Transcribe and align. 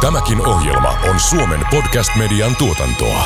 Tämäkin 0.00 0.46
ohjelma 0.46 0.88
on 1.10 1.20
Suomen 1.20 1.60
podcast-median 1.70 2.56
tuotantoa. 2.56 3.24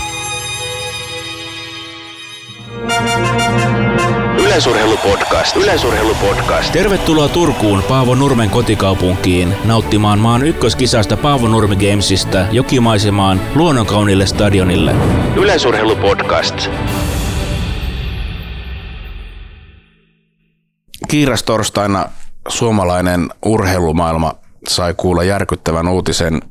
Yleisurheilupodcast. 4.39 5.57
Yleisurheilupodcast. 5.57 6.73
Tervetuloa 6.73 7.29
Turkuun 7.29 7.83
Paavo 7.83 8.15
Nurmen 8.15 8.51
kotikaupunkiin 8.51 9.55
nauttimaan 9.65 10.19
maan 10.19 10.43
ykköskisasta 10.47 11.17
Paavo 11.17 11.49
Nurmi 11.49 11.77
Gamesista 11.77 12.39
jokimaisemaan 12.53 13.41
luonnonkaunille 13.55 14.27
stadionille. 14.27 14.95
Yleisurheilupodcast. 15.37 16.71
Kiirastorstaina 21.09 22.05
suomalainen 22.49 23.29
urheilumaailma 23.45 24.35
sai 24.69 24.95
kuulla 24.95 25.25
järkyttävän 25.25 25.89
uutisen. 25.89 26.43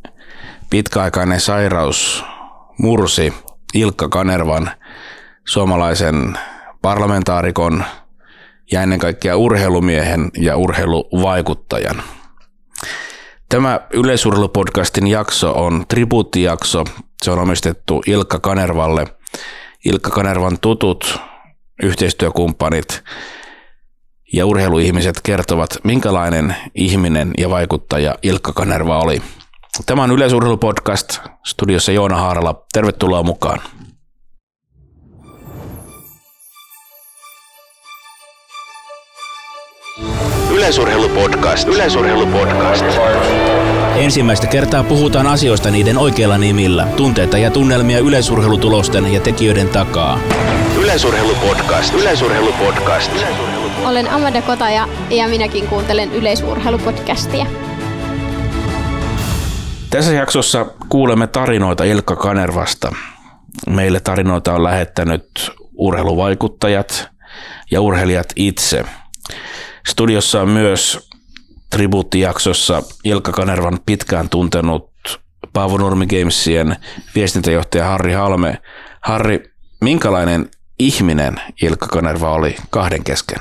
Pitkäaikainen 0.74 1.40
sairaus 1.40 2.24
mursi 2.78 3.34
Ilkka 3.74 4.10
Kanervan, 4.10 4.72
suomalaisen 5.48 6.38
parlamentaarikon 6.82 7.84
ja 8.72 8.82
ennen 8.82 9.00
kaikkea 9.00 9.38
urheilumiehen 9.38 10.32
ja 10.38 10.58
urheiluvaikuttajan. 10.58 12.04
Tämä 13.50 13.80
yleisurheilupodcastin 13.94 15.08
jakso 15.08 15.52
on 15.52 15.86
tribuuttijakso. 15.88 16.84
Se 17.24 17.32
on 17.32 17.40
omistettu 17.40 18.02
Ilkka 18.08 18.40
Kanervalle. 18.40 19.06
Ilkka 19.86 20.10
Kanervan 20.10 20.60
tutut 20.60 21.20
yhteistyökumppanit 21.84 23.04
ja 24.34 24.46
urheiluihmiset 24.46 25.22
kertovat, 25.24 25.70
minkälainen 25.84 26.56
ihminen 26.76 27.32
ja 27.38 27.50
vaikuttaja 27.50 28.16
Ilkka 28.24 28.54
Kanerva 28.54 29.00
oli. 29.00 29.22
Tämä 29.86 30.04
on 30.04 30.12
Yleisurheilupodcast, 30.12 31.20
studiossa 31.46 31.92
Joona 31.92 32.18
Haarala. 32.18 32.66
Tervetuloa 32.74 33.24
mukaan. 33.24 33.60
Yleisurheilupodcast. 40.52 41.68
Yleisurheilupodcast. 41.68 42.86
Ensimmäistä 43.96 44.48
kertaa 44.48 44.84
puhutaan 44.84 45.28
asioista 45.28 45.72
niiden 45.72 45.98
oikeilla 45.98 46.38
nimillä, 46.38 46.88
tunteita 46.98 47.38
ja 47.38 47.52
tunnelmia 47.52 48.00
yleisurheilutulosten 48.00 49.14
ja 49.14 49.20
tekijöiden 49.20 49.70
takaa. 49.70 50.20
Yleisurheilupodcast. 50.82 51.94
Yleisurheilupodcast. 51.94 53.12
Olen 53.86 54.10
Amanda 54.12 54.42
Kotaja 54.42 54.88
ja 55.10 55.28
minäkin 55.28 55.68
kuuntelen 55.68 56.12
yleisurheilupodcastia. 56.14 57.46
Tässä 59.94 60.14
jaksossa 60.14 60.66
kuulemme 60.90 61.28
tarinoita 61.28 61.84
Ilkka 61.84 62.16
Kanervasta. 62.16 62.92
Meille 63.70 64.00
tarinoita 64.00 64.54
on 64.54 64.64
lähettänyt 64.64 65.52
urheiluvaikuttajat 65.78 67.10
ja 67.72 67.82
urheilijat 67.82 68.28
itse. 68.36 68.86
Studiossa 69.88 70.42
on 70.42 70.50
myös 70.50 71.10
tribuuttijaksossa 71.70 72.84
Ilkka 73.04 73.32
Kanervan 73.32 73.80
pitkään 73.86 74.30
tuntenut 74.30 74.92
Paavo 75.54 75.78
Nurmi 75.78 76.08
Gamesien 76.08 76.76
viestintäjohtaja 77.16 77.86
Harri 77.86 78.14
Halme. 78.14 78.62
Harri, 79.02 79.44
minkälainen 79.82 80.50
ihminen 80.80 81.42
Ilkka 81.62 81.88
Kanerva 81.88 82.34
oli 82.34 82.56
kahden 82.70 83.04
kesken? 83.04 83.40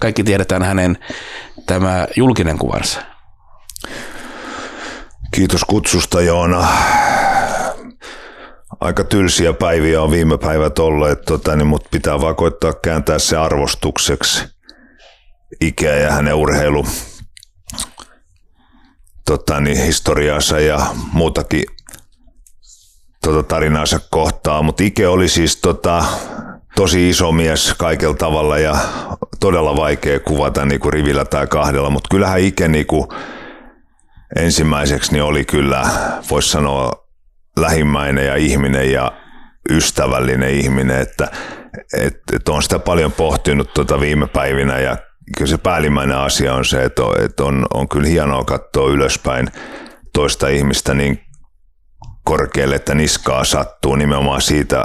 Kaikki 0.00 0.24
tiedetään 0.24 0.62
hänen 0.62 0.98
tämä 1.66 2.06
julkinen 2.16 2.58
kuvansa. 2.58 3.17
Kiitos 5.30 5.64
kutsusta 5.64 6.20
Joona. 6.20 6.68
Aika 8.80 9.04
tylsiä 9.04 9.52
päiviä 9.52 10.02
on 10.02 10.10
viime 10.10 10.38
päivät 10.38 10.78
olleet, 10.78 11.24
tota, 11.24 11.56
niin, 11.56 11.66
mutta 11.66 11.88
pitää 11.90 12.20
vaan 12.20 12.36
koittaa 12.36 12.72
kääntää 12.72 13.18
se 13.18 13.36
arvostukseksi 13.36 14.44
ikää 15.60 15.96
ja 15.96 16.12
hänen 16.12 16.34
urheilu 16.34 16.86
tota, 19.26 19.60
niin, 19.60 19.76
historiaansa 19.76 20.60
ja 20.60 20.86
muutakin 21.12 21.64
tota, 23.24 23.42
tarinaansa 23.42 24.00
kohtaa. 24.10 24.62
Mutta 24.62 24.82
Ike 24.82 25.08
oli 25.08 25.28
siis 25.28 25.56
tota, 25.56 26.04
tosi 26.76 27.10
iso 27.10 27.32
mies 27.32 27.74
kaikella 27.78 28.16
tavalla 28.16 28.58
ja 28.58 28.76
todella 29.40 29.76
vaikea 29.76 30.20
kuvata 30.20 30.64
niin 30.64 30.80
kuin 30.80 30.92
rivillä 30.92 31.24
tai 31.24 31.46
kahdella, 31.46 31.90
mutta 31.90 32.08
kyllähän 32.10 32.40
Ike 32.40 32.68
niin 32.68 32.86
kuin 32.86 33.08
ensimmäiseksi 34.36 35.12
niin 35.12 35.22
oli 35.22 35.44
kyllä, 35.44 35.82
voisi 36.30 36.50
sanoa, 36.50 37.08
lähimmäinen 37.56 38.26
ja 38.26 38.36
ihminen 38.36 38.92
ja 38.92 39.12
ystävällinen 39.70 40.50
ihminen, 40.50 41.00
että 41.00 41.30
et, 41.98 42.16
et 42.32 42.48
on 42.48 42.62
sitä 42.62 42.78
paljon 42.78 43.12
pohtinut 43.12 43.74
tuota 43.74 44.00
viime 44.00 44.26
päivinä 44.26 44.78
ja 44.78 44.96
kyllä 45.36 45.50
se 45.50 45.58
päällimmäinen 45.58 46.16
asia 46.16 46.54
on 46.54 46.64
se, 46.64 46.84
että 46.84 47.02
on, 47.02 47.24
että 47.24 47.44
on, 47.44 47.66
on 47.74 47.88
kyllä 47.88 48.08
hienoa 48.08 48.44
katsoa 48.44 48.90
ylöspäin 48.90 49.48
toista 50.12 50.48
ihmistä 50.48 50.94
niin 50.94 51.20
korkealle, 52.24 52.76
että 52.76 52.94
niskaa 52.94 53.44
sattuu 53.44 53.96
nimenomaan 53.96 54.42
siitä 54.42 54.84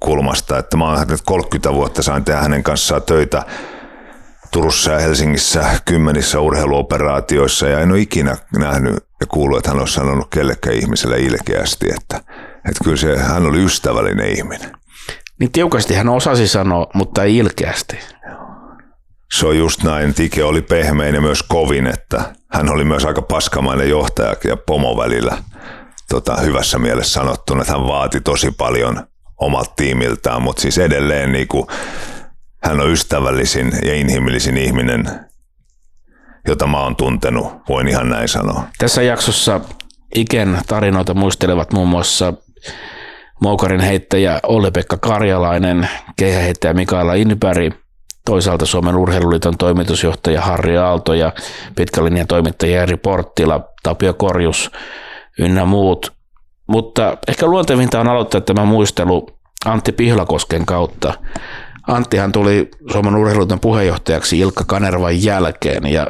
kulmasta, 0.00 0.58
että 0.58 0.76
mä 0.76 0.84
oon 0.84 1.06
30 1.24 1.72
vuotta 1.72 2.02
sain 2.02 2.24
tehdä 2.24 2.40
hänen 2.40 2.62
kanssaan 2.62 3.02
töitä 3.02 3.42
Turussa 4.50 4.92
ja 4.92 4.98
Helsingissä 4.98 5.64
kymmenissä 5.84 6.40
urheiluoperaatioissa 6.40 7.68
ja 7.68 7.80
en 7.80 7.90
ole 7.90 8.00
ikinä 8.00 8.36
nähnyt 8.58 8.94
ja 9.20 9.26
kuullut, 9.26 9.58
että 9.58 9.70
hän 9.70 9.80
olisi 9.80 9.94
sanonut 9.94 10.28
kellekään 10.30 10.76
ihmiselle 10.76 11.18
ilkeästi, 11.18 11.86
että, 11.88 12.16
että 12.68 12.84
kyllä 12.84 12.96
se, 12.96 13.18
hän 13.18 13.46
oli 13.46 13.64
ystävällinen 13.64 14.30
ihminen. 14.30 14.72
Niin 15.40 15.52
tiukasti 15.52 15.94
hän 15.94 16.08
osasi 16.08 16.48
sanoa, 16.48 16.86
mutta 16.94 17.24
ei 17.24 17.36
ilkeästi. 17.36 17.98
Se 19.32 19.46
on 19.46 19.58
just 19.58 19.82
näin, 19.82 20.14
Tike 20.14 20.44
oli 20.44 20.62
pehmein 20.62 21.14
ja 21.14 21.20
myös 21.20 21.42
kovin, 21.42 21.86
että 21.86 22.34
hän 22.52 22.70
oli 22.70 22.84
myös 22.84 23.04
aika 23.04 23.22
paskamainen 23.22 23.88
johtaja 23.90 24.36
ja 24.44 24.56
pomo 24.56 24.96
välillä 24.96 25.38
tota, 26.08 26.36
hyvässä 26.36 26.78
mielessä 26.78 27.12
sanottuna, 27.12 27.60
että 27.60 27.72
hän 27.72 27.86
vaati 27.86 28.20
tosi 28.20 28.50
paljon 28.50 29.06
omalta 29.40 29.72
tiimiltään, 29.76 30.42
mutta 30.42 30.62
siis 30.62 30.78
edelleen 30.78 31.32
niin 31.32 31.48
kuin, 31.48 31.66
hän 32.64 32.80
on 32.80 32.90
ystävällisin 32.90 33.72
ja 33.84 33.94
inhimillisin 33.94 34.56
ihminen, 34.56 35.10
jota 36.48 36.66
mä 36.66 36.80
oon 36.80 36.96
tuntenut, 36.96 37.46
voin 37.68 37.88
ihan 37.88 38.08
näin 38.08 38.28
sanoa. 38.28 38.62
Tässä 38.78 39.02
jaksossa 39.02 39.60
Iken 40.14 40.58
tarinoita 40.66 41.14
muistelevat 41.14 41.72
muun 41.72 41.88
muassa 41.88 42.32
Moukarin 43.40 43.80
heittäjä 43.80 44.40
Olli-Pekka 44.42 44.96
Karjalainen, 44.96 45.88
keihäheittäjä 46.16 46.74
Mikaela 46.74 47.14
Inberg, 47.14 47.74
toisaalta 48.26 48.66
Suomen 48.66 48.96
urheiluliiton 48.96 49.58
toimitusjohtaja 49.58 50.40
Harri 50.40 50.78
Aalto 50.78 51.14
ja 51.14 51.32
pitkälinjan 51.76 52.26
toimittaja 52.26 52.82
Eri 52.82 52.96
Porttila, 52.96 53.60
Tapio 53.82 54.14
Korjus 54.14 54.70
ynnä 55.38 55.64
muut. 55.64 56.12
Mutta 56.66 57.16
ehkä 57.28 57.46
luontevinta 57.46 58.00
on 58.00 58.08
aloittaa 58.08 58.40
tämä 58.40 58.64
muistelu 58.64 59.30
Antti 59.64 59.92
Pihlakosken 59.92 60.66
kautta. 60.66 61.14
Anttihan 61.88 62.32
tuli 62.32 62.70
Suomen 62.92 63.16
urheiluliiton 63.16 63.60
puheenjohtajaksi 63.60 64.38
Ilkka 64.38 64.64
Kanervan 64.66 65.24
jälkeen 65.24 65.86
ja 65.86 66.06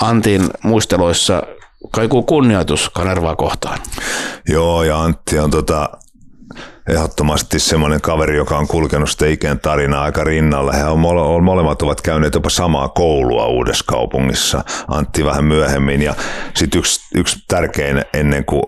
Antin 0.00 0.50
muisteloissa 0.62 1.42
kaikuu 1.90 2.22
kunnioitus 2.22 2.90
Kanervaa 2.90 3.36
kohtaan. 3.36 3.78
Joo, 4.48 4.82
ja 4.82 5.02
Antti 5.02 5.38
on 5.38 5.50
tota, 5.50 5.88
ehdottomasti 6.88 7.58
semmoinen 7.58 8.00
kaveri, 8.00 8.36
joka 8.36 8.58
on 8.58 8.68
kulkenut 8.68 9.10
sitä 9.10 9.26
ikään 9.26 9.60
tarinaa 9.60 10.04
aika 10.04 10.24
rinnalla. 10.24 10.72
He 10.72 10.84
on, 10.84 10.98
mole, 10.98 11.42
molemmat 11.42 11.82
ovat 11.82 12.00
käyneet 12.00 12.34
jopa 12.34 12.50
samaa 12.50 12.88
koulua 12.88 13.46
uudessa 13.46 13.84
kaupungissa, 13.88 14.64
Antti 14.88 15.24
vähän 15.24 15.44
myöhemmin. 15.44 16.02
Ja 16.02 16.14
sitten 16.54 16.78
yksi, 16.78 17.00
yksi 17.14 17.38
tärkein 17.48 18.04
ennen 18.14 18.44
kuin 18.44 18.62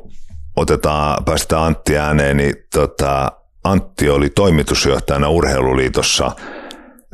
otetaan, 0.57 1.25
päästään 1.25 1.63
Antti 1.63 1.99
ääneen, 1.99 2.37
niin 2.37 2.55
tota, 2.75 3.33
Antti 3.65 4.11
oli 4.11 4.31
toimitusjohtajana 4.31 5.29
Urheiluliitossa 5.29 6.31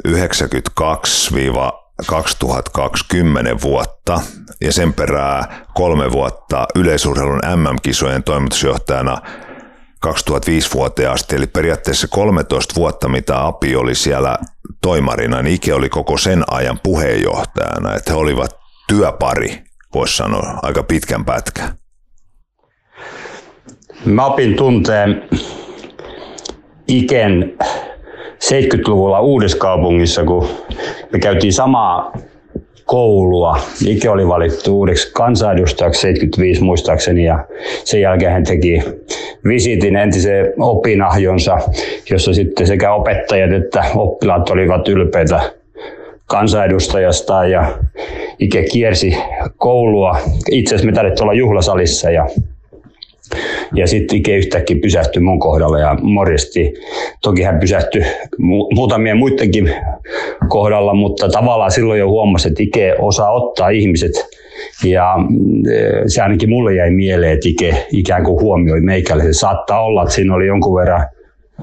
92-2020 0.09 0.11
vuotta. 3.63 4.21
Ja 4.61 4.73
sen 4.73 4.93
perää 4.93 5.67
kolme 5.75 6.13
vuotta 6.13 6.67
yleisurheilun 6.75 7.41
MM-kisojen 7.57 8.23
toimitusjohtajana 8.23 9.19
2005 10.01 10.75
vuoteen 10.75 11.11
asti, 11.11 11.37
eli 11.37 11.47
periaatteessa 11.47 12.09
13 12.09 12.75
vuotta, 12.75 13.09
mitä 13.09 13.47
Api 13.47 13.77
oli 13.77 13.95
siellä 13.95 14.39
toimarina, 14.83 15.43
niin 15.43 15.55
Ike 15.55 15.75
oli 15.75 15.89
koko 15.89 16.19
sen 16.19 16.45
ajan 16.51 16.79
puheenjohtajana, 16.83 17.95
että 17.95 18.11
he 18.11 18.17
olivat 18.17 18.51
työpari, 18.89 19.63
voisi 19.95 20.17
sanoa, 20.17 20.59
aika 20.63 20.83
pitkän 20.83 21.25
pätkän. 21.25 21.79
Mä 24.05 24.27
opin 24.27 24.57
tunteen 24.57 25.29
Iken 26.89 27.57
70-luvulla 28.45 29.21
Uudessa 29.21 29.59
kaupungissa, 29.59 30.25
kun 30.25 30.49
me 31.13 31.19
käytiin 31.19 31.53
samaa 31.53 32.13
koulua. 32.85 33.59
Ike 33.87 34.11
oli 34.11 34.29
valittu 34.29 34.79
uudeksi 34.79 35.13
kansanedustajaksi 35.13 36.01
75 36.01 36.63
muistaakseni 36.63 37.25
ja 37.25 37.45
sen 37.85 38.01
jälkeen 38.01 38.33
hän 38.33 38.45
teki 38.45 38.83
visitin 39.49 39.97
entiseen 39.97 40.53
opinahjonsa, 40.59 41.59
jossa 42.11 42.35
sitten 42.35 42.67
sekä 42.67 42.95
opettajat 42.95 43.53
että 43.53 43.85
oppilaat 43.95 44.51
olivat 44.51 44.89
ylpeitä 44.89 45.41
kansanedustajasta 46.27 47.47
ja 47.47 47.79
Ike 48.39 48.63
kiersi 48.63 49.17
koulua. 49.57 50.17
Itse 50.51 50.75
asiassa 50.75 50.91
me 50.91 50.93
tarvittiin 50.93 51.23
olla 51.23 51.35
juhlasalissa 51.35 52.11
ja 52.11 52.27
ja 53.75 53.87
sitten 53.87 54.19
Ike 54.19 54.37
yhtäkkiä 54.37 54.77
pysähtyi 54.83 55.23
mun 55.23 55.39
kohdalla 55.39 55.79
ja 55.79 55.99
morjesti. 56.03 56.75
Toki 57.23 57.43
hän 57.43 57.61
pysähtyi 57.61 58.03
mu- 58.33 58.75
muutamien 58.75 59.17
muidenkin 59.17 59.71
kohdalla, 60.49 60.95
mutta 60.95 61.29
tavallaan 61.29 61.71
silloin 61.71 62.01
jo 62.01 62.09
huomasi, 62.09 62.49
että 62.49 62.63
Ike 62.63 62.95
osaa 62.99 63.31
ottaa 63.31 63.69
ihmiset. 63.69 64.13
Ja 64.85 65.15
eh, 65.73 66.03
se 66.07 66.23
ainakin 66.23 66.49
mulle 66.49 66.75
jäi 66.75 66.91
mieleen, 66.91 67.33
että 67.33 67.49
Ike 67.49 67.87
ikään 67.93 68.25
kuin 68.25 68.41
huomioi 68.41 68.81
meikälle. 68.81 69.25
Se 69.25 69.33
saattaa 69.33 69.85
olla, 69.85 70.03
että 70.03 70.15
siinä 70.15 70.35
oli 70.35 70.47
jonkun 70.47 70.81
verran 70.81 71.07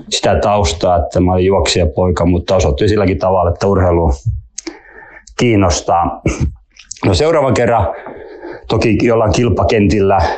sitä 0.09 0.39
taustaa, 0.39 0.97
että 0.97 1.19
mä 1.19 1.33
olin 1.33 1.45
juoksija 1.45 1.85
poika, 1.85 2.25
mutta 2.25 2.55
osoittui 2.55 2.89
silläkin 2.89 3.17
tavalla, 3.19 3.51
että 3.51 3.67
urheilu 3.67 4.11
kiinnostaa. 5.39 6.21
No 7.05 7.13
seuraava 7.13 7.51
kerran 7.51 7.87
Toki 8.71 8.97
jollain 9.03 9.33
kilpakentillä 9.33 10.15
äh, 10.15 10.29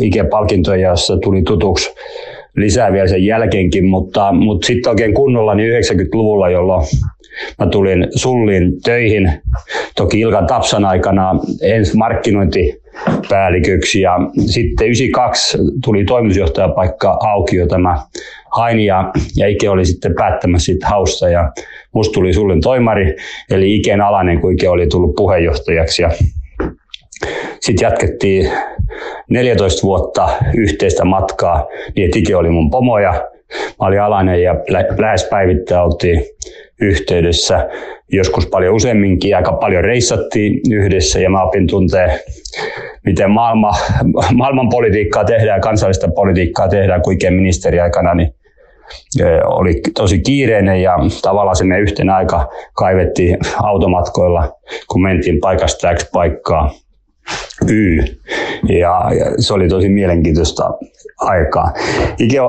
Ike-palkintoja, 0.00 0.90
jossa 0.90 1.16
tuli 1.16 1.42
tutuksi 1.42 1.94
lisää 2.56 2.92
vielä 2.92 3.08
sen 3.08 3.24
jälkeenkin, 3.24 3.84
mutta, 3.84 4.32
mutta 4.32 4.66
sitten 4.66 4.90
oikein 4.90 5.14
kunnolla 5.14 5.54
niin 5.54 5.72
90-luvulla, 5.72 6.50
jolloin 6.50 6.86
mä 7.58 7.66
tulin 7.66 8.06
Sulliin 8.14 8.82
töihin, 8.82 9.32
toki 9.96 10.20
Ilkan 10.20 10.46
Tapsan 10.46 10.84
aikana 10.84 11.34
ensin 11.62 11.98
markkinointipäälliköksi 11.98 14.00
ja 14.00 14.18
sitten 14.46 14.86
92 14.86 15.58
tuli 15.84 16.04
toimitusjohtajapaikka 16.04 17.18
auki, 17.20 17.56
jota 17.56 17.78
mä 17.78 17.98
hain 18.56 18.80
ja, 18.80 19.10
ja 19.36 19.48
Ike 19.48 19.70
oli 19.70 19.84
sitten 19.84 20.14
päättämässä 20.14 20.66
siitä 20.66 20.86
hausta 20.86 21.28
ja 21.28 21.52
musta 21.92 22.12
tuli 22.12 22.32
Sullin 22.32 22.60
toimari, 22.60 23.16
eli 23.50 23.76
Iken 23.76 24.00
alainen, 24.00 24.40
kun 24.40 24.52
Ike 24.52 24.68
oli 24.68 24.86
tullut 24.86 25.14
puheenjohtajaksi 25.16 26.02
ja 26.02 26.10
sitten 27.60 27.86
jatkettiin 27.86 28.50
14 29.30 29.82
vuotta 29.82 30.28
yhteistä 30.56 31.04
matkaa, 31.04 31.66
niin 31.96 32.18
Ike 32.18 32.36
oli 32.36 32.50
mun 32.50 32.70
pomo 32.70 32.98
ja 32.98 33.12
mä 33.80 33.86
olin 33.86 34.00
alainen 34.00 34.42
ja 34.42 34.54
lähes 34.98 35.24
päivittäin 35.30 35.82
oltiin 35.82 36.24
yhteydessä. 36.80 37.68
Joskus 38.12 38.46
paljon 38.46 38.74
useamminkin, 38.74 39.36
aika 39.36 39.52
paljon 39.52 39.84
reissattiin 39.84 40.60
yhdessä 40.70 41.20
ja 41.20 41.30
mä 41.30 41.42
opin 41.42 41.66
tuntee, 41.66 42.20
miten 43.04 43.30
maailma, 43.30 43.70
maailman 44.34 44.68
politiikkaa 44.68 45.24
tehdään, 45.24 45.60
kansallista 45.60 46.08
politiikkaa 46.14 46.68
tehdään, 46.68 47.02
kun 47.02 47.16
ministeri 47.30 47.80
aikana, 47.80 48.14
niin 48.14 48.34
oli 49.44 49.80
tosi 49.94 50.18
kiireinen 50.18 50.82
ja 50.82 50.96
tavallaan 51.22 51.56
se 51.56 51.64
me 51.64 51.78
yhtenä 51.78 52.16
aika 52.16 52.48
kaivettiin 52.74 53.38
automatkoilla, 53.62 54.52
kun 54.88 55.02
mentiin 55.02 55.38
paikasta 55.40 55.94
X 55.94 56.10
paikkaa. 56.12 56.70
Y. 57.68 58.04
Ja, 58.68 59.10
ja 59.18 59.26
se 59.38 59.54
oli 59.54 59.68
tosi 59.68 59.88
mielenkiintoista 59.88 60.70
aikaa. 61.20 61.72
Ike 62.18 62.40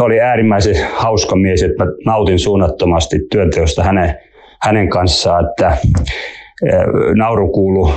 oli 0.00 0.20
äärimmäisen 0.20 0.76
hauska 0.94 1.36
mies, 1.36 1.62
että 1.62 1.84
mä 1.84 1.90
nautin 2.06 2.38
suunnattomasti 2.38 3.16
työnteosta 3.30 3.82
hänen, 3.82 4.14
hänen 4.62 4.88
kanssaan, 4.88 5.46
että 5.50 5.76
nauru 7.14 7.48
kuulu 7.48 7.92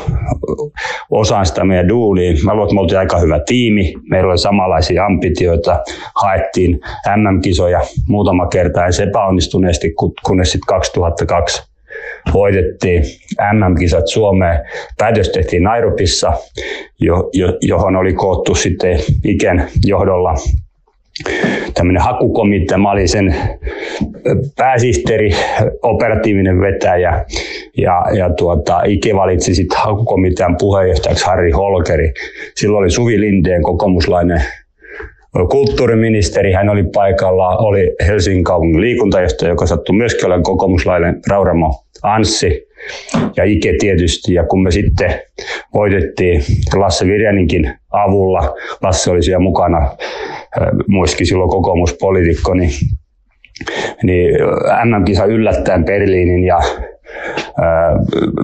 osaan 1.12 1.46
sitä 1.46 1.64
meidän 1.64 1.90
duuliin. 1.90 2.46
Mä 2.46 2.54
luulen, 2.54 2.66
että 2.66 2.74
me 2.74 2.82
oltiin 2.82 3.00
aika 3.00 3.20
hyvä 3.20 3.40
tiimi. 3.40 3.94
Meillä 4.10 4.30
oli 4.30 4.38
samanlaisia 4.38 5.06
ambitioita. 5.06 5.80
Haettiin 6.22 6.80
MM-kisoja 7.16 7.82
muutama 8.08 8.48
kerta 8.48 8.82
ja 8.82 8.92
se 8.92 9.04
epäonnistuneesti, 9.04 9.94
kunnes 10.26 10.52
sitten 10.52 10.68
2002 10.68 11.73
voitettiin 12.34 13.04
MM-kisat 13.54 14.08
Suomeen. 14.08 14.60
Päätös 14.98 15.30
tehtiin 15.30 15.64
Nairobissa, 15.64 16.34
jo, 17.00 17.30
jo, 17.34 17.58
johon 17.62 17.96
oli 17.96 18.14
koottu 18.14 18.56
sitten 18.56 19.00
Iken 19.24 19.68
johdolla 19.86 20.36
tämmöinen 21.74 22.04
hakukomitea. 22.04 22.78
Mä 22.78 22.92
olin 22.92 23.10
sen 23.10 23.36
pääsihteeri, 24.58 25.32
operatiivinen 25.82 26.60
vetäjä 26.60 27.26
ja, 27.78 28.04
ja 28.18 28.30
tuota, 28.34 28.84
Ike 28.84 29.16
valitsi 29.16 29.56
sitten 29.56 29.80
hakukomitean 29.80 30.56
puheenjohtajaksi 30.60 31.26
Harri 31.26 31.52
Holkeri. 31.52 32.14
Silloin 32.56 32.82
oli 32.82 32.92
Suvi 32.92 33.22
Lindeen 33.22 33.64
kokoomuslainen 33.64 34.42
kulttuuriministeri, 35.50 36.54
hän 36.54 36.70
oli 36.70 36.84
paikalla, 36.96 37.58
oli 37.58 37.96
Helsingin 38.08 38.44
kaupungin 38.44 38.82
liikuntajohtaja, 38.82 39.52
joka 39.52 39.66
sattui 39.66 39.96
myöskin 39.96 40.26
olemaan 40.26 40.44
kokoomuslainen 40.44 41.20
Rauramo 41.30 41.84
Anssi 42.04 42.68
ja 43.38 43.44
Ike 43.44 43.74
tietysti. 43.80 44.34
Ja 44.34 44.44
kun 44.44 44.64
me 44.64 44.72
sitten 44.72 45.14
voitettiin 45.74 46.44
Lasse 46.76 47.06
Virjaninkin 47.06 47.74
avulla, 47.92 48.56
Lasse 48.82 49.12
oli 49.12 49.24
siellä 49.24 49.44
mukana, 49.44 49.92
muistikin 50.88 51.28
silloin 51.28 51.50
kokoomuspoliitikko, 51.50 52.54
niin, 52.54 52.72
niin 54.04 54.36
MM-kisa 54.86 55.26
yllättäen 55.26 55.86
Berliinin 55.86 56.44
ja 56.44 56.60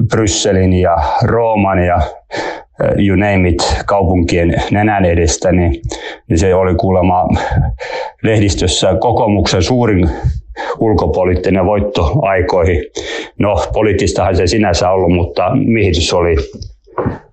Brysselin 0.10 0.74
ja 0.74 0.98
Rooman 1.24 1.84
ja 1.84 2.00
you 2.98 3.16
name 3.16 3.50
it, 3.50 3.76
kaupunkien 3.86 4.56
nenän 4.72 5.06
edestä, 5.06 5.52
niin, 5.52 5.82
niin 6.30 6.40
se 6.40 6.56
oli 6.56 6.76
kuulemma 6.76 7.28
lehdistössä 8.24 8.96
kokoomuksen 9.00 9.64
suurin 9.64 10.10
ulkopoliittinen 10.80 11.66
voitto 11.66 12.20
aikoihin. 12.22 12.84
No, 13.40 13.66
poliittistahan 13.74 14.36
se 14.36 14.48
sinänsä 14.48 14.92
ollut, 14.92 15.12
mutta 15.12 15.52
miehitys 15.56 16.14
oli 16.14 16.36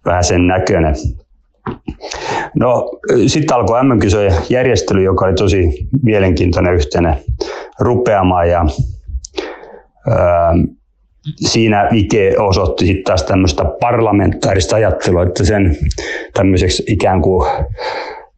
vähän 0.05 0.25
sen 0.25 0.47
näköinen. 0.47 0.95
No, 2.55 2.91
sitten 3.27 3.57
alkoi 3.57 3.85
MM-kisojen 3.85 4.35
järjestely, 4.51 5.03
joka 5.03 5.27
oli 5.27 5.35
tosi 5.35 5.89
mielenkiintoinen 6.03 6.75
yhtenä 6.75 7.17
rupeamaan 7.81 8.49
ja 8.49 8.67
ää, 10.11 10.55
siinä 11.37 11.89
Ike 11.93 12.35
osoitti 12.39 12.87
sitten 12.87 13.05
taas 13.05 13.23
tämmöistä 13.23 13.65
parlamentaarista 13.81 14.77
ajattelua, 14.77 15.23
että 15.23 15.45
sen 15.45 15.77
tämmöiseksi 16.35 16.85
ikään 16.87 17.23
kuin 17.23 17.51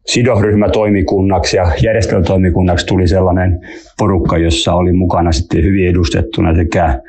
sidosryhmätoimikunnaksi 0.05 1.57
ja 1.57 1.71
järjestelmätoimikunnaksi 1.83 2.85
tuli 2.85 3.07
sellainen 3.07 3.59
porukka, 3.97 4.37
jossa 4.37 4.73
oli 4.73 4.93
mukana 4.93 5.31
sitten 5.31 5.63
hyvin 5.63 5.89
edustettuna 5.89 6.55
sekä 6.55 6.99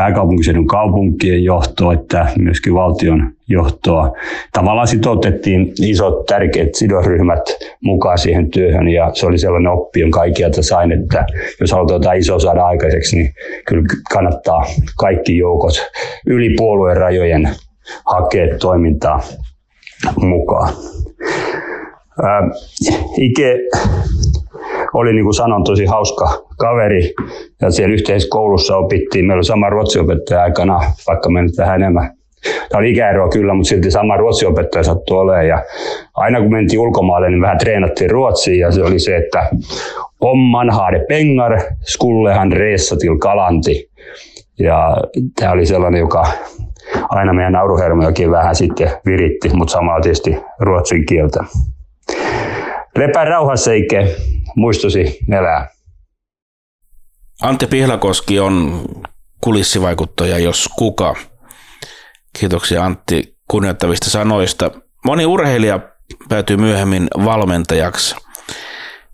pääkaupunkiseudun 0.00 0.66
kaupunkien 0.66 1.44
johtoa 1.44 1.92
että 1.92 2.26
myöskin 2.38 2.74
valtion 2.74 3.32
johtoa. 3.48 4.12
Tavallaan 4.52 4.86
sitoutettiin 4.86 5.72
isot 5.82 6.26
tärkeät 6.26 6.74
sidosryhmät 6.74 7.40
mukaan 7.80 8.18
siihen 8.18 8.50
työhön 8.50 8.88
ja 8.88 9.10
se 9.14 9.26
oli 9.26 9.38
sellainen 9.38 9.72
oppi, 9.72 10.00
jonka 10.00 10.18
kaikkialta 10.20 10.62
sain, 10.62 10.92
että 10.92 11.26
jos 11.60 11.72
halutaan 11.72 12.00
jotain 12.00 12.18
isoa 12.18 12.38
saada 12.38 12.66
aikaiseksi, 12.66 13.16
niin 13.16 13.34
kyllä 13.66 13.82
kannattaa 14.12 14.64
kaikki 14.98 15.36
joukot 15.36 15.74
yli 16.26 16.54
puolueen 16.56 16.96
rajojen 16.96 17.48
hakea 18.06 18.58
toimintaa 18.58 19.20
mukaan. 20.16 20.72
Ike 23.16 23.58
oli 24.94 25.12
niin 25.12 25.24
kuin 25.24 25.34
sanon 25.34 25.64
tosi 25.64 25.84
hauska 25.84 26.42
kaveri 26.58 27.14
ja 27.62 27.70
siellä 27.70 27.94
yhteiskoulussa 27.94 28.76
opittiin. 28.76 29.24
Meillä 29.24 29.38
oli 29.38 29.44
sama 29.44 29.70
ruotsiopettaja 29.70 30.42
aikana, 30.42 30.80
vaikka 31.06 31.30
me 31.30 31.42
nyt 31.42 31.58
vähän 31.58 31.82
enemmän 31.82 32.10
Tämä 32.42 32.78
oli 32.78 32.90
ikäeroa 32.90 33.28
kyllä, 33.28 33.54
mutta 33.54 33.68
silti 33.68 33.90
sama 33.90 34.16
ruotsiopettaja 34.16 34.84
sattui 34.84 35.18
olemaan. 35.18 35.48
Ja 35.48 35.62
aina 36.14 36.40
kun 36.40 36.50
mentiin 36.50 36.80
ulkomaille, 36.80 37.30
niin 37.30 37.40
vähän 37.40 37.58
treenattiin 37.58 38.10
ruotsia 38.10 38.66
ja 38.66 38.72
se 38.72 38.82
oli 38.82 38.98
se, 38.98 39.16
että 39.16 39.48
om 40.20 40.38
man 40.38 40.70
hade 40.70 41.04
pengar, 41.08 41.60
skullehan 41.82 42.52
resa 42.52 42.96
till 42.96 43.18
kalanti. 43.18 43.90
Ja 44.58 44.96
tämä 45.40 45.52
oli 45.52 45.66
sellainen, 45.66 46.00
joka 46.00 46.26
aina 47.08 47.32
meidän 47.32 47.52
nauruhermojakin 47.52 48.30
vähän 48.30 48.54
sitten 48.54 48.90
viritti, 49.06 49.50
mutta 49.54 49.72
samalla 49.72 50.00
tietysti 50.00 50.36
ruotsin 50.58 51.06
kieltä. 51.06 51.44
Lepää 52.96 53.24
rauhassa, 53.24 53.72
Ike. 53.72 54.16
Muistosi 54.56 55.18
elää. 55.32 55.68
Antti 57.42 57.66
Pihlakoski 57.66 58.40
on 58.40 58.84
kulissivaikuttaja, 59.40 60.38
jos 60.38 60.68
kuka. 60.78 61.16
Kiitoksia 62.38 62.84
Antti 62.84 63.36
kunnioittavista 63.48 64.10
sanoista. 64.10 64.70
Moni 65.04 65.26
urheilija 65.26 65.80
päätyy 66.28 66.56
myöhemmin 66.56 67.08
valmentajaksi. 67.24 68.16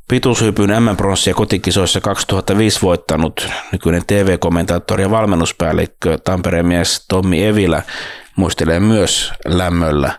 pituushypyn 0.09 0.83
M-pronssia 0.83 1.35
kotikisoissa 1.35 2.01
2005 2.01 2.83
voittanut 2.83 3.49
nykyinen 3.73 4.03
TV-kommentaattori 4.07 5.03
ja 5.03 5.11
valmennuspäällikkö 5.11 6.19
Tampereen 6.19 6.67
mies 6.67 7.07
Tommi 7.09 7.45
Evilä 7.45 7.83
muistelee 8.37 8.81
myös 8.81 9.33
lämmöllä 9.45 10.19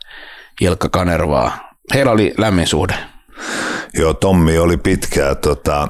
Ilkka 0.62 0.90
Kanervaa. 0.90 1.72
Heillä 1.94 2.12
oli 2.12 2.34
lämmin 2.38 2.68
suhde. 2.68 2.94
Joo, 3.98 4.14
Tommi 4.14 4.58
oli 4.58 4.78
pitkään, 4.78 5.38
tota, 5.38 5.88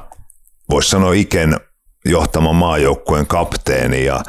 voisi 0.70 0.88
sanoa 0.88 1.12
Iken 1.12 1.60
johtama 2.04 2.52
maajoukkueen 2.52 3.26
kapteeni 3.26 4.04
ja 4.04 4.22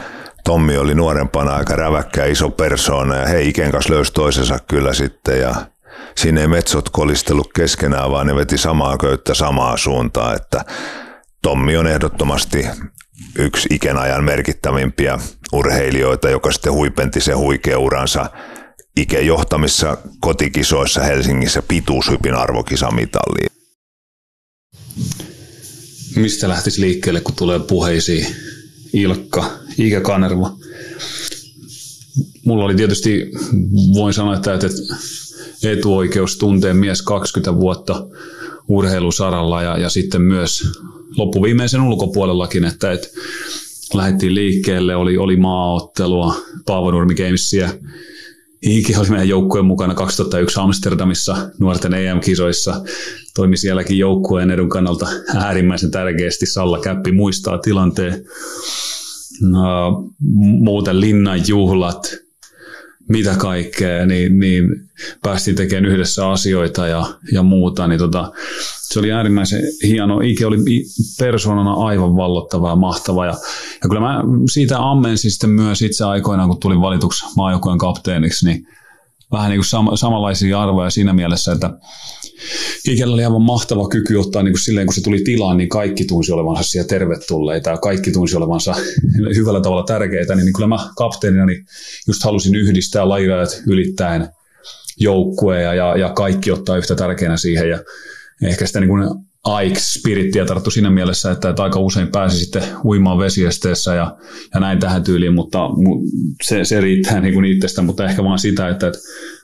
Tommi 0.43 0.77
oli 0.77 0.95
nuorempana 0.95 1.55
aika 1.55 1.75
räväkkä 1.75 2.25
iso 2.25 2.50
persoona 2.50 3.15
ja 3.15 3.27
he 3.27 3.41
Iken 3.41 3.71
kanssa 3.71 3.93
löysi 3.93 4.13
toisensa 4.13 4.59
kyllä 4.67 4.93
sitten 4.93 5.39
ja 5.39 5.55
siinä 6.17 6.41
ei 6.41 6.48
metsot 6.48 6.89
kolistellut 6.89 7.53
keskenään, 7.53 8.12
vaan 8.12 8.27
ne 8.27 8.36
veti 8.36 8.57
samaa 8.57 8.98
köyttä 8.98 9.33
samaa 9.33 9.77
suuntaan, 9.77 10.36
että 10.36 10.65
Tommi 11.41 11.77
on 11.77 11.88
ehdottomasti 11.88 12.67
yksi 13.38 13.69
ikenajan 13.71 14.24
merkittävimpiä 14.24 15.19
urheilijoita, 15.53 16.29
joka 16.29 16.51
sitten 16.51 16.74
huipenti 16.74 17.21
se 17.21 17.33
huikea 17.33 17.79
uransa 17.79 18.29
Ike 18.98 19.21
johtamissa 19.21 19.98
kotikisoissa 20.21 21.01
Helsingissä 21.01 21.62
pituushypin 21.67 22.36
arvokisamitalliin. 22.36 23.59
Mistä 26.15 26.50
lähtisi 26.50 26.82
liikkeelle, 26.82 27.22
kun 27.22 27.36
tulee 27.36 27.60
puheisiin 27.60 28.27
Ilkka, 28.94 29.60
Ike 29.77 30.01
Kanerva? 30.01 30.56
Mulla 32.46 32.65
oli 32.65 32.75
tietysti, 32.75 33.32
voin 33.94 34.13
sanoa, 34.13 34.36
että, 34.36 34.60
etuoikeus 35.63 36.38
tunteen 36.38 36.77
mies 36.77 37.01
20 37.01 37.56
vuotta 37.56 38.08
urheilusaralla 38.68 39.62
ja, 39.62 39.77
ja 39.77 39.89
sitten 39.89 40.22
myös 40.22 40.72
loppuviimeisen 41.18 41.82
ulkopuolellakin, 41.82 42.65
että, 42.65 42.91
että 42.91 43.08
lähdettiin 43.94 44.36
liikkeelle, 44.36 44.96
oli, 44.96 45.18
oli 45.18 45.36
maaottelua, 45.36 46.36
Paavo 46.65 46.91
Nurmi 46.91 47.15
Gamesia, 47.15 47.70
Iiki 48.66 48.96
oli 48.96 49.10
meidän 49.10 49.30
joukkueen 49.30 49.66
mukana 49.66 49.94
2001 49.94 50.60
Amsterdamissa 50.60 51.38
nuorten 51.60 51.94
EM-kisoissa. 51.94 52.82
Toimi 53.36 53.58
sielläkin 53.58 53.98
joukkueen 53.98 54.51
edun 54.51 54.70
kannalta 54.70 55.08
äärimmäisen 55.36 55.92
tärkeästi. 55.92 56.46
Salla 56.46 56.80
Käppi 56.80 57.12
muistaa 57.12 57.58
tilanteen. 57.58 58.25
No, 59.42 60.04
muuten 60.60 61.01
linnan 61.01 61.48
juhlat, 61.48 62.16
mitä 63.10 63.36
kaikkea, 63.38 64.06
niin, 64.06 64.39
niin 64.39 64.89
päästiin 65.24 65.56
tekemään 65.56 65.92
yhdessä 65.94 66.30
asioita 66.30 66.88
ja, 66.88 67.06
ja 67.32 67.44
muuta, 67.44 67.88
niin 67.88 68.00
tota, 68.00 68.32
se 68.89 69.00
oli 69.00 69.12
äärimmäisen 69.12 69.62
hieno. 69.84 70.20
Ike 70.22 70.46
oli 70.46 70.58
persoonana 71.20 71.74
aivan 71.74 72.16
vallottava 72.16 72.70
ja 72.70 72.75
mahtava. 72.75 73.25
Ja, 73.25 73.34
ja 73.84 73.89
kyllä 73.89 74.01
mä 74.01 74.24
siitä 74.51 74.80
ammensin 74.80 75.32
sitten 75.32 75.50
myös 75.50 75.82
itse 75.82 76.06
aikoinaan, 76.06 76.50
kun 76.50 76.60
tulin 76.60 76.82
valituksi 76.82 77.25
maajoukkojen 77.36 77.78
kapteeniksi, 77.78 78.46
niin 78.46 78.68
vähän 79.31 79.50
niin 79.50 79.59
kuin 79.59 79.93
sam- 79.93 79.98
samanlaisia 79.98 80.62
arvoja 80.62 80.89
siinä 80.89 81.13
mielessä, 81.13 81.51
että 81.51 81.69
Ikellä 82.88 83.13
oli 83.13 83.25
aivan 83.25 83.41
mahtava 83.41 83.88
kyky 83.88 84.15
ottaa 84.15 84.43
niin 84.43 84.53
kuin 84.53 84.63
silleen, 84.63 84.88
kun 84.88 84.93
se 84.93 85.01
tuli 85.01 85.21
tilaan, 85.24 85.57
niin 85.57 85.69
kaikki 85.69 86.05
tunsi 86.05 86.31
olevansa 86.31 86.63
siellä 86.63 86.88
tervetulleita 86.88 87.69
ja 87.69 87.77
kaikki 87.77 88.12
tunsi 88.12 88.38
olevansa 88.38 88.75
hyvällä 89.38 89.62
tavalla 89.62 89.83
tärkeitä, 89.83 90.36
niin, 90.36 90.45
niin 90.45 90.53
kyllä 90.53 90.67
mä 90.67 90.89
kapteenina 90.98 91.45
niin 91.45 91.65
just 92.07 92.24
halusin 92.24 92.55
yhdistää 92.55 93.09
lajirajat 93.09 93.62
ylittäen 93.67 94.29
joukkueja 94.98 95.74
ja, 95.74 95.98
ja 95.98 96.09
kaikki 96.09 96.51
ottaa 96.51 96.77
yhtä 96.77 96.95
tärkeänä 96.95 97.38
siihen 97.38 97.69
ja 97.69 97.79
ehkä 98.43 98.65
sitä 98.67 98.79
niin 98.79 98.89
kuin 98.89 99.28
Aik-spirittiä 99.50 100.46
tarttu 100.46 100.72
siinä 100.72 100.89
mielessä, 100.89 101.32
että, 101.32 101.50
että 101.50 101.63
aika 101.63 101.79
usein 101.79 102.08
pääsi 102.08 102.38
sitten 102.38 102.63
uimaan 102.86 103.18
vesiesteessä 103.18 103.96
ja, 103.96 104.18
ja 104.53 104.60
näin 104.60 104.79
tähän 104.79 105.03
tyyliin, 105.03 105.34
mutta 105.34 105.60
se, 106.44 106.65
se 106.65 106.82
riittää 106.82 107.22
niin 107.22 107.34
kuin 107.34 107.46
itsestä, 107.46 107.82
mutta 107.82 108.06
ehkä 108.06 108.24
vaan 108.24 108.39
sitä, 108.39 108.70
että, 108.70 108.88
että 108.88 109.00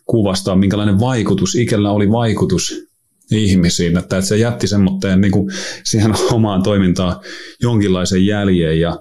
kuvastaa, 0.06 0.56
minkälainen 0.56 1.00
vaikutus, 1.00 1.56
ikällä 1.56 1.92
oli 1.92 2.12
vaikutus 2.12 2.86
ihmisiin, 3.32 3.98
että, 3.98 4.18
että 4.18 4.28
se 4.28 4.38
jätti 4.38 4.68
semmoitteen 4.68 5.22
niin 5.22 5.32
kuin 5.32 5.52
siihen 5.84 6.14
omaan 6.32 6.64
toimintaan 6.64 7.16
jonkinlaisen 7.62 8.26
jäljen 8.26 8.80
ja, 8.80 9.00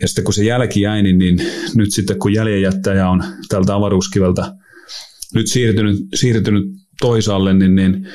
ja 0.00 0.08
sitten 0.08 0.24
kun 0.24 0.34
se 0.34 0.44
jälki 0.44 0.80
jäi, 0.80 1.02
niin, 1.02 1.18
niin 1.18 1.40
nyt 1.74 1.92
sitten 1.92 2.18
kun 2.18 2.34
jäljenjättäjä 2.34 3.10
on 3.10 3.24
tältä 3.48 3.74
avaruuskiveltä 3.74 4.52
nyt 5.34 5.46
siirtynyt, 5.46 5.96
siirtynyt 6.14 6.64
toisaalle, 7.00 7.54
niin, 7.54 7.74
niin 7.74 8.06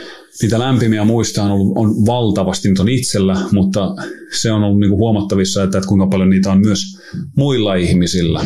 niitä 0.41 0.59
lämpimiä 0.59 1.05
muista 1.05 1.43
on, 1.43 1.51
ollut, 1.51 1.77
on 1.77 2.05
valtavasti, 2.05 2.69
nyt 2.69 2.79
on 2.79 2.89
itsellä, 2.89 3.37
mutta 3.51 3.95
se 4.41 4.51
on 4.51 4.63
ollut 4.63 4.79
niin 4.79 4.89
kuin 4.89 4.99
huomattavissa, 4.99 5.63
että, 5.63 5.77
että 5.77 5.87
kuinka 5.87 6.07
paljon 6.07 6.29
niitä 6.29 6.51
on 6.51 6.59
myös 6.59 6.81
muilla 7.37 7.75
ihmisillä. 7.75 8.45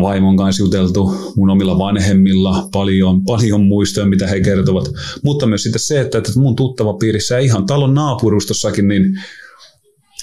Vaimon 0.00 0.36
kanssa 0.36 0.62
juteltu, 0.62 1.32
mun 1.36 1.50
omilla 1.50 1.78
vanhemmilla, 1.78 2.68
paljon, 2.72 3.24
paljon 3.24 3.64
muistoja, 3.64 4.06
mitä 4.06 4.26
he 4.26 4.40
kertovat. 4.40 4.84
Mutta 5.24 5.46
myös 5.46 5.62
sitten 5.62 5.80
se, 5.80 6.00
että, 6.00 6.18
että 6.18 6.32
mun 6.36 6.56
tuttava 6.56 6.94
piirissä 6.94 7.34
ja 7.34 7.40
ihan 7.40 7.66
talon 7.66 7.94
naapurustossakin, 7.94 8.88
niin 8.88 9.04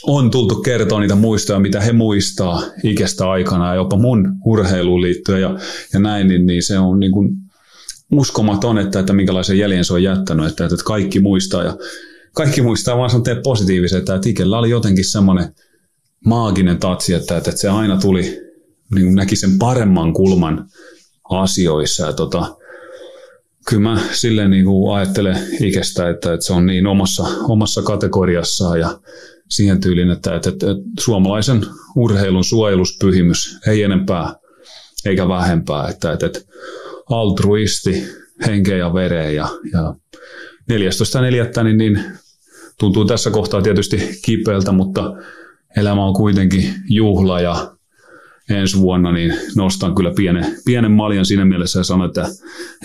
on 0.03 0.31
tultu 0.31 0.55
kertoa 0.55 0.99
niitä 0.99 1.15
muistoja, 1.15 1.59
mitä 1.59 1.81
he 1.81 1.91
muistaa 1.91 2.63
ikästä 2.83 3.29
aikana 3.29 3.67
ja 3.67 3.75
jopa 3.75 3.97
mun 3.97 4.27
urheiluun 4.45 5.01
liittyen 5.01 5.41
ja, 5.41 5.57
ja 5.93 5.99
näin, 5.99 6.27
niin, 6.27 6.45
niin 6.45 6.63
se 6.63 6.79
on 6.79 6.99
niin 6.99 7.11
kuin 7.11 7.29
uskomaton, 8.11 8.77
että, 8.77 8.99
että 8.99 9.13
minkälaisen 9.13 9.57
jäljen 9.57 9.85
se 9.85 9.93
on 9.93 10.03
jättänyt, 10.03 10.47
että, 10.47 10.65
että 10.65 10.75
kaikki 10.85 11.19
muistaa 11.19 11.63
ja 11.63 11.77
kaikki 12.33 12.61
muistaa 12.61 12.97
vaan 12.97 13.09
sanotaan 13.09 13.41
positiivisen, 13.43 13.99
että, 13.99 14.15
että 14.15 14.29
Ikellä 14.29 14.59
oli 14.59 14.69
jotenkin 14.69 15.05
semmoinen 15.05 15.55
maaginen 16.25 16.77
tatsi, 16.77 17.13
että, 17.13 17.37
että, 17.37 17.49
että 17.49 17.61
se 17.61 17.69
aina 17.69 17.97
tuli, 17.97 18.39
niin 18.95 19.15
näki 19.15 19.35
sen 19.35 19.57
paremman 19.59 20.13
kulman 20.13 20.69
asioissa 21.29 22.05
ja 22.05 22.13
tota, 22.13 22.55
kyllä 23.69 23.81
mä 23.81 24.01
silleen 24.11 24.51
niin 24.51 24.65
kuin 24.65 24.95
ajattelen 24.95 25.37
ikästä, 25.61 26.09
että, 26.09 26.33
että 26.33 26.45
se 26.45 26.53
on 26.53 26.65
niin 26.65 26.87
omassa, 26.87 27.23
omassa 27.43 27.81
kategoriassaan 27.81 28.79
ja 28.79 28.99
siihen 29.49 29.81
tyyliin, 29.81 30.11
että, 30.11 30.35
että, 30.35 30.49
että, 30.49 30.71
että 30.71 30.83
suomalaisen 30.99 31.65
urheilun 31.95 32.43
suojeluspyhimys 32.43 33.57
ei 33.67 33.83
enempää 33.83 34.35
eikä 35.05 35.27
vähempää, 35.27 35.87
että, 35.87 36.11
että, 36.11 36.25
että 36.25 36.39
altruisti 37.09 38.03
henkeä 38.45 38.77
ja 38.77 38.93
vereen. 38.93 39.35
Ja, 39.35 39.47
ja 39.73 39.95
14.4. 40.71 41.63
Niin, 41.63 41.77
niin 41.77 42.03
tuntuu 42.79 43.05
tässä 43.05 43.31
kohtaa 43.31 43.61
tietysti 43.61 44.19
kipeältä, 44.25 44.71
mutta 44.71 45.13
elämä 45.77 46.05
on 46.05 46.13
kuitenkin 46.13 46.73
juhla 46.89 47.41
ja 47.41 47.77
ensi 48.49 48.77
vuonna 48.77 49.11
niin 49.11 49.33
nostan 49.55 49.95
kyllä 49.95 50.11
pienen, 50.15 50.45
pienen 50.65 50.91
maljan 50.91 51.25
siinä 51.25 51.45
mielessä 51.45 51.79
ja 51.79 51.83
sanon, 51.83 52.07
että, 52.07 52.27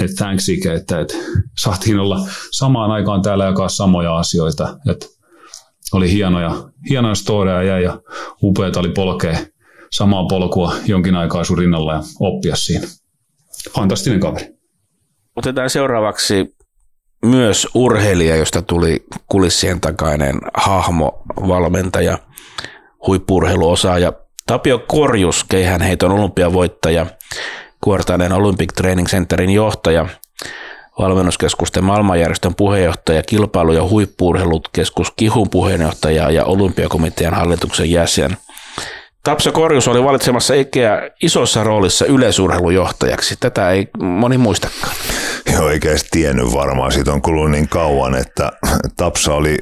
että 0.00 0.16
thanks 0.16 0.48
Ike, 0.48 0.72
että, 0.74 1.00
että 1.00 1.14
saatiin 1.58 1.98
olla 1.98 2.26
samaan 2.50 2.90
aikaan 2.90 3.22
täällä 3.22 3.44
jakaa 3.44 3.68
samoja 3.68 4.16
asioita. 4.18 4.78
Että 4.90 5.06
oli 5.92 6.12
hienoja, 6.12 6.70
hienoja 6.90 7.14
storeja 7.14 7.62
jäi 7.62 7.82
ja 7.82 8.00
upeata 8.42 8.80
oli 8.80 8.88
polkea 8.88 9.38
samaa 9.92 10.26
polkua 10.26 10.74
jonkin 10.86 11.14
aikaa 11.16 11.44
sun 11.44 11.58
rinnalla 11.58 11.92
ja 11.92 12.02
oppia 12.20 12.56
siinä 12.56 12.86
fantastinen 13.70 14.20
kaveri. 14.20 14.46
Otetaan 15.36 15.70
seuraavaksi 15.70 16.56
myös 17.24 17.68
urheilija, 17.74 18.36
josta 18.36 18.62
tuli 18.62 19.04
kulissien 19.28 19.80
takainen 19.80 20.40
hahmo, 20.54 21.22
valmentaja, 21.48 22.18
huippurheiluosaaja 23.06 24.12
Tapio 24.46 24.78
Korjus, 24.78 25.44
keihänheiton 25.44 26.12
olympiavoittaja, 26.12 27.06
Kuortainen 27.80 28.32
Olympic 28.32 28.74
Training 28.74 29.08
Centerin 29.08 29.50
johtaja, 29.50 30.06
valmennuskeskusten 30.98 31.84
maailmanjärjestön 31.84 32.54
puheenjohtaja, 32.54 33.22
kilpailu- 33.22 33.72
ja 33.72 33.88
huippuurheilukeskus 33.88 35.10
Kihun 35.10 35.50
puheenjohtaja 35.50 36.30
ja 36.30 36.44
olympiakomitean 36.44 37.34
hallituksen 37.34 37.90
jäsen– 37.90 38.36
Tapsa 39.24 39.52
Korjus 39.52 39.88
oli 39.88 40.04
valitsemassa 40.04 40.54
Ikeä 40.54 41.10
isossa 41.22 41.64
roolissa 41.64 42.06
yleisurheilujohtajaksi. 42.06 43.36
Tätä 43.40 43.70
ei 43.70 43.88
moni 43.98 44.38
muistakaan. 44.38 44.94
Joo, 45.52 45.68
eikä 45.68 45.90
edes 45.90 46.06
tiennyt 46.10 46.52
varmaan. 46.52 46.92
Siitä 46.92 47.12
on 47.12 47.22
kulunut 47.22 47.50
niin 47.50 47.68
kauan, 47.68 48.14
että 48.14 48.52
Tapsa 48.96 49.34
oli 49.34 49.58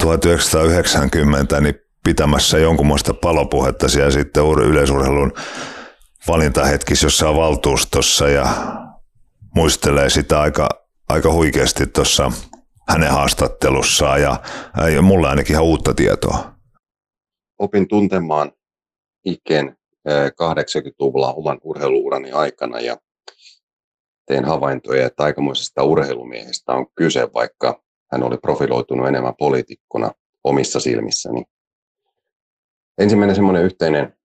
1990 0.00 1.60
niin 1.60 1.74
pitämässä 2.04 2.58
jonkunmoista 2.58 3.14
palopuhetta 3.14 3.88
siellä 3.88 4.10
sitten 4.10 4.42
yleisurheilun 4.64 5.32
valintahetkis 6.28 7.02
jossain 7.02 7.36
valtuustossa 7.36 8.28
ja 8.28 8.46
muistelee 9.54 10.10
sitä 10.10 10.40
aika, 10.40 10.68
aika 11.08 11.32
huikeasti 11.32 11.86
tuossa 11.86 12.32
hänen 12.88 13.10
haastattelussaan 13.10 14.22
ja, 14.22 14.40
ja 14.94 15.02
mulla 15.02 15.30
ainakin 15.30 15.54
ihan 15.54 15.64
uutta 15.64 15.94
tietoa. 15.94 16.52
Opin 17.58 17.88
tuntemaan 17.88 18.52
Iken 19.26 19.76
80-luvulla 20.32 21.32
oman 21.32 21.58
urheiluurani 21.62 22.32
aikana 22.32 22.80
ja 22.80 22.96
tein 24.26 24.44
havaintoja, 24.44 25.06
että 25.06 25.22
aikamoisesta 25.22 25.82
urheilumiehestä 25.82 26.72
on 26.72 26.86
kyse, 26.94 27.28
vaikka 27.34 27.82
hän 28.12 28.22
oli 28.22 28.36
profiloitunut 28.36 29.08
enemmän 29.08 29.34
poliitikkona 29.38 30.10
omissa 30.44 30.80
silmissäni. 30.80 31.44
Ensimmäinen 32.98 33.36
semmoinen 33.36 33.64
yhteinen 33.64 34.16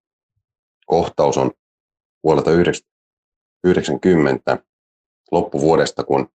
kohtaus 0.86 1.38
on 1.38 1.52
vuodelta 2.24 2.52
1990 2.52 4.58
loppuvuodesta, 5.32 6.04
kun 6.04 6.30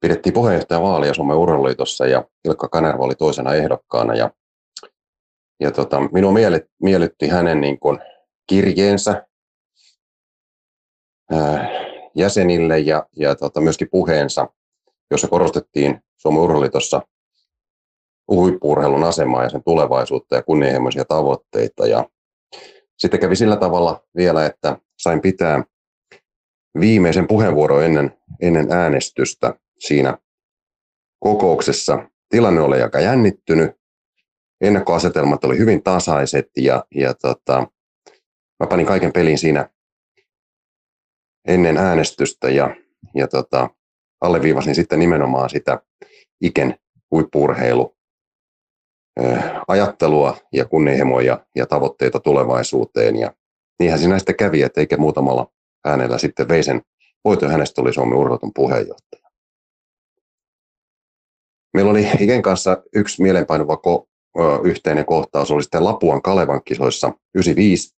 pidettiin 0.00 0.32
puheenjohtajavaalia 0.32 1.14
Suomen 1.14 1.36
Urheiluliitossa 1.36 2.06
ja 2.06 2.24
Ilkka 2.44 2.68
Kanerva 2.68 3.04
oli 3.04 3.14
toisena 3.14 3.54
ehdokkaana. 3.54 4.14
Ja, 4.14 4.30
ja 5.62 5.70
tota, 5.70 6.00
minua 6.12 6.32
miellytti 6.82 7.28
hänen 7.28 7.60
niin 7.60 7.78
kuin 7.78 7.98
kirjeensä 8.46 9.26
ää, 11.32 11.68
jäsenille 12.14 12.78
ja, 12.78 13.06
ja 13.16 13.34
tota, 13.34 13.60
myöskin 13.60 13.88
puheensa, 13.90 14.48
jossa 15.10 15.28
korostettiin 15.28 16.00
Suomen 16.16 16.40
Urheiluliitossa 16.40 17.02
huippuurheilun 18.28 19.04
asemaa 19.04 19.42
ja 19.42 19.48
sen 19.48 19.62
tulevaisuutta 19.64 20.36
ja 20.36 20.42
kunnianhimoisia 20.42 21.04
tavoitteita. 21.04 21.86
Ja 21.86 22.08
sitten 22.98 23.20
kävi 23.20 23.36
sillä 23.36 23.56
tavalla 23.56 24.04
vielä, 24.16 24.46
että 24.46 24.78
sain 24.98 25.20
pitää 25.20 25.64
viimeisen 26.80 27.26
puheenvuoron 27.26 27.84
ennen, 27.84 28.18
ennen 28.40 28.72
äänestystä 28.72 29.54
siinä 29.78 30.18
kokouksessa. 31.18 32.08
Tilanne 32.28 32.60
oli 32.60 32.82
aika 32.82 33.00
jännittynyt, 33.00 33.81
ennakkoasetelmat 34.62 35.44
oli 35.44 35.58
hyvin 35.58 35.82
tasaiset 35.82 36.50
ja, 36.56 36.84
ja 36.94 37.14
tota, 37.14 37.66
mä 38.60 38.66
panin 38.66 38.86
kaiken 38.86 39.12
pelin 39.12 39.38
siinä 39.38 39.70
ennen 41.48 41.76
äänestystä 41.76 42.50
ja, 42.50 42.76
ja 43.14 43.28
tota, 43.28 43.70
alleviivasin 44.20 44.74
sitten 44.74 44.98
nimenomaan 44.98 45.50
sitä 45.50 45.80
Iken 46.40 46.78
huippuurheilu 47.10 47.96
ajattelua 49.68 50.36
ja 50.52 50.64
kunnianhimoja 50.64 51.46
ja 51.56 51.66
tavoitteita 51.66 52.20
tulevaisuuteen. 52.20 53.16
Ja 53.16 53.32
niinhän 53.78 53.98
siinä 53.98 54.18
sitten 54.18 54.36
kävi, 54.36 54.62
että 54.62 54.80
eikä 54.80 54.96
muutamalla 54.96 55.52
äänellä 55.84 56.18
sitten 56.18 56.48
vei 56.48 56.62
sen 56.62 56.82
voiton. 57.24 57.50
Hänestä 57.50 57.74
tuli 57.74 57.92
Suomen 57.92 58.18
urheilun 58.18 58.52
puheenjohtaja. 58.54 59.30
Meillä 61.74 61.90
oli 61.90 62.08
Iken 62.20 62.42
kanssa 62.42 62.82
yksi 62.94 63.22
mielenpainuva 63.22 63.76
yhteinen 64.64 65.04
kohtaus, 65.04 65.50
oli 65.50 65.62
sitten 65.62 65.84
Lapuan 65.84 66.22
Kalevan 66.22 66.60
kisoissa 66.64 67.12
95, 67.34 67.94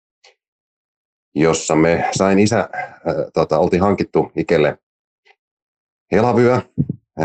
jossa 1.34 1.76
me 1.76 2.08
sain 2.12 2.38
isä, 2.38 2.60
äh, 2.60 2.68
tota, 3.34 3.58
oltiin 3.58 3.82
hankittu 3.82 4.32
Ikelle 4.36 4.78
helavyö, 6.12 6.60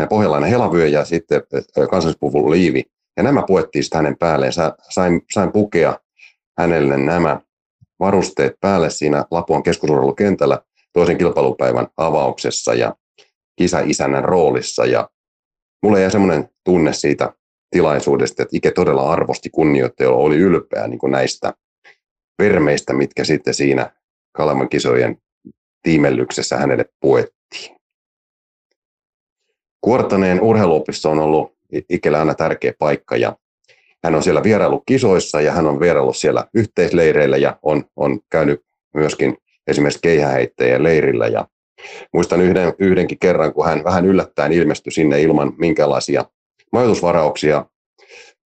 pohjalainen 0.08 0.50
helavyö 0.50 0.86
ja 0.86 1.04
sitten 1.04 1.42
kansallispuvun 1.90 2.50
liivi. 2.50 2.84
Ja 3.16 3.22
nämä 3.22 3.44
puettiin 3.46 3.84
sitten 3.84 3.98
hänen 3.98 4.18
päälleen. 4.18 4.52
Sain, 4.90 5.22
sain 5.32 5.52
pukea 5.52 5.98
hänelle 6.58 6.98
nämä 6.98 7.40
varusteet 8.00 8.52
päälle 8.60 8.90
siinä 8.90 9.24
Lapuan 9.30 9.62
keskusurheilukentällä 9.62 10.58
toisen 10.92 11.18
kilpailupäivän 11.18 11.88
avauksessa 11.96 12.74
ja 12.74 12.94
kisa-isännän 13.56 14.24
roolissa. 14.24 14.86
Ja 14.86 15.08
mulle 15.82 16.00
jäi 16.00 16.10
semmoinen 16.10 16.48
tunne 16.64 16.92
siitä 16.92 17.32
tilaisuudesta, 17.70 18.42
että 18.42 18.56
Ike 18.56 18.70
todella 18.70 19.12
arvosti 19.12 19.50
kunnioitti 19.50 20.04
ja 20.04 20.10
oli 20.10 20.36
ylpeä 20.36 20.88
niin 20.88 20.98
kuin 20.98 21.10
näistä 21.10 21.54
vermeistä, 22.38 22.92
mitkä 22.92 23.24
sitten 23.24 23.54
siinä 23.54 23.90
Kaleman 24.32 24.68
kisojen 24.68 25.16
tiimellyksessä 25.82 26.56
hänelle 26.56 26.84
puettiin. 27.00 27.76
Kuortaneen 29.80 30.40
urheiluopisto 30.40 31.10
on 31.10 31.18
ollut 31.18 31.58
Ikellä 31.88 32.18
aina 32.18 32.34
tärkeä 32.34 32.72
paikka 32.78 33.16
ja 33.16 33.36
hän 34.04 34.14
on 34.14 34.22
siellä 34.22 34.42
vierailut 34.42 34.82
kisoissa 34.86 35.40
ja 35.40 35.52
hän 35.52 35.66
on 35.66 35.80
vieraillut 35.80 36.16
siellä 36.16 36.44
yhteisleireillä 36.54 37.36
ja 37.36 37.58
on, 37.62 37.84
on 37.96 38.20
käynyt 38.30 38.60
myöskin 38.94 39.36
esimerkiksi 39.66 40.00
keihäheittäjien 40.02 40.82
leirillä 40.82 41.26
ja 41.26 41.48
muistan 42.12 42.40
yhden, 42.40 42.72
yhdenkin 42.78 43.18
kerran, 43.18 43.54
kun 43.54 43.66
hän 43.66 43.84
vähän 43.84 44.06
yllättäen 44.06 44.52
ilmestyi 44.52 44.92
sinne 44.92 45.22
ilman 45.22 45.52
minkälaisia 45.58 46.24
majoitusvarauksia, 46.72 47.66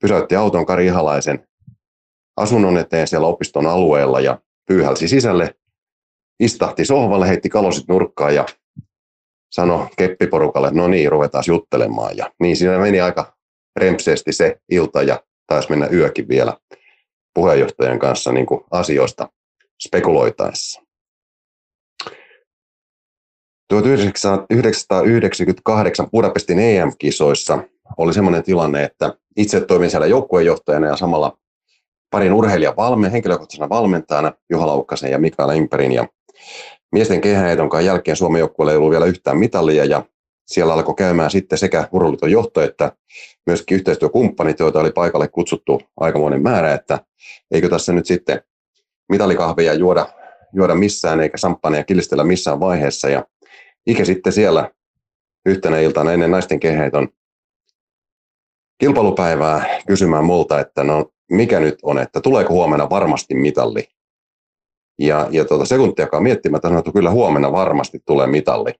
pysäytti 0.01 0.37
auton 0.37 0.67
Kari 0.67 0.87
Ihalaisen 0.87 1.49
asunnon 2.37 2.79
eteen 2.79 3.09
siellä 3.09 3.27
opiston 3.27 3.67
alueella 3.67 4.21
ja 4.21 4.39
pyyhälsi 4.69 5.09
sisälle, 5.09 5.55
istahti 6.41 6.85
sohvalle, 6.85 7.29
heitti 7.29 7.49
kalosit 7.49 7.89
nurkkaan 7.89 8.35
ja 8.35 8.47
sanoi 9.53 9.89
keppiporukalle, 9.97 10.71
no 10.71 10.89
niin, 10.89 11.13
ruvetaan 11.13 11.45
juttelemaan. 11.47 12.17
Ja 12.17 12.33
niin 12.41 12.57
siinä 12.57 12.79
meni 12.79 13.01
aika 13.01 13.37
rempseesti 13.77 14.33
se 14.33 14.61
ilta 14.71 15.03
ja 15.03 15.23
taisi 15.47 15.71
mennä 15.71 15.87
yökin 15.87 16.29
vielä 16.29 16.57
puheenjohtajan 17.35 17.99
kanssa 17.99 18.33
niin 18.33 18.47
kuin 18.47 18.65
asioista 18.71 19.29
spekuloitaessa. 19.87 20.83
1998 23.69 26.11
Budapestin 26.11 26.59
EM-kisoissa 26.59 27.59
oli 27.97 28.15
sellainen 28.15 28.43
tilanne, 28.43 28.83
että 28.83 29.15
itse 29.37 29.61
toimin 29.61 29.91
siellä 29.91 30.07
joukkueenjohtajana 30.07 30.87
ja 30.87 30.97
samalla 30.97 31.39
parin 32.11 32.33
urheilijan 32.33 32.77
valme, 32.77 33.13
henkilökohtaisena 33.13 33.69
valmentajana 33.69 34.33
Juha 34.51 34.67
Laukkasen 34.67 35.11
ja 35.11 35.19
Mikael 35.19 35.51
Imperin. 35.51 35.93
Ja 35.93 36.09
miesten 36.93 37.21
kehäetonkaan 37.21 37.85
jälkeen 37.85 38.17
Suomen 38.17 38.39
joukkueella 38.39 38.73
ei 38.73 38.77
ollut 38.77 38.91
vielä 38.91 39.07
yhtään 39.07 39.39
mitalia 39.39 39.85
ja 39.85 40.05
siellä 40.47 40.75
alkoi 40.75 40.95
käymään 40.95 41.31
sitten 41.31 41.59
sekä 41.59 41.89
urheiluton 41.93 42.31
johto 42.31 42.61
että 42.61 42.93
myöskin 43.47 43.75
yhteistyökumppanit, 43.75 44.59
joita 44.59 44.81
oli 44.81 44.91
paikalle 44.91 45.29
kutsuttu 45.29 45.83
aikamoinen 46.01 46.43
määrä, 46.43 46.75
että 46.75 46.99
eikö 47.51 47.69
tässä 47.69 47.93
nyt 47.93 48.07
sitten 48.07 48.43
mitalikahveja 49.09 49.75
juoda, 49.75 50.07
juoda 50.53 50.75
missään 50.75 51.21
eikä 51.21 51.37
samppania 51.37 51.85
kilistellä 51.85 52.25
missään 52.25 52.61
vaiheessa. 52.61 53.09
Ja 53.09 53.25
Ike 53.87 54.05
sitten 54.05 54.33
siellä 54.33 54.71
yhtenä 55.47 55.79
iltana 55.79 56.13
ennen 56.13 56.31
naisten 56.31 56.61
keheiton 56.61 57.09
kilpailupäivää 58.83 59.81
kysymään 59.87 60.25
multa, 60.25 60.61
että 60.61 60.85
no 60.85 61.13
mikä 61.31 61.61
nyt 61.61 61.79
on, 61.83 61.99
että 61.99 62.21
tuleeko 62.21 62.53
huomenna 62.53 62.91
varmasti 62.91 63.35
mitalli. 63.35 63.89
Ja, 64.99 65.29
ja 65.31 65.45
tuota 65.45 65.65
sekuntiakaan 65.65 66.23
miettimättä 66.23 66.69
sanoin, 66.69 66.79
että 66.79 66.93
kyllä 66.93 67.11
huomenna 67.11 67.53
varmasti 67.53 68.03
tulee 68.07 68.27
mitalli. 68.27 68.73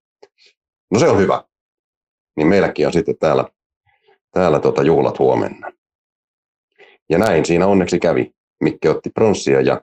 No 0.93 0.99
se 0.99 1.09
on 1.09 1.19
hyvä. 1.19 1.45
Niin 2.37 2.47
meilläkin 2.47 2.87
on 2.87 2.93
sitten 2.93 3.19
täällä, 3.19 3.45
täällä 4.31 4.61
tuota 4.61 4.83
juhlat 4.83 5.19
huomenna. 5.19 5.73
Ja 7.11 7.19
näin 7.19 7.45
siinä 7.45 7.67
onneksi 7.67 7.99
kävi. 7.99 8.35
Mikke 8.61 8.91
otti 8.91 9.11
pronssia 9.11 9.61
ja, 9.61 9.83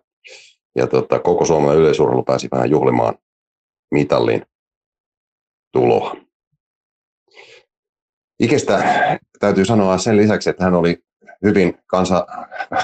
ja 0.76 0.88
tota, 0.88 1.20
koko 1.20 1.46
Suomen 1.46 1.78
yleisurheilu 1.78 2.24
pääsi 2.24 2.48
vähän 2.52 2.70
juhlimaan 2.70 3.16
mitallin 3.92 4.46
tuloa. 5.72 6.29
Ikestä 8.40 8.84
täytyy 9.40 9.66
sanoa 9.66 9.98
sen 9.98 10.18
lisäksi, 10.18 10.50
että 10.50 10.64
hän 10.64 10.74
oli 10.74 11.04
hyvin 11.44 11.78
kansa, 11.88 12.28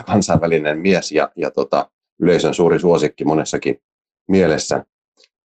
kansainvälinen 0.06 0.80
mies 0.80 1.12
ja, 1.12 1.32
ja 1.36 1.52
tota, 1.52 1.90
yleisön 2.22 2.54
suuri 2.54 2.80
suosikki 2.80 3.26
monessakin 3.26 3.78
mielessä, 4.28 4.86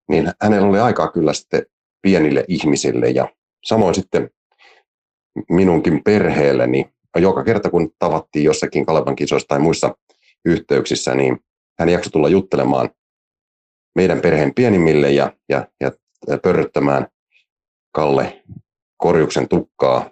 niin 0.09 0.31
hänellä 0.41 0.67
oli 0.67 0.79
aikaa 0.79 1.11
kyllä 1.11 1.33
sitten 1.33 1.65
pienille 2.01 2.45
ihmisille 2.47 3.09
ja 3.09 3.27
samoin 3.65 3.95
sitten 3.95 4.29
minunkin 5.49 6.03
perheelleni. 6.03 6.89
Joka 7.17 7.43
kerta 7.43 7.69
kun 7.69 7.91
tavattiin 7.99 8.45
jossakin 8.45 8.85
Kalevan 8.85 9.15
kisoissa 9.15 9.47
tai 9.47 9.59
muissa 9.59 9.95
yhteyksissä, 10.45 11.15
niin 11.15 11.39
hän 11.79 11.89
jaksoi 11.89 12.11
tulla 12.11 12.29
juttelemaan 12.29 12.89
meidän 13.95 14.21
perheen 14.21 14.53
pienimmille 14.53 15.11
ja, 15.11 15.33
ja, 15.49 15.65
ja 15.81 15.91
pörryttämään 16.43 17.07
Kalle 17.91 18.43
Korjuksen 19.01 19.49
tukkaa 19.49 20.09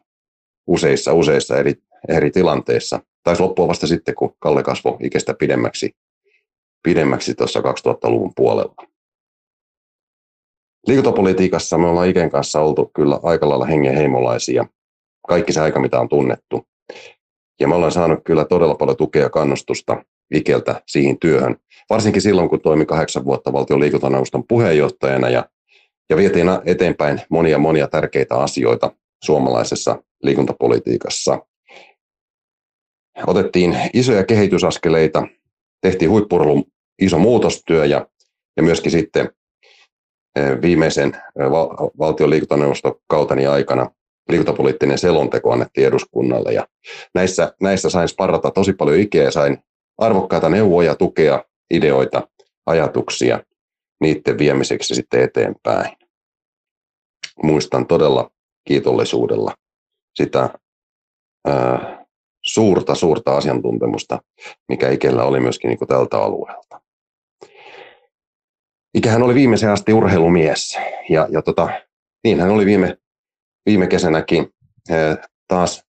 useissa, 0.67 1.13
useissa 1.13 1.57
eri, 1.57 1.73
eri 2.07 2.31
tilanteissa. 2.31 2.99
Taisi 3.23 3.41
loppua 3.41 3.67
vasta 3.67 3.87
sitten, 3.87 4.15
kun 4.15 4.35
Kalle 4.39 4.63
kasvoi 4.63 4.97
ikästä 4.99 5.33
pidemmäksi, 5.33 5.91
pidemmäksi 6.83 7.35
tuossa 7.35 7.59
2000-luvun 7.59 8.33
puolella. 8.35 8.75
Liikuntapolitiikassa 10.87 11.77
me 11.77 11.87
ollaan 11.87 12.07
Iken 12.07 12.29
kanssa 12.29 12.61
oltu 12.61 12.91
kyllä 12.95 13.19
aika 13.23 13.49
lailla 13.49 13.65
hengenheimolaisia. 13.65 14.65
Kaikki 15.27 15.53
se 15.53 15.61
aika, 15.61 15.79
mitä 15.79 15.99
on 15.99 16.09
tunnettu. 16.09 16.67
Ja 17.59 17.67
me 17.67 17.75
ollaan 17.75 17.91
saanut 17.91 18.19
kyllä 18.23 18.45
todella 18.45 18.75
paljon 18.75 18.97
tukea 18.97 19.21
ja 19.21 19.29
kannustusta 19.29 20.03
Ikeltä 20.33 20.81
siihen 20.87 21.19
työhön. 21.19 21.55
Varsinkin 21.89 22.21
silloin, 22.21 22.49
kun 22.49 22.61
toimi 22.61 22.85
kahdeksan 22.85 23.25
vuotta 23.25 23.53
valtion 23.53 23.79
liikuntaneuvoston 23.79 24.43
puheenjohtajana 24.47 25.29
ja, 25.29 25.45
ja 26.09 26.17
vietiin 26.17 26.47
eteenpäin 26.65 27.21
monia 27.29 27.57
monia 27.57 27.87
tärkeitä 27.87 28.35
asioita 28.35 28.91
suomalaisessa 29.23 30.03
liikuntapolitiikassa. 30.23 31.45
Otettiin 33.27 33.77
isoja 33.93 34.23
kehitysaskeleita, 34.23 35.27
tehtiin 35.81 36.11
huippurlun 36.11 36.63
iso 37.01 37.19
muutostyö 37.19 37.85
ja, 37.85 38.07
ja 38.57 38.63
myöskin 38.63 38.91
sitten 38.91 39.29
viimeisen 40.61 41.17
valtion 41.99 42.29
liikuntaneuvoston 42.29 42.95
kauteni 43.07 43.47
aikana 43.47 43.91
liikuntapoliittinen 44.29 44.97
selonteko 44.97 45.51
annettiin 45.51 45.87
eduskunnalle. 45.87 46.53
Ja 46.53 46.67
näissä, 47.15 47.53
näissä 47.61 47.89
sain 47.89 48.07
sparrata 48.07 48.51
tosi 48.51 48.73
paljon 48.73 48.99
ikää 48.99 49.23
ja 49.23 49.31
sain 49.31 49.57
arvokkaita 49.97 50.49
neuvoja, 50.49 50.95
tukea, 50.95 51.43
ideoita, 51.73 52.27
ajatuksia 52.65 53.39
niiden 54.01 54.37
viemiseksi 54.37 54.95
sitten 54.95 55.23
eteenpäin. 55.23 55.98
Muistan 57.43 57.87
todella 57.87 58.29
kiitollisuudella 58.67 59.53
sitä 60.15 60.49
ää, 61.47 62.05
suurta, 62.45 62.95
suurta 62.95 63.37
asiantuntemusta, 63.37 64.19
mikä 64.69 64.89
Ikellä 64.89 65.23
oli 65.23 65.39
myöskin 65.39 65.67
niin 65.67 65.87
tältä 65.87 66.17
alueelta. 66.17 66.81
Ikähän 68.93 69.23
oli 69.23 69.35
viimeisen 69.35 69.69
asti 69.69 69.93
urheilumies 69.93 70.79
ja, 71.09 71.27
ja 71.31 71.41
tota, 71.41 71.69
niin 72.23 72.39
hän 72.39 72.49
oli 72.49 72.65
viime, 72.65 72.97
viime 73.65 73.87
kesänäkin 73.87 74.49
ää, 74.89 75.17
taas, 75.47 75.83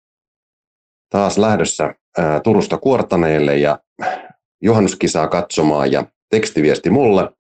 taas 1.11 1.39
lähdössä 1.39 1.95
ää, 2.19 2.41
Turusta 2.41 2.79
Kuortaneelle 2.79 3.57
ja 3.57 3.79
juhannuskisaa 4.63 5.29
katsomaan 5.29 5.93
ja 5.93 6.05
tekstiviesti 6.31 6.91
mulle, 6.91 7.31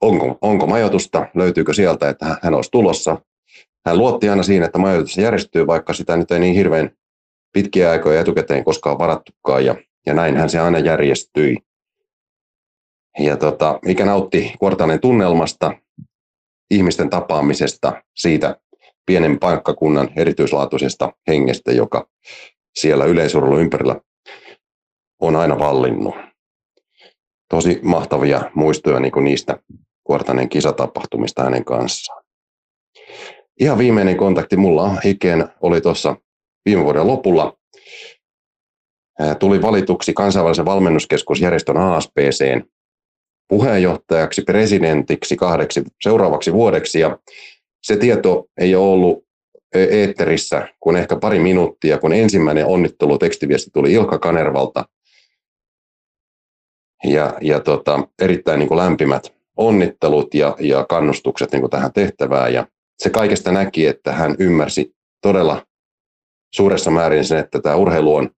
onko, 0.00 0.38
onko 0.42 0.66
majoitusta, 0.66 1.26
löytyykö 1.34 1.74
sieltä, 1.74 2.08
että 2.08 2.36
hän 2.42 2.54
olisi 2.54 2.70
tulossa. 2.70 3.16
Hän 3.86 3.98
luotti 3.98 4.28
aina 4.28 4.42
siinä, 4.42 4.66
että 4.66 4.78
majoitus 4.78 5.18
järjestyy, 5.18 5.66
vaikka 5.66 5.92
sitä 5.92 6.16
nyt 6.16 6.30
ei 6.30 6.38
niin 6.40 6.54
hirveän 6.54 6.90
pitkiä 7.52 7.90
aikoja 7.90 8.20
etukäteen 8.20 8.64
koskaan 8.64 8.98
varattukaan, 8.98 9.64
ja, 9.64 9.76
ja 10.06 10.14
näinhän 10.14 10.50
se 10.50 10.60
aina 10.60 10.78
järjestyi. 10.78 11.56
Ja 13.18 13.36
tota, 13.36 13.78
mikä 13.84 14.04
nautti 14.04 14.54
Kuortanen 14.58 15.00
tunnelmasta, 15.00 15.72
ihmisten 16.70 17.10
tapaamisesta, 17.10 18.02
siitä 18.16 18.56
pienen 19.06 19.38
paikkakunnan 19.38 20.10
erityislaatuisesta 20.16 21.12
hengestä, 21.28 21.72
joka 21.72 22.08
siellä 22.78 23.04
yleisurheilun 23.04 23.60
ympärillä 23.60 24.00
on 25.20 25.36
aina 25.36 25.58
vallinnut. 25.58 26.14
Tosi 27.48 27.80
mahtavia 27.82 28.50
muistoja 28.54 29.00
niin 29.00 29.24
niistä 29.24 29.58
Kuortanen 30.08 30.48
kisatapahtumista 30.48 31.42
hänen 31.42 31.64
kanssaan. 31.64 32.24
Ihan 33.60 33.78
viimeinen 33.78 34.16
kontakti 34.16 34.56
mulla 34.56 34.96
Hikeen 35.04 35.48
oli 35.60 35.80
tuossa 35.80 36.16
viime 36.64 36.84
vuoden 36.84 37.06
lopulla. 37.06 37.56
Tuli 39.38 39.62
valituksi 39.62 40.12
kansainvälisen 40.12 40.64
valmennuskeskusjärjestön 40.64 41.76
ASPCn 41.76 42.62
puheenjohtajaksi, 43.48 44.42
presidentiksi 44.42 45.36
kahdeksi 45.36 45.82
seuraavaksi 46.02 46.52
vuodeksi. 46.52 47.00
Ja 47.00 47.18
se 47.82 47.96
tieto 47.96 48.46
ei 48.60 48.74
ole 48.74 48.88
ollut 48.92 49.24
eetterissä 49.74 50.68
kuin 50.80 50.96
ehkä 50.96 51.16
pari 51.16 51.38
minuuttia, 51.38 51.98
kun 51.98 52.12
ensimmäinen 52.12 52.66
onnittelu 52.66 53.18
tekstiviesti 53.18 53.70
tuli 53.70 53.92
Ilka 53.92 54.18
Kanervalta. 54.18 54.84
Ja, 57.04 57.34
ja 57.40 57.60
tota, 57.60 58.08
erittäin 58.22 58.58
niin 58.58 58.68
kuin 58.68 58.78
lämpimät 58.78 59.37
onnittelut 59.58 60.34
ja, 60.34 60.56
ja 60.60 60.84
kannustukset 60.84 61.52
niin 61.52 61.60
kuin 61.60 61.70
tähän 61.70 61.92
tehtävään. 61.92 62.52
Ja 62.54 62.66
se 62.98 63.10
kaikesta 63.10 63.52
näki, 63.52 63.86
että 63.86 64.12
hän 64.12 64.36
ymmärsi 64.38 64.94
todella 65.22 65.66
suuressa 66.54 66.90
määrin 66.90 67.24
sen, 67.24 67.38
että 67.38 67.60
tämä 67.60 67.76
urheilu 67.76 68.14
on 68.14 68.30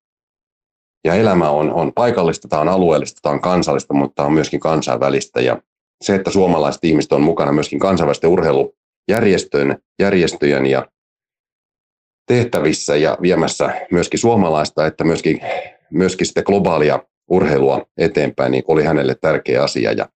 ja 1.04 1.14
elämä 1.14 1.50
on, 1.50 1.72
on 1.72 1.92
paikallista, 1.92 2.48
tämä 2.48 2.62
on 2.62 2.68
alueellista, 2.68 3.18
tämä 3.22 3.32
on 3.32 3.40
kansallista, 3.40 3.94
mutta 3.94 4.14
tämä 4.14 4.26
on 4.26 4.32
myöskin 4.32 4.60
kansainvälistä. 4.60 5.40
Ja 5.40 5.62
se, 6.04 6.14
että 6.14 6.30
suomalaiset 6.30 6.84
ihmiset 6.84 7.12
on 7.12 7.22
mukana 7.22 7.52
myöskin 7.52 7.78
kansainvälisten 7.78 8.30
urheilujärjestöjen 8.30 9.78
järjestöjen 9.98 10.66
ja 10.66 10.88
tehtävissä 12.26 12.96
ja 12.96 13.18
viemässä 13.22 13.86
myöskin 13.90 14.20
suomalaista, 14.20 14.86
että 14.86 15.04
myöskin, 15.04 15.40
myöskin 15.90 16.26
sitten 16.26 16.44
globaalia 16.46 16.98
urheilua 17.30 17.86
eteenpäin, 17.98 18.52
niin 18.52 18.64
oli 18.68 18.84
hänelle 18.84 19.14
tärkeä 19.20 19.62
asia. 19.62 19.92
Ja, 19.92 20.08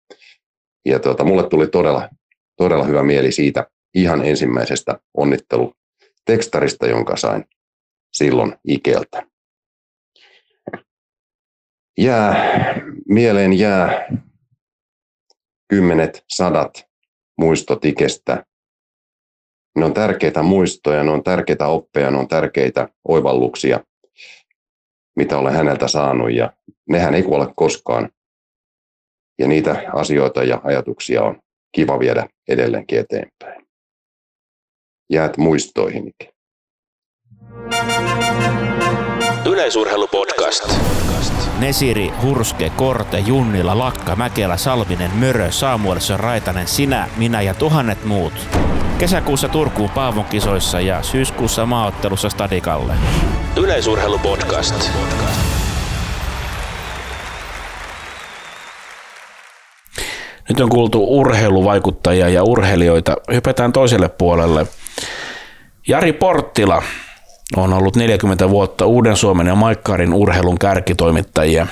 ja 0.86 1.00
tuota, 1.00 1.24
mulle 1.24 1.50
tuli 1.50 1.68
todella, 1.68 2.10
todella 2.58 2.84
hyvä 2.84 3.04
mieli 3.04 3.32
siitä 3.32 3.68
ihan 3.96 4.26
ensimmäisestä 4.26 5.00
onnittelutekstarista, 5.18 6.88
jonka 6.88 7.18
sain 7.18 7.46
silloin 8.14 8.56
Ikeltä. 8.68 9.24
Jää, 11.98 12.36
mieleen 13.08 13.54
jää 13.54 14.08
kymmenet, 15.68 16.24
sadat 16.30 16.86
muistot 17.38 17.86
Ikestä. 17.86 18.46
Ne 19.78 19.86
on 19.86 19.94
tärkeitä 19.94 20.44
muistoja, 20.44 21.04
ne 21.04 21.12
on 21.12 21.24
tärkeitä 21.24 21.68
oppeja, 21.68 22.12
ne 22.12 22.18
on 22.18 22.28
tärkeitä 22.28 22.90
oivalluksia, 23.08 23.80
mitä 25.16 25.38
olen 25.38 25.54
häneltä 25.54 25.88
saanut 25.88 26.32
ja 26.32 26.54
nehän 26.90 27.16
ei 27.16 27.24
kuole 27.24 27.48
koskaan. 27.56 28.10
Ja 29.40 29.48
niitä 29.48 29.84
asioita 29.94 30.44
ja 30.44 30.62
ajatuksia 30.64 31.24
on 31.24 31.40
kiva 31.76 32.00
viedä 32.00 32.28
edelleenkin 32.48 33.00
eteenpäin. 33.00 33.66
Jäät 35.10 35.38
muistoihin. 35.38 36.12
Yleisurheilupodcast. 39.46 40.70
Nesiri, 41.60 42.12
Hurske, 42.22 42.70
Korte, 42.70 43.20
Junnila, 43.20 43.78
Lakka, 43.78 44.16
Mäkelä, 44.16 44.58
Salminen, 44.58 45.12
Mörö, 45.16 45.52
Saamuelson, 45.52 46.20
Raitanen, 46.20 46.68
sinä, 46.68 47.10
minä 47.18 47.42
ja 47.42 47.54
tuhannet 47.54 48.06
muut. 48.06 48.34
Kesäkuussa 48.98 49.50
Turkuun 49.50 49.90
Paavon 49.90 50.26
kisoissa 50.26 50.80
ja 50.80 51.04
syyskuussa 51.04 51.66
maaottelussa 51.66 52.30
Stadikalle. 52.30 52.94
Yleisurheilupodcast. 53.58 54.92
Nyt 60.50 60.60
on 60.60 60.70
kuultu 60.70 61.20
urheiluvaikuttajia 61.20 62.30
ja 62.30 62.44
urheilijoita. 62.44 63.18
Hypätään 63.34 63.72
toiselle 63.72 64.10
puolelle. 64.10 64.68
Jari 65.88 66.14
Porttila 66.14 66.84
on 67.56 67.74
ollut 67.74 67.96
40 67.96 68.50
vuotta 68.50 68.86
Uuden 68.86 69.18
Suomen 69.18 69.48
ja 69.48 69.56
Maikkarin 69.56 70.14
urheilun 70.14 70.60
kärkitoimittajia. 70.60 71.68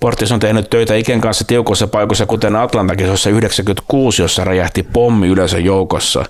Portis 0.00 0.32
on 0.32 0.40
tehnyt 0.40 0.70
töitä 0.70 0.94
Iken 0.94 1.20
kanssa 1.20 1.44
tiukossa 1.44 1.86
paikoissa, 1.86 2.26
kuten 2.26 2.56
Atlantakisossa 2.56 3.30
96, 3.30 4.22
jossa 4.22 4.44
räjähti 4.44 4.82
pommi 4.82 5.28
yleisön 5.28 5.64
joukossa. 5.64 6.24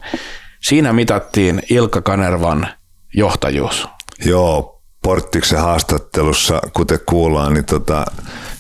Siinä 0.63 0.93
mitattiin 0.93 1.63
Ilkka 1.71 2.03
Kanervan 2.03 2.69
johtajuus. 3.15 3.89
Joo, 4.27 4.74
Porttiksen 5.05 5.61
haastattelussa, 5.61 6.61
kuten 6.77 6.99
kuullaan, 7.07 7.55
niin 7.55 7.65
tota, 7.65 8.05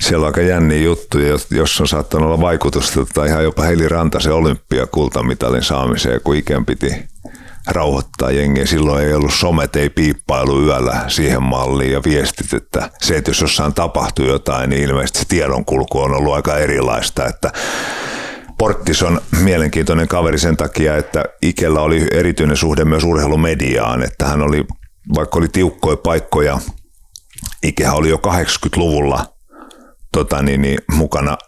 siellä 0.00 0.24
on 0.24 0.26
aika 0.26 0.40
jänniä 0.40 0.82
juttuja, 0.82 1.38
jos 1.50 1.80
on 1.80 1.88
saattanut 1.88 2.26
olla 2.26 2.40
vaikutusta 2.40 2.94
tota, 2.94 3.24
ihan 3.24 3.44
jopa 3.44 3.62
Heli 3.62 3.88
Rantasen 3.88 4.32
olympiakultamitalin 4.32 5.62
saamiseen, 5.62 6.20
kun 6.24 6.36
ikään 6.36 6.66
piti 6.66 7.04
rauhoittaa 7.66 8.30
jengiä. 8.30 8.66
Silloin 8.66 9.06
ei 9.06 9.14
ollut 9.14 9.34
somet, 9.34 9.76
ei 9.76 9.90
piippailu 9.90 10.62
yöllä 10.62 11.04
siihen 11.08 11.42
malliin 11.42 11.92
ja 11.92 12.00
viestit, 12.04 12.52
että 12.52 12.90
se, 13.00 13.16
että 13.16 13.30
jos 13.30 13.40
jossain 13.40 13.74
tapahtuu 13.74 14.26
jotain, 14.26 14.70
niin 14.70 14.82
ilmeisesti 14.82 15.18
se 15.18 15.24
tiedonkulku 15.28 16.00
on 16.00 16.14
ollut 16.14 16.34
aika 16.34 16.58
erilaista, 16.58 17.26
että 17.26 17.52
Porttis 18.58 19.02
on 19.02 19.20
mielenkiintoinen 19.42 20.08
kaveri 20.08 20.38
sen 20.38 20.56
takia, 20.56 20.96
että 20.96 21.24
Ikellä 21.42 21.80
oli 21.80 22.06
erityinen 22.12 22.56
suhde 22.56 22.84
myös 22.84 23.04
urheilumediaan, 23.04 24.02
että 24.02 24.26
hän 24.26 24.42
oli, 24.42 24.64
vaikka 25.14 25.38
oli 25.38 25.48
tiukkoja 25.48 25.96
paikkoja, 25.96 26.58
Ikehän 27.62 27.94
oli 27.94 28.08
jo 28.08 28.16
80-luvulla 28.16 29.26
tota 30.12 30.42
niin, 30.42 30.62
niin, 30.62 30.78
mukana 30.92 31.38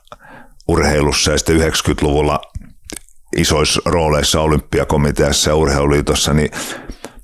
urheilussa 0.68 1.30
ja 1.30 1.38
sitten 1.38 1.60
90-luvulla 1.60 2.40
isoissa 3.36 3.80
rooleissa 3.84 4.40
olympiakomiteassa 4.40 5.50
ja 5.50 5.56
urheiluliitossa, 5.56 6.34
niin 6.34 6.50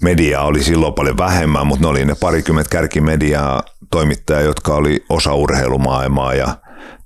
mediaa 0.03 0.45
oli 0.45 0.63
silloin 0.63 0.95
paljon 0.95 1.19
vähemmän, 1.19 1.67
mutta 1.67 1.85
ne 1.85 1.89
oli 1.89 2.05
ne 2.05 2.15
parikymmentä 2.15 2.71
kärkimediaa 2.71 3.63
toimittajia, 3.91 4.43
jotka 4.43 4.75
oli 4.75 5.05
osa 5.09 5.35
urheilumaailmaa 5.35 6.35
ja 6.35 6.57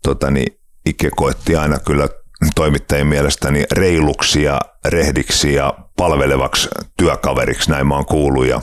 tota, 0.03 0.31
niin 0.31 0.59
Ike 0.87 1.11
koetti 1.17 1.57
aina 1.57 1.79
kyllä 1.79 2.09
toimittajien 2.55 3.07
mielestäni 3.07 3.65
reiluksi 3.73 4.43
ja 4.43 4.61
rehdiksi 4.85 5.55
ja 5.55 5.73
palvelevaksi 5.97 6.69
työkaveriksi, 6.97 7.71
näin 7.71 7.87
mä 7.87 7.95
oon 7.95 8.07
kuullut. 8.07 8.47
Ja 8.47 8.61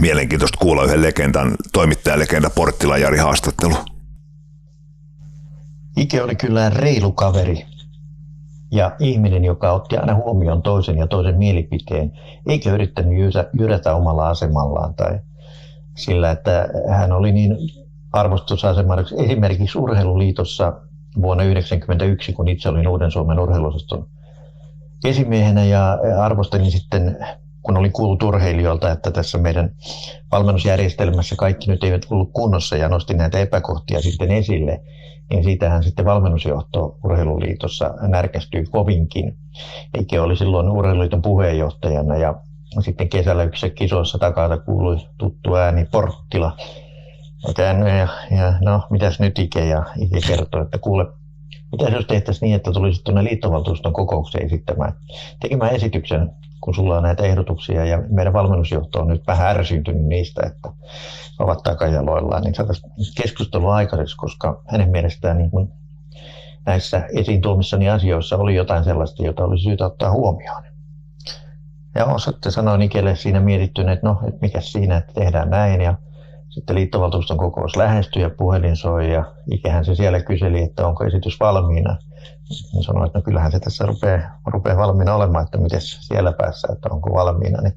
mielenkiintoista 0.00 0.58
kuulla 0.58 0.84
yhden 0.84 1.02
legendan, 1.02 1.54
toimittajalegenda 1.72 2.50
Porttilan 2.50 3.00
Jari 3.00 3.18
haastattelu. 3.18 3.74
Ike 5.96 6.22
oli 6.22 6.36
kyllä 6.36 6.70
reilu 6.70 7.12
kaveri 7.12 7.66
ja 8.72 8.96
ihminen, 8.98 9.44
joka 9.44 9.72
otti 9.72 9.96
aina 9.96 10.14
huomioon 10.14 10.62
toisen 10.62 10.98
ja 10.98 11.06
toisen 11.06 11.38
mielipiteen, 11.38 12.12
eikä 12.46 12.72
yrittänyt 12.72 13.12
jyrätä 13.58 13.94
omalla 13.94 14.28
asemallaan 14.28 14.94
tai 14.94 15.18
sillä, 15.96 16.30
että 16.30 16.68
hän 16.88 17.12
oli 17.12 17.32
niin 17.32 17.56
arvostusasemassa 18.12 19.16
esimerkiksi 19.16 19.78
Urheiluliitossa 19.78 20.72
vuonna 21.22 21.42
1991, 21.42 22.32
kun 22.32 22.48
itse 22.48 22.68
olin 22.68 22.88
Uuden 22.88 23.10
Suomen 23.10 23.40
urheilusoston 23.40 24.08
esimiehenä 25.04 25.64
ja 25.64 25.98
arvostelin 26.20 26.70
sitten 26.70 27.18
kun 27.66 27.76
oli 27.76 27.90
kuullut 27.90 28.22
urheilijoilta, 28.22 28.92
että 28.92 29.10
tässä 29.10 29.38
meidän 29.38 29.70
valmennusjärjestelmässä 30.32 31.36
kaikki 31.36 31.70
nyt 31.70 31.84
eivät 31.84 32.06
ollut 32.10 32.30
kunnossa 32.32 32.76
ja 32.76 32.88
nosti 32.88 33.14
näitä 33.14 33.38
epäkohtia 33.38 34.02
sitten 34.02 34.30
esille, 34.30 34.80
niin 35.30 35.44
siitähän 35.44 35.82
sitten 35.82 36.04
valmennusjohto 36.04 36.98
Urheiluliitossa 37.04 37.94
närkästyi 38.08 38.64
kovinkin. 38.64 39.36
Eikä 39.94 40.22
oli 40.22 40.36
silloin 40.36 40.68
Urheiluliiton 40.68 41.22
puheenjohtajana 41.22 42.16
ja 42.16 42.34
sitten 42.80 43.08
kesällä 43.08 43.44
yksissä 43.44 43.70
kisoissa 43.70 44.18
takaa 44.18 44.58
kuului 44.58 44.96
tuttu 45.18 45.54
ääni 45.54 45.84
Porttila. 45.84 46.56
Ja, 47.58 48.08
ja 48.36 48.58
no, 48.60 48.82
mitäs 48.90 49.20
nyt 49.20 49.38
Ike? 49.38 49.64
Ja 49.64 49.84
Ike 50.00 50.20
kertoi, 50.26 50.62
että 50.62 50.78
kuule, 50.78 51.06
mitä 51.72 51.84
jos 51.84 52.06
tehtäisiin 52.06 52.46
niin, 52.46 52.56
että 52.56 52.72
tulisi 52.72 53.04
tuonne 53.04 53.24
liittovaltuuston 53.24 53.92
kokoukseen 53.92 54.46
esittämään, 54.46 54.92
tekemään 55.40 55.74
esityksen, 55.74 56.30
kun 56.60 56.74
sulla 56.74 56.96
on 56.96 57.02
näitä 57.02 57.22
ehdotuksia 57.22 57.84
ja 57.84 58.02
meidän 58.08 58.32
valmennusjohto 58.32 59.00
on 59.00 59.08
nyt 59.08 59.26
vähän 59.26 59.48
ärsyyntynyt 59.48 60.06
niistä, 60.06 60.42
että 60.46 60.68
ovat 61.38 61.62
takajaloillaan, 61.62 62.42
niin 62.42 62.54
saataisiin 62.54 62.92
keskustelua 63.22 63.74
aikaiseksi, 63.74 64.16
koska 64.16 64.62
hänen 64.66 64.90
mielestään 64.90 65.38
niin 65.38 65.50
kuin 65.50 65.72
näissä 66.66 67.06
esiin 67.16 67.40
tuomissani 67.40 67.90
asioissa 67.90 68.36
oli 68.36 68.54
jotain 68.54 68.84
sellaista, 68.84 69.22
jota 69.22 69.44
olisi 69.44 69.64
syytä 69.64 69.86
ottaa 69.86 70.10
huomioon. 70.10 70.62
Ja 71.94 72.04
osatte 72.04 72.50
sanoa 72.50 72.76
Nikelle 72.76 73.16
siinä 73.16 73.40
mietittyneen, 73.40 73.94
että 73.94 74.06
no, 74.06 74.20
että 74.28 74.40
mikä 74.40 74.60
siinä, 74.60 74.96
että 74.96 75.12
tehdään 75.12 75.50
näin. 75.50 75.80
Ja 75.80 75.94
sitten 76.48 76.76
liittovaltuuston 76.76 77.38
kokous 77.38 77.76
lähestyi 77.76 78.22
ja 78.22 78.30
puhelin 78.30 78.76
soi 78.76 79.12
ja 79.12 79.32
ikähän 79.50 79.84
se 79.84 79.94
siellä 79.94 80.20
kyseli, 80.20 80.62
että 80.62 80.86
onko 80.86 81.04
esitys 81.04 81.40
valmiina. 81.40 81.96
Hän 82.74 82.82
sanoi, 82.82 83.06
että 83.06 83.18
no 83.18 83.22
kyllähän 83.22 83.52
se 83.52 83.60
tässä 83.60 83.86
rupeaa, 83.86 84.40
rupeaa 84.46 84.76
valmiina 84.76 85.14
olemaan, 85.14 85.44
että 85.44 85.58
miten 85.58 85.80
siellä 85.80 86.32
päässä, 86.32 86.68
että 86.72 86.88
onko 86.90 87.10
valmiina. 87.14 87.62
Niin 87.62 87.76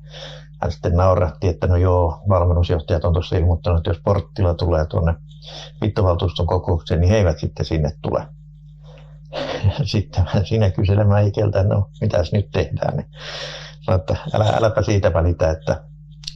hän 0.61 0.71
sitten 0.71 0.93
nauratti, 0.93 1.47
että 1.47 1.67
no 1.67 1.75
joo, 1.75 2.21
valmennusjohtajat 2.29 3.05
on 3.05 3.13
tuossa 3.13 3.37
ilmoittanut, 3.37 3.77
että 3.79 3.89
jos 3.89 4.01
porttila 4.03 4.53
tulee 4.53 4.85
tuonne 4.85 5.15
liittovaltuuston 5.81 6.47
kokoukseen, 6.47 7.01
niin 7.01 7.09
he 7.09 7.17
eivät 7.17 7.39
sitten 7.39 7.65
sinne 7.65 7.91
tule. 8.01 8.27
Sitten 9.83 10.25
siinä 10.43 10.71
kyselemään 10.71 11.27
Ikeltä, 11.27 11.63
no 11.63 11.89
mitäs 12.01 12.31
nyt 12.31 12.51
tehdään. 12.51 12.97
Niin 12.97 13.07
sanoi, 13.81 13.99
että 13.99 14.15
älä, 14.33 14.45
äläpä 14.45 14.81
siitä 14.81 15.13
välitä, 15.13 15.49
että 15.49 15.83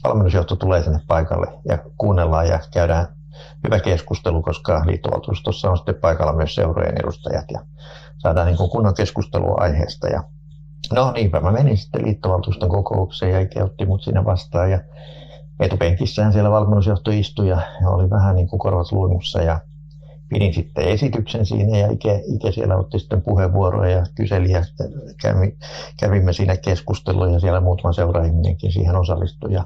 valmennusjohto 0.04 0.56
tulee 0.56 0.82
sinne 0.82 1.00
paikalle 1.06 1.46
ja 1.68 1.78
kuunnellaan 1.98 2.48
ja 2.48 2.60
käydään 2.72 3.06
hyvä 3.64 3.80
keskustelu, 3.80 4.42
koska 4.42 4.82
liittovaltuustossa 4.86 5.70
on 5.70 5.76
sitten 5.76 5.94
paikalla 5.94 6.32
myös 6.32 6.54
seurojen 6.54 7.00
edustajat 7.00 7.44
ja 7.52 7.60
saadaan 8.18 8.46
niin 8.46 8.70
kunnon 8.70 8.94
keskustelua 8.94 9.54
aiheesta. 9.58 10.08
Ja 10.08 10.24
no 10.92 11.12
niinpä 11.12 11.40
mä 11.40 11.52
menin 11.52 11.76
sitten 11.76 12.04
liittovaltuuston 12.04 12.68
kokoukseen 12.68 13.32
ja 13.32 13.40
Ike 13.40 13.62
otti 13.62 13.86
mut 13.86 14.02
siinä 14.02 14.24
vastaan 14.24 14.70
ja 14.70 14.80
etupenkissään 15.60 16.32
siellä 16.32 16.50
valmennusjohto 16.50 17.10
istui 17.10 17.48
ja 17.48 17.60
oli 17.86 18.10
vähän 18.10 18.34
niin 18.34 18.48
kuin 18.48 18.60
korvat 18.60 18.92
luimussa 18.92 19.42
ja 19.42 19.60
pidin 20.28 20.54
sitten 20.54 20.84
esityksen 20.84 21.46
siinä 21.46 21.78
ja 21.78 21.90
Ike, 21.90 22.22
Ike 22.26 22.52
siellä 22.52 22.76
otti 22.76 22.98
sitten 22.98 23.22
puheenvuoroja 23.22 23.96
ja 23.96 24.04
kyseli 24.14 24.50
ja 24.50 24.62
kävi, 25.22 25.56
kävimme 26.00 26.32
siinä 26.32 26.56
keskustelua 26.56 27.28
ja 27.28 27.40
siellä 27.40 27.60
muutama 27.60 27.92
seuraihminenkin 27.92 28.72
siihen 28.72 28.96
osallistui. 28.96 29.52
Ja 29.52 29.64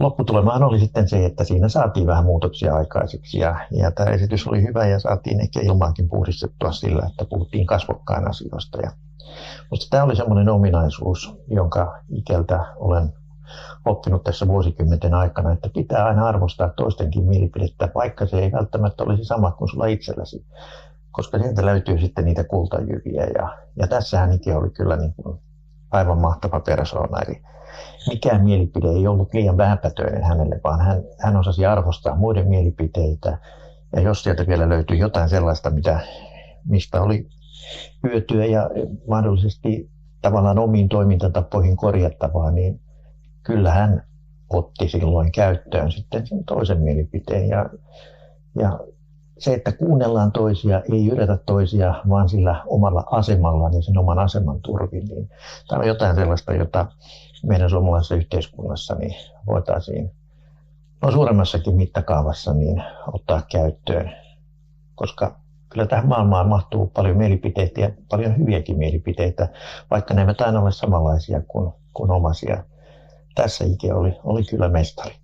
lopputulemaan 0.00 0.62
oli 0.62 0.80
sitten 0.80 1.08
se, 1.08 1.24
että 1.24 1.44
siinä 1.44 1.68
saatiin 1.68 2.06
vähän 2.06 2.24
muutoksia 2.24 2.74
aikaiseksi 2.74 3.38
ja, 3.38 3.66
ja 3.70 3.90
tämä 3.90 4.10
esitys 4.10 4.46
oli 4.46 4.62
hyvä 4.62 4.86
ja 4.86 4.98
saatiin 4.98 5.40
ehkä 5.40 5.60
ilmaankin 5.60 6.08
puhdistettua 6.08 6.72
sillä, 6.72 7.06
että 7.10 7.24
puhuttiin 7.24 7.66
kasvokkain 7.66 8.28
asioista. 8.28 8.78
Ja, 8.80 8.90
mutta 9.70 9.86
tämä 9.90 10.04
oli 10.04 10.16
semmoinen 10.16 10.48
ominaisuus, 10.48 11.36
jonka 11.50 11.98
ikeltä 12.08 12.64
olen 12.76 13.12
oppinut 13.84 14.24
tässä 14.24 14.48
vuosikymmenten 14.48 15.14
aikana, 15.14 15.52
että 15.52 15.68
pitää 15.74 16.04
aina 16.04 16.28
arvostaa 16.28 16.68
toistenkin 16.68 17.24
mielipidettä, 17.24 17.88
vaikka 17.94 18.26
se 18.26 18.38
ei 18.38 18.52
välttämättä 18.52 19.04
olisi 19.04 19.24
sama 19.24 19.50
kuin 19.50 19.68
sulla 19.68 19.86
itselläsi, 19.86 20.46
koska 21.10 21.38
sieltä 21.38 21.66
löytyy 21.66 21.98
sitten 21.98 22.24
niitä 22.24 22.44
kultajyviä. 22.44 23.24
Ja, 23.34 23.58
ja 23.76 23.86
tässähän 23.86 24.32
Ike 24.32 24.54
oli 24.56 24.70
kyllä 24.70 24.96
niin 24.96 25.14
kuin 25.14 25.38
aivan 25.90 26.18
mahtava 26.18 26.60
persoona. 26.60 27.18
Eli 27.20 27.42
mikään 28.08 28.44
mielipide 28.44 28.88
ei 28.88 29.06
ollut 29.06 29.34
liian 29.34 29.56
vähäpätöinen 29.56 30.24
hänelle, 30.24 30.60
vaan 30.64 30.80
hän, 30.80 31.02
hän 31.18 31.36
osasi 31.36 31.66
arvostaa 31.66 32.16
muiden 32.16 32.48
mielipiteitä. 32.48 33.38
Ja 33.96 34.02
jos 34.02 34.22
sieltä 34.22 34.46
vielä 34.46 34.68
löytyy 34.68 34.96
jotain 34.96 35.28
sellaista, 35.28 35.70
mitä, 35.70 36.00
mistä 36.64 37.02
oli 37.02 37.28
hyötyä 38.02 38.44
ja 38.44 38.70
mahdollisesti 39.08 39.90
tavallaan 40.22 40.58
omiin 40.58 40.88
toimintatapoihin 40.88 41.76
korjattavaa, 41.76 42.50
niin 42.50 42.80
kyllä 43.42 43.72
hän 43.72 44.06
otti 44.50 44.88
silloin 44.88 45.32
käyttöön 45.32 45.92
sitten 45.92 46.26
sen 46.26 46.44
toisen 46.44 46.80
mielipiteen. 46.80 47.48
Ja, 47.48 47.70
ja 48.58 48.80
se, 49.38 49.54
että 49.54 49.72
kuunnellaan 49.72 50.32
toisia, 50.32 50.82
ei 50.92 51.08
yritä 51.08 51.38
toisia, 51.46 51.94
vaan 52.08 52.28
sillä 52.28 52.64
omalla 52.66 53.04
asemalla, 53.10 53.68
niin 53.68 53.82
sen 53.82 53.98
oman 53.98 54.18
aseman 54.18 54.60
turvin, 54.60 55.04
niin 55.04 55.28
tämä 55.68 55.80
on 55.80 55.88
jotain 55.88 56.14
sellaista, 56.14 56.54
jota 56.54 56.86
meidän 57.46 57.70
suomalaisessa 57.70 58.14
yhteiskunnassa 58.14 58.94
niin 58.94 59.14
voitaisiin 59.46 60.10
no 61.02 61.10
suuremmassakin 61.10 61.76
mittakaavassa 61.76 62.54
niin 62.54 62.82
ottaa 63.12 63.42
käyttöön, 63.52 64.12
koska 64.94 65.40
kyllä 65.68 65.86
tähän 65.86 66.08
maailmaan 66.08 66.48
mahtuu 66.48 66.86
paljon 66.86 67.16
mielipiteitä 67.16 67.80
ja 67.80 67.90
paljon 68.08 68.38
hyviäkin 68.38 68.78
mielipiteitä, 68.78 69.48
vaikka 69.90 70.14
ne 70.14 70.20
eivät 70.20 70.40
aina 70.40 70.60
ole 70.60 70.72
samanlaisia 70.72 71.42
kuin, 71.48 71.72
kuin 71.92 72.10
omasia. 72.10 72.64
Tässä 73.34 73.64
Ike 73.64 73.94
oli, 73.94 74.12
oli 74.24 74.44
kyllä 74.44 74.68
mestari. 74.68 75.14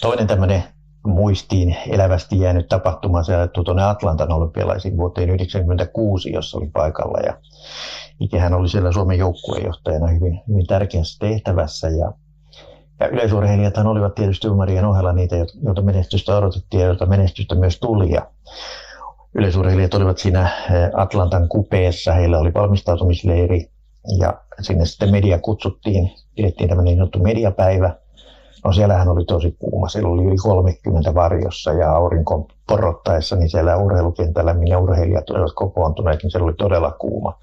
Toinen 0.00 0.26
tämmöinen 0.26 0.62
muistiin 1.10 1.76
elävästi 1.90 2.40
jäänyt 2.40 2.68
tapahtuma, 2.68 3.22
ajattui 3.28 3.64
tuonne 3.64 3.82
Atlantan 3.82 4.32
olympialaisiin 4.32 4.96
vuoteen 4.96 5.28
1996, 5.28 6.32
jossa 6.32 6.58
oli 6.58 6.70
paikalla. 6.72 7.18
Ja 7.26 7.34
Ikehän 8.20 8.54
oli 8.54 8.68
siellä 8.68 8.92
Suomen 8.92 9.18
joukkueenjohtajana 9.18 10.06
hyvin, 10.06 10.40
hyvin 10.48 10.66
tärkeässä 10.66 11.18
tehtävässä. 11.18 11.88
Ja, 11.88 12.12
ja 13.00 13.08
yleisurheilijathan 13.08 13.86
olivat 13.86 14.14
tietysti 14.14 14.48
Umarien 14.48 14.84
ohella 14.84 15.12
niitä, 15.12 15.36
joita 15.62 15.82
menestystä 15.82 16.36
odotettiin 16.36 16.80
ja 16.80 16.86
joita 16.86 17.06
menestystä 17.06 17.54
myös 17.54 17.80
tuli. 17.80 18.10
Ja 18.10 18.26
yleisurheilijat 19.34 19.94
olivat 19.94 20.18
siinä 20.18 20.42
eh, 20.42 20.90
Atlantan 20.94 21.48
kupeessa, 21.48 22.12
heillä 22.12 22.38
oli 22.38 22.54
valmistautumisleiri 22.54 23.70
ja 24.18 24.34
sinne 24.60 24.86
sitten 24.86 25.10
media 25.10 25.38
kutsuttiin, 25.38 26.10
pidettiin 26.36 26.68
tämmöinen 26.68 26.90
niin 26.90 26.98
sanottu 26.98 27.18
mediapäivä– 27.18 27.94
No 28.64 28.72
siellähän 28.72 29.08
oli 29.08 29.24
tosi 29.24 29.56
kuuma, 29.58 29.88
siellä 29.88 30.08
oli 30.08 30.24
yli 30.24 30.36
30 30.36 31.14
varjossa 31.14 31.72
ja 31.72 31.92
aurinko 31.92 32.48
porottaessa, 32.68 33.36
niin 33.36 33.50
siellä 33.50 33.76
urheilukentällä, 33.76 34.54
minne 34.54 34.76
urheilijat 34.76 35.30
olivat 35.30 35.52
kokoontuneet, 35.54 36.22
niin 36.22 36.30
siellä 36.30 36.44
oli 36.44 36.54
todella 36.54 36.90
kuuma. 36.90 37.38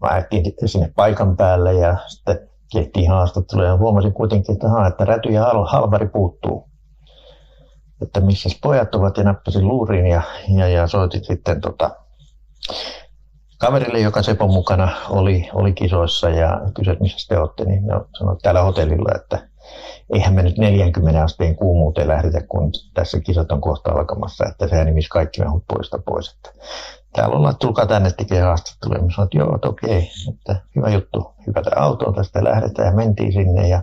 Mä 0.00 0.08
ajettiin 0.08 0.44
sinne 0.66 0.92
paikan 0.96 1.36
päälle 1.36 1.74
ja 1.74 1.96
sitten 2.06 2.48
tehtiin 2.72 3.10
haastatteluja 3.10 3.68
ja 3.68 3.76
huomasin 3.76 4.12
kuitenkin, 4.12 4.52
että, 4.52 4.68
haa, 4.68 4.86
että 4.86 5.04
räty 5.04 5.28
ja 5.28 5.44
halvari 5.66 6.08
puuttuu. 6.08 6.68
Että 8.02 8.20
missä 8.20 8.48
pojat 8.62 8.94
ovat 8.94 9.16
ja 9.16 9.24
nappasin 9.24 9.68
luurin 9.68 10.06
ja, 10.06 10.22
ja, 10.58 10.68
ja 10.68 10.86
soitin 10.86 11.24
sitten 11.24 11.60
tota, 11.60 11.90
kaverille, 13.58 14.00
joka 14.00 14.22
Sepon 14.22 14.52
mukana 14.52 14.88
oli, 15.10 15.48
oli 15.54 15.72
kisoissa 15.72 16.30
ja 16.30 16.60
kysyi, 16.74 16.92
että 16.92 17.02
missä 17.02 17.28
te 17.28 17.40
olette, 17.40 17.64
niin 17.64 17.82
sanoin 18.18 18.38
täällä 18.42 18.62
hotellilla, 18.62 19.10
että 19.14 19.48
eihän 20.14 20.34
me 20.34 20.42
nyt 20.42 20.58
40 20.58 21.22
asteen 21.22 21.56
kuumuuteen 21.56 22.08
lähdetä, 22.08 22.40
kun 22.48 22.70
tässä 22.94 23.20
kisat 23.20 23.52
on 23.52 23.60
kohta 23.60 23.90
alkamassa, 23.90 24.44
että 24.50 24.68
sehän 24.68 24.86
nimisi 24.86 25.08
kaikki 25.08 25.40
mehut 25.40 25.64
poista 25.68 25.98
pois. 25.98 26.32
Että 26.32 26.50
täällä 27.12 27.36
ollaan, 27.36 27.56
tulkaa 27.56 27.86
tänne 27.86 28.10
tekemään 28.10 28.46
haastatteluja. 28.46 29.02
Mä 29.02 29.08
sanoin, 29.10 29.26
että 29.26 29.38
joo, 29.38 29.54
että 29.54 29.68
okei, 29.68 30.10
että 30.28 30.62
hyvä 30.76 30.90
juttu, 30.90 31.34
hypätä 31.46 31.70
autoon 31.76 32.14
tästä 32.14 32.44
lähdetään 32.44 32.88
ja 32.88 32.94
mentiin 32.94 33.32
sinne 33.32 33.68
ja 33.68 33.82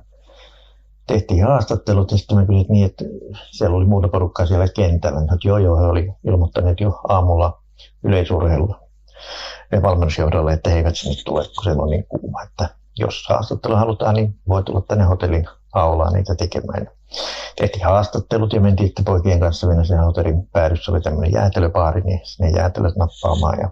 tehtiin 1.08 1.44
haastattelut 1.44 2.12
ja 2.12 2.18
sitten 2.18 2.38
mä 2.38 2.46
kysyin 2.46 2.66
niin, 2.70 2.86
että 2.86 3.06
siellä 3.52 3.78
oli 3.78 3.86
muuta 3.86 4.08
porukkaa 4.08 4.46
siellä 4.46 4.68
kentällä. 4.76 5.20
Mä 5.20 5.26
sanoin, 5.26 5.36
että 5.36 5.48
joo, 5.48 5.58
joo, 5.58 5.78
he 5.78 5.86
oli 5.86 6.14
ilmoittaneet 6.28 6.80
jo 6.80 7.00
aamulla 7.08 7.62
yleisurheilulla 8.04 8.80
ja 9.72 9.82
valmennusjohdolle, 9.82 10.54
että 10.54 10.70
he 10.70 10.78
eivät 10.78 10.96
sinne 10.96 11.16
tule, 11.26 11.44
kun 11.44 11.64
siellä 11.64 11.84
on 11.84 11.90
niin 11.90 12.06
kuuma. 12.10 12.44
Että 12.44 12.70
jos 12.98 13.26
haastattelu 13.30 13.76
halutaan, 13.76 14.16
niin 14.16 14.40
voi 14.48 14.64
tulla 14.64 14.82
tänne 14.82 15.04
hotellin 15.04 15.48
aulaa 15.74 16.12
niitä 16.12 16.36
tekemään. 16.36 16.88
Tehtiin 17.56 17.86
haastattelut 17.86 18.54
ja 18.54 18.62
mentiin 18.62 18.88
sitten 18.88 19.06
poikien 19.06 19.40
kanssa 19.40 19.68
mennä 19.68 19.84
sen 19.84 20.00
hotellin 20.00 20.48
päädyssä 20.48 20.92
oli 20.92 21.02
tämmöinen 21.02 21.34
jäätelöpaari, 21.34 22.02
niin 22.02 22.20
sinne 22.24 22.52
jäätelöt 22.52 22.96
nappaamaan 22.96 23.60
ja, 23.60 23.70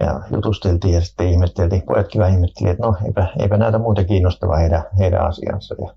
ja 0.00 0.20
jutusteltiin 0.30 0.94
ja 0.94 1.00
sitten 1.00 1.28
ihmetteltiin, 1.28 1.82
pojatkin 1.82 2.18
vähän 2.18 2.34
ihmetteli, 2.34 2.70
että 2.70 2.82
no 2.86 2.96
eipä, 3.06 3.28
eipä 3.38 3.56
näytä 3.56 3.78
muuta 3.78 4.04
kiinnostavaa 4.04 4.56
heidän, 4.56 4.84
heidän 4.98 5.26
asiansa. 5.26 5.74
Ja, 5.78 5.94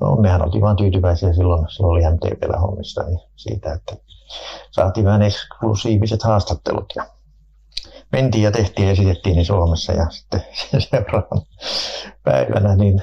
no 0.00 0.16
mehän 0.16 0.44
oltiin 0.44 0.62
vaan 0.62 0.76
tyytyväisiä 0.76 1.32
silloin, 1.32 1.66
silloin 1.68 1.90
oli 1.90 2.14
MTVllä 2.14 2.56
hommissa 2.56 3.02
niin 3.02 3.20
siitä, 3.36 3.72
että 3.72 3.96
saatiin 4.70 5.06
vähän 5.06 5.22
eksklusiiviset 5.22 6.22
haastattelut 6.22 6.92
ja 6.96 7.06
mentiin 8.12 8.44
ja 8.44 8.50
tehtiin 8.50 8.86
ja 8.86 8.92
esitettiin 8.92 9.36
niin 9.36 9.46
Suomessa 9.46 9.92
ja 9.92 10.06
sitten 10.10 10.42
seuraavana 10.90 11.42
päivänä 12.24 12.76
niin, 12.76 13.02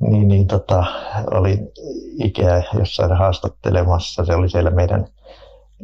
niin, 0.00 0.28
niin 0.28 0.46
tota, 0.46 0.84
oli 1.30 1.58
ikää 2.24 2.62
jossain 2.78 3.12
haastattelemassa. 3.12 4.24
Se 4.24 4.34
oli 4.34 4.50
siellä 4.50 4.70
meidän, 4.70 5.06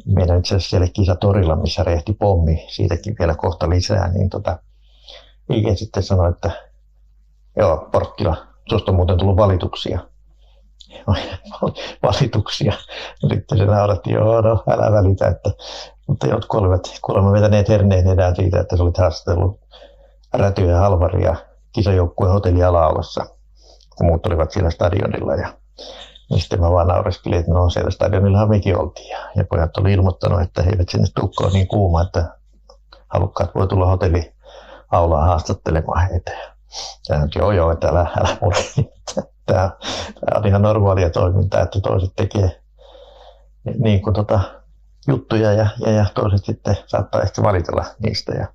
meidän 0.06 0.38
itse 0.38 0.54
asiassa 0.54 0.70
siellä 0.70 0.88
kisatorilla, 0.92 1.56
missä 1.56 1.82
rehti 1.84 2.12
pommi, 2.12 2.64
siitäkin 2.68 3.16
vielä 3.18 3.34
kohta 3.34 3.68
lisää, 3.68 4.12
niin 4.12 4.30
tota, 4.30 4.58
Ike 5.50 5.76
sitten 5.76 6.02
sanoi, 6.02 6.30
että 6.30 6.50
joo, 7.56 7.88
Porkkila, 7.92 8.36
tuosta 8.68 8.90
on 8.90 8.96
muuten 8.96 9.18
tullut 9.18 9.36
valituksia. 9.36 10.00
valituksia. 12.02 12.72
Sitten 13.34 13.58
se 13.58 13.64
nauratti, 13.64 14.12
joo, 14.12 14.40
no 14.40 14.62
älä 14.68 14.92
välitä, 14.92 15.28
että, 15.28 15.50
mutta 16.06 16.26
jotkut 16.26 16.60
olivat 16.60 16.82
kuulemma 17.02 17.32
vetäneet 17.32 17.68
herneen 17.68 18.08
edään 18.08 18.36
siitä, 18.36 18.60
että 18.60 18.76
se 18.76 18.82
oli 18.82 18.92
haastellut 18.98 19.60
Rätyä 20.32 20.78
Halvaria 20.78 21.36
kisajoukkueen 21.72 22.32
hotelli 22.32 22.62
Alaolassa, 22.62 23.26
kun 23.96 24.06
muut 24.06 24.26
olivat 24.26 24.50
siellä 24.50 24.70
stadionilla. 24.70 25.34
Ja 25.34 25.52
niin 26.30 26.40
sitten 26.40 26.60
mä 26.60 26.70
vaan 26.70 26.88
naureskelin, 26.88 27.38
että 27.38 27.52
no 27.52 27.70
siellä 27.70 27.90
stadionillahan 27.90 28.48
mekin 28.48 28.78
oltiin. 28.78 29.08
Ja, 29.08 29.18
ja 29.36 29.44
pojat 29.44 29.76
oli 29.76 29.92
ilmoittanut, 29.92 30.40
että 30.40 30.62
he 30.62 30.70
eivät 30.70 30.88
sinne 30.88 31.06
tukkoon 31.20 31.52
niin 31.52 31.68
kuuma, 31.68 32.02
että 32.02 32.36
halukkaat 33.08 33.54
voi 33.54 33.66
tulla 33.66 33.86
hotelli 33.86 34.32
aulaa 34.90 35.24
haastattelemaan 35.24 36.08
heitä. 36.08 36.32
Ja 37.08 37.18
nyt 37.18 37.34
joo 37.34 37.52
joo, 37.52 37.70
että 37.70 37.88
älä, 37.88 38.06
älä. 38.20 38.36
Tämä, 39.46 39.70
tämä 40.20 40.38
on 40.38 40.46
ihan 40.46 40.62
normaalia 40.62 41.10
toimintaa, 41.10 41.62
että 41.62 41.80
toiset 41.80 42.12
tekee 42.16 42.60
niin 43.78 44.02
kuin 44.02 44.14
tota, 44.14 44.40
juttuja 45.08 45.52
ja, 45.52 45.66
ja, 45.78 45.90
ja 45.90 46.06
toiset 46.14 46.44
sitten 46.44 46.76
saattaa 46.86 47.22
ehkä 47.22 47.42
valitella 47.42 47.84
niistä. 47.98 48.32
Ja, 48.32 48.46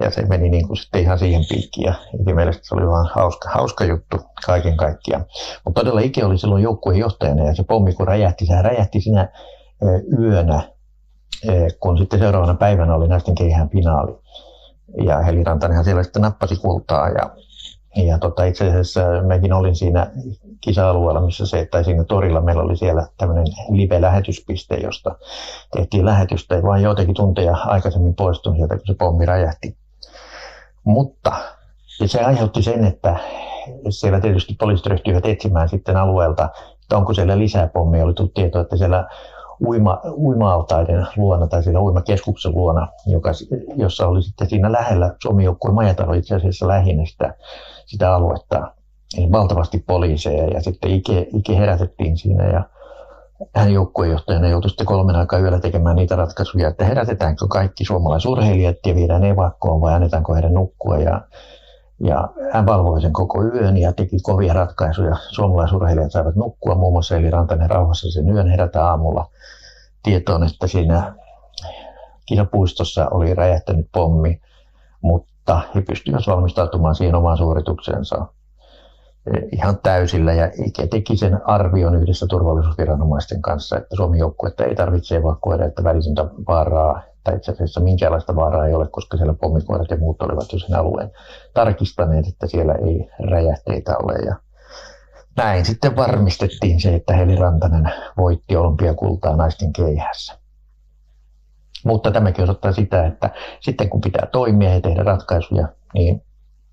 ja 0.00 0.10
se 0.10 0.26
meni 0.26 0.48
niin 0.48 0.66
kuin 0.66 0.76
sitten 0.76 1.00
ihan 1.02 1.18
siihen 1.18 1.44
piikkiin 1.48 1.86
ja 1.86 1.94
Ike 2.20 2.34
mielestä 2.34 2.62
se 2.64 2.74
oli 2.74 2.86
vaan 2.86 3.10
hauska, 3.14 3.48
hauska 3.50 3.84
juttu 3.84 4.16
kaiken 4.46 4.76
kaikkiaan. 4.76 5.24
Mutta 5.64 5.80
todella 5.80 6.00
Ike 6.00 6.24
oli 6.24 6.38
silloin 6.38 6.62
joukkueen 6.62 6.98
johtajana 6.98 7.44
ja 7.44 7.54
se 7.54 7.62
pommi 7.62 7.92
kun 7.92 8.08
räjähti, 8.08 8.46
sehän 8.46 8.64
räjähti 8.64 9.00
siinä 9.00 9.28
yönä, 10.18 10.62
kun 11.80 11.98
sitten 11.98 12.18
seuraavana 12.18 12.54
päivänä 12.54 12.94
oli 12.94 13.08
naisten 13.08 13.34
keihään 13.34 13.70
finaali. 13.70 14.12
Ja 15.04 15.18
Heli 15.18 15.44
Rantanenhan 15.44 15.84
siellä 15.84 16.02
sitten 16.02 16.22
nappasi 16.22 16.56
kultaa 16.56 17.08
ja 17.08 17.30
ja 17.96 18.18
tota, 18.18 18.44
itse 18.44 18.68
asiassa 18.68 19.00
mäkin 19.26 19.52
olin 19.52 19.76
siinä 19.76 20.10
kisa-alueella, 20.60 21.20
missä 21.20 21.46
se, 21.46 21.68
tai 21.70 21.84
siinä 21.84 22.04
torilla 22.04 22.40
meillä 22.40 22.62
oli 22.62 22.76
siellä 22.76 23.06
tämmöinen 23.16 23.46
live-lähetyspiste, 23.70 24.76
josta 24.76 25.16
tehtiin 25.76 26.04
lähetystä 26.04 26.54
ja 26.54 26.78
joitakin 26.82 27.14
tunteja 27.14 27.56
aikaisemmin 27.56 28.14
poistun 28.14 28.56
sieltä, 28.56 28.76
kun 28.76 28.86
se 28.86 28.94
pommi 28.94 29.26
räjähti. 29.26 29.76
Mutta 30.84 31.32
ja 32.00 32.08
se 32.08 32.20
aiheutti 32.20 32.62
sen, 32.62 32.84
että 32.84 33.16
siellä 33.90 34.20
tietysti 34.20 34.54
poliisit 34.54 34.86
ryhtyivät 34.86 35.26
etsimään 35.26 35.68
sitten 35.68 35.96
alueelta, 35.96 36.48
että 36.82 36.96
onko 36.96 37.14
siellä 37.14 37.38
lisää 37.38 37.66
pommeja. 37.66 38.04
Oli 38.04 38.14
tullut 38.14 38.34
tieto, 38.34 38.60
että 38.60 38.76
siellä 38.76 39.08
uima, 39.66 40.00
uima-altaiden 40.16 41.06
luona 41.16 41.46
tai 41.46 41.62
siinä 41.62 41.80
uimakeskuksen 41.80 42.52
luona, 42.54 42.88
joka, 43.06 43.30
jossa 43.76 44.08
oli 44.08 44.22
sitten 44.22 44.48
siinä 44.48 44.72
lähellä 44.72 45.14
Suomen 45.22 45.44
joukkueen 45.44 45.74
majatalo 45.74 46.12
itse 46.12 46.34
asiassa 46.34 46.68
lähinnä 46.68 47.06
sitä, 47.06 47.34
sitä 47.86 48.14
aluetta. 48.14 48.72
Eli 49.18 49.32
valtavasti 49.32 49.84
poliiseja 49.86 50.44
ja 50.44 50.62
sitten 50.62 50.90
Ike, 50.90 51.26
Ike 51.34 51.56
herätettiin 51.56 52.16
siinä 52.16 52.46
ja 52.46 52.62
hän 53.54 53.72
joukkueenjohtajana 53.72 54.48
joutui 54.48 54.70
sitten 54.70 54.86
kolmen 54.86 55.16
aikaa 55.16 55.38
yöllä 55.38 55.60
tekemään 55.60 55.96
niitä 55.96 56.16
ratkaisuja, 56.16 56.68
että 56.68 56.84
herätetäänkö 56.84 57.46
kaikki 57.46 57.84
suomalaisurheilijat 57.84 58.76
ja 58.86 58.94
viedään 58.94 59.24
evakkoon 59.24 59.80
vai 59.80 59.94
annetaanko 59.94 60.34
heidän 60.34 60.54
nukkua. 60.54 60.98
Ja, 60.98 61.20
ja 62.00 62.28
hän 62.52 62.66
valvoi 62.66 63.00
sen 63.00 63.12
koko 63.12 63.44
yön 63.44 63.76
ja 63.76 63.92
teki 63.92 64.16
kovia 64.22 64.52
ratkaisuja. 64.52 65.16
Suomalaisurheilijat 65.30 66.12
saivat 66.12 66.36
nukkua, 66.36 66.74
muun 66.74 66.92
muassa 66.92 67.16
Eli 67.16 67.30
Rantanen 67.30 67.70
rauhassa 67.70 68.10
sen 68.10 68.30
yön 68.30 68.48
herätä 68.48 68.84
aamulla 68.84 69.30
tietoon, 70.02 70.44
että 70.44 70.66
siinä 70.66 71.14
kisapuistossa 72.26 73.08
oli 73.10 73.34
räjähtänyt 73.34 73.88
pommi, 73.92 74.40
mutta 75.00 75.60
he 75.74 75.80
pystyivät 75.80 76.26
valmistautumaan 76.26 76.94
siihen 76.94 77.14
omaan 77.14 77.36
suoritukseensa 77.36 78.26
ihan 79.52 79.78
täysillä 79.82 80.32
ja 80.32 80.50
teki 80.90 81.16
sen 81.16 81.40
arvion 81.44 81.94
yhdessä 81.94 82.26
turvallisuusviranomaisten 82.26 83.42
kanssa, 83.42 83.76
että 83.76 83.96
Suomen 83.96 84.18
joukkuetta 84.18 84.64
ei 84.64 84.74
tarvitse 84.74 85.16
evakuoida, 85.16 85.64
että 85.64 85.84
välisintä 85.84 86.24
vaaraa 86.48 87.02
tai 87.24 87.36
itse 87.36 87.52
asiassa 87.52 87.80
minkäänlaista 87.80 88.36
vaaraa 88.36 88.66
ei 88.66 88.74
ole, 88.74 88.88
koska 88.88 89.16
siellä 89.16 89.34
pommikoirat 89.34 89.90
ja 89.90 89.96
muut 89.96 90.22
olivat 90.22 90.52
jo 90.52 90.58
sen 90.58 90.76
alueen 90.76 91.10
tarkistaneet, 91.54 92.26
että 92.26 92.46
siellä 92.46 92.74
ei 92.74 93.10
räjähteitä 93.30 93.96
ole 93.98 94.18
ja 94.18 94.34
näin 95.36 95.64
sitten 95.64 95.96
varmistettiin 95.96 96.80
se, 96.80 96.94
että 96.94 97.12
Heli 97.12 97.36
Rantanen 97.36 97.92
voitti 98.16 98.56
olympiakultaa 98.56 99.36
naisten 99.36 99.72
keihässä. 99.72 100.38
Mutta 101.84 102.10
tämäkin 102.10 102.42
osoittaa 102.42 102.72
sitä, 102.72 103.06
että 103.06 103.30
sitten 103.60 103.90
kun 103.90 104.00
pitää 104.00 104.26
toimia 104.32 104.74
ja 104.74 104.80
tehdä 104.80 105.02
ratkaisuja, 105.02 105.68
niin 105.94 106.22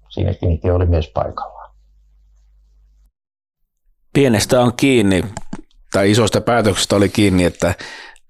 siinäkin 0.09 0.51
itse 0.51 0.71
oli 0.71 0.85
myös 0.85 1.11
paikallaan. 1.13 1.54
Pienestä 4.15 4.61
on 4.61 4.73
kiinni, 4.77 5.23
tai 5.91 6.11
isosta 6.11 6.41
päätöksestä 6.41 6.95
oli 6.95 7.09
kiinni, 7.09 7.43
että 7.43 7.73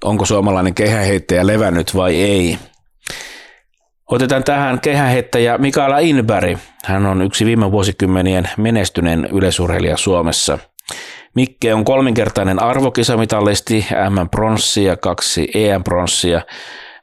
onko 0.04 0.26
suomalainen 0.26 0.74
kehäheittäjä 0.74 1.48
levännyt 1.48 1.96
vai 1.96 2.16
ei. 2.16 2.60
Otetaan 4.12 4.44
tähän 4.44 4.80
kehäheittäjä 4.80 5.58
Mikaela 5.58 6.00
Inberg. 6.00 6.58
Hän 6.86 7.06
on 7.06 7.22
yksi 7.22 7.46
viime 7.46 7.72
vuosikymmenien 7.72 8.50
menestyneen 8.58 9.28
yleisurheilija 9.32 9.98
Suomessa. 9.98 10.60
Mikke 11.36 11.74
on 11.74 11.86
kolminkertainen 11.86 12.62
arvokisamitalisti, 12.62 13.88
M-pronssi 14.10 14.84
ja 14.84 14.98
kaksi 14.98 15.48
EM-pronssia. 15.54 16.42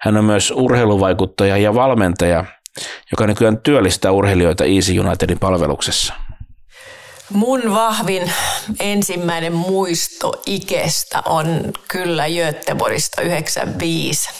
Hän 0.00 0.16
on 0.16 0.24
myös 0.24 0.50
urheiluvaikuttaja 0.56 1.56
ja 1.56 1.74
valmentaja, 1.74 2.44
joka 3.10 3.26
nykyään 3.26 3.58
työllistää 3.58 4.12
urheilijoita 4.12 4.64
Easy 4.64 4.98
Unitedin 4.98 5.38
palveluksessa. 5.38 6.14
Mun 7.32 7.74
vahvin 7.74 8.32
ensimmäinen 8.80 9.52
muisto 9.52 10.42
Ikestä 10.46 11.22
on 11.26 11.72
kyllä 11.88 12.24
Göteborgista 12.28 13.22
95. 13.22 14.30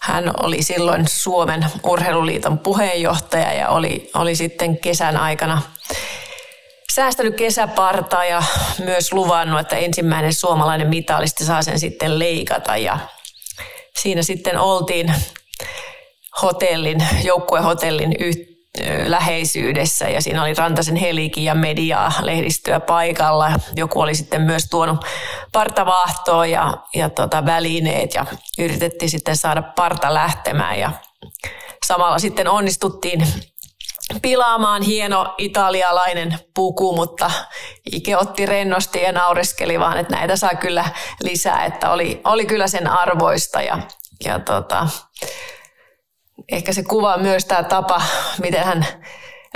Hän 0.00 0.32
oli 0.42 0.62
silloin 0.62 1.08
Suomen 1.08 1.66
urheiluliiton 1.84 2.58
puheenjohtaja 2.58 3.52
ja 3.52 3.68
oli, 3.68 4.10
oli 4.14 4.34
sitten 4.34 4.78
kesän 4.78 5.16
aikana 5.16 5.62
säästänyt 6.92 7.36
kesäpartaa 7.36 8.24
ja 8.24 8.42
myös 8.78 9.12
luvannut, 9.12 9.60
että 9.60 9.76
ensimmäinen 9.76 10.34
suomalainen 10.34 10.88
mitalisti 10.88 11.44
saa 11.44 11.62
sen 11.62 11.78
sitten 11.78 12.18
leikata. 12.18 12.76
Ja 12.76 12.98
siinä 13.98 14.22
sitten 14.22 14.58
oltiin 14.58 15.14
hotellin, 16.42 17.06
joukkuehotellin 17.24 18.14
läheisyydessä. 19.06 20.08
Ja 20.08 20.22
siinä 20.22 20.42
oli 20.42 20.54
Rantasen 20.54 20.96
Helikin 20.96 21.44
ja 21.44 21.54
mediaa, 21.54 22.12
lehdistöä 22.22 22.80
paikalla. 22.80 23.52
Joku 23.76 24.00
oli 24.00 24.14
sitten 24.14 24.42
myös 24.42 24.68
tuonut 24.70 25.04
partavaahtoa 25.52 26.46
ja, 26.46 26.74
ja 26.94 27.10
tota 27.10 27.46
välineet 27.46 28.14
ja 28.14 28.26
yritettiin 28.58 29.10
sitten 29.10 29.36
saada 29.36 29.62
parta 29.62 30.14
lähtemään. 30.14 30.78
Ja 30.78 30.92
samalla 31.86 32.18
sitten 32.18 32.48
onnistuttiin 32.48 33.26
pilaamaan 34.22 34.82
hieno 34.82 35.34
italialainen 35.38 36.38
puku, 36.54 36.96
mutta 36.96 37.30
Ike 37.92 38.16
otti 38.16 38.46
rennosti 38.46 39.02
ja 39.02 39.12
naureskeli 39.12 39.80
vaan, 39.80 39.98
että 39.98 40.16
näitä 40.16 40.36
saa 40.36 40.54
kyllä 40.54 40.84
lisää, 41.22 41.64
että 41.64 41.90
oli, 41.90 42.20
oli 42.24 42.46
kyllä 42.46 42.68
sen 42.68 42.86
arvoista. 42.86 43.62
Ja, 43.62 43.78
ja 44.24 44.38
tota, 44.38 44.88
ehkä 46.48 46.72
se 46.72 46.82
kuvaa 46.82 47.18
myös 47.18 47.44
tämä 47.44 47.62
tapa, 47.62 48.02
miten 48.42 48.64
hän 48.64 48.86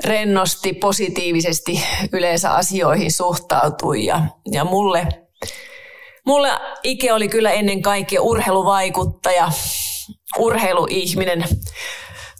rennosti 0.04 0.72
positiivisesti 0.72 1.84
yleensä 2.12 2.50
asioihin 2.50 3.12
suhtautui. 3.12 4.04
Ja, 4.04 4.20
ja 4.52 4.64
mulle, 4.64 5.06
mulle 6.26 6.48
Ike 6.82 7.12
oli 7.12 7.28
kyllä 7.28 7.50
ennen 7.50 7.82
kaikkea 7.82 8.22
urheiluvaikuttaja, 8.22 9.52
urheiluihminen, 10.38 11.44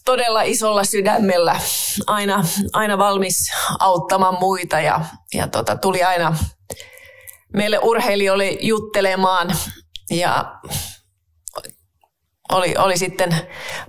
todella 0.05 0.43
isolla 0.43 0.85
sydämellä, 0.85 1.61
aina, 2.07 2.45
aina 2.73 2.99
valmis 2.99 3.37
auttamaan 3.79 4.37
muita 4.41 4.81
ja, 4.81 5.01
ja 5.35 5.49
tota, 5.49 5.77
tuli 5.77 6.03
aina 6.03 6.37
meille 7.57 7.79
urheilijoille 7.83 8.51
juttelemaan 8.61 9.57
ja 10.11 10.55
oli, 12.53 12.75
oli 12.77 12.99
sitten 12.99 13.37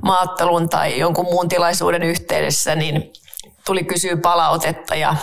maattelun 0.02 0.70
tai 0.70 1.00
jonkun 1.00 1.26
muun 1.26 1.50
tilaisuuden 1.50 2.04
yhteydessä, 2.04 2.76
niin 2.76 3.14
tuli 3.66 3.84
kysyä 3.84 4.18
palautetta 4.18 4.96
ja 4.96 5.16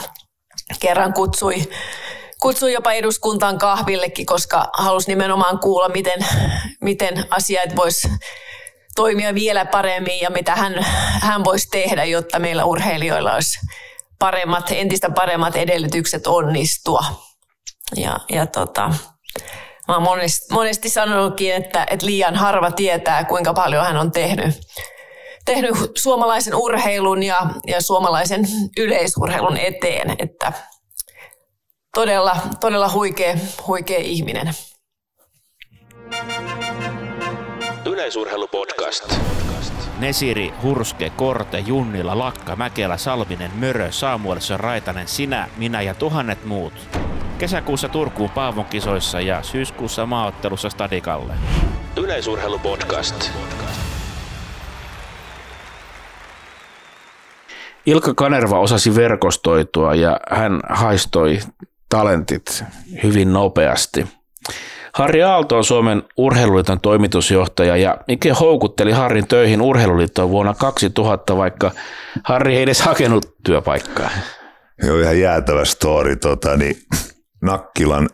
kerran 0.81 1.13
kutsui, 1.13 1.71
kutsui 2.41 2.73
jopa 2.73 2.93
eduskuntaan 2.93 3.59
kahvillekin, 3.59 4.27
koska 4.27 4.65
halusi 4.73 5.09
nimenomaan 5.09 5.59
kuulla, 5.59 5.89
miten, 5.89 6.27
miten 6.81 7.27
asiat 7.31 7.77
vois 7.77 8.09
toimia 8.95 9.35
vielä 9.35 9.65
paremmin 9.65 10.21
ja 10.21 10.31
mitä 10.31 10.55
hän, 10.55 10.75
hän 11.21 11.45
voisi 11.45 11.69
tehdä, 11.71 12.05
jotta 12.05 12.39
meillä 12.39 12.65
urheilijoilla 12.65 13.35
olisi 13.35 13.59
paremmat, 14.19 14.71
entistä 14.71 15.11
paremmat 15.11 15.57
edellytykset 15.57 16.27
onnistua. 16.27 17.05
Ja, 17.97 18.19
ja 18.29 18.47
tota, 18.47 18.93
mä 19.89 19.95
oon 19.95 20.03
monesti, 20.03 20.55
monesti 20.55 20.89
sanonutkin, 20.89 21.55
että, 21.55 21.87
että 21.91 22.07
liian 22.07 22.37
harva 22.37 22.71
tietää, 22.71 23.25
kuinka 23.25 23.55
paljon 23.55 23.85
hän 23.85 23.97
on 23.97 24.13
tehnyt, 24.13 24.55
tehnyt 25.45 25.75
suomalaisen 25.99 26.55
urheilun 26.55 27.23
ja, 27.23 27.47
ja 27.67 27.81
suomalaisen 27.81 28.49
yleisurheilun 28.79 29.57
eteen. 29.57 30.17
Että 30.19 30.53
todella, 31.95 32.37
todella 32.61 32.93
huikea, 32.93 33.37
huikea 33.67 33.99
ihminen. 33.99 34.55
Yleisurheilupodcast. 37.87 39.05
Nesiri, 40.03 40.55
Hurske, 40.63 41.11
Korte, 41.11 41.59
Junnila, 41.59 42.19
Lakka, 42.19 42.57
Mäkelä, 42.57 42.97
Salminen, 42.97 43.51
Mörö, 43.55 43.93
Saamuelson, 43.93 44.61
Raitanen, 44.61 45.09
sinä, 45.09 45.49
minä 45.57 45.83
ja 45.83 45.95
tuhannet 45.95 46.45
muut. 46.45 46.73
Kesäkuussa 47.39 47.89
Turkuun 47.89 48.31
Paavon 48.31 48.65
kisoissa 48.65 49.21
ja 49.21 49.43
syyskuussa 49.43 50.07
maaottelussa 50.07 50.71
Stadikalle. 50.71 51.35
Yleisurheilupodcast. 51.97 53.31
Ilkka 57.87 58.15
Kanerva 58.15 58.59
osasi 58.59 58.95
verkostoitua 58.95 59.95
ja 59.95 60.21
hän 60.31 60.61
haistoi 60.69 61.39
talentit 61.89 62.65
hyvin 63.03 63.33
nopeasti. 63.33 64.07
Harri 64.95 65.23
Aalto 65.23 65.57
on 65.57 65.65
Suomen 65.65 66.03
urheiluliiton 66.17 66.81
toimitusjohtaja 66.81 67.77
ja 67.77 67.99
Ike 68.09 68.31
houkutteli 68.31 68.93
Harrin 68.93 69.29
töihin 69.29 69.63
urheiluliittoon 69.63 70.31
vuonna 70.31 70.55
2000, 70.55 71.37
vaikka 71.37 71.71
Harri 72.25 72.57
ei 72.57 72.63
edes 72.63 72.81
hakenut 72.81 73.35
työpaikkaa. 73.45 74.11
Joo, 74.83 75.01
ihan 75.01 75.21
jäätävä 75.21 75.65
story. 75.65 76.17
Tota, 76.17 76.57
niin, 76.57 76.77
Nakkilan 77.43 78.09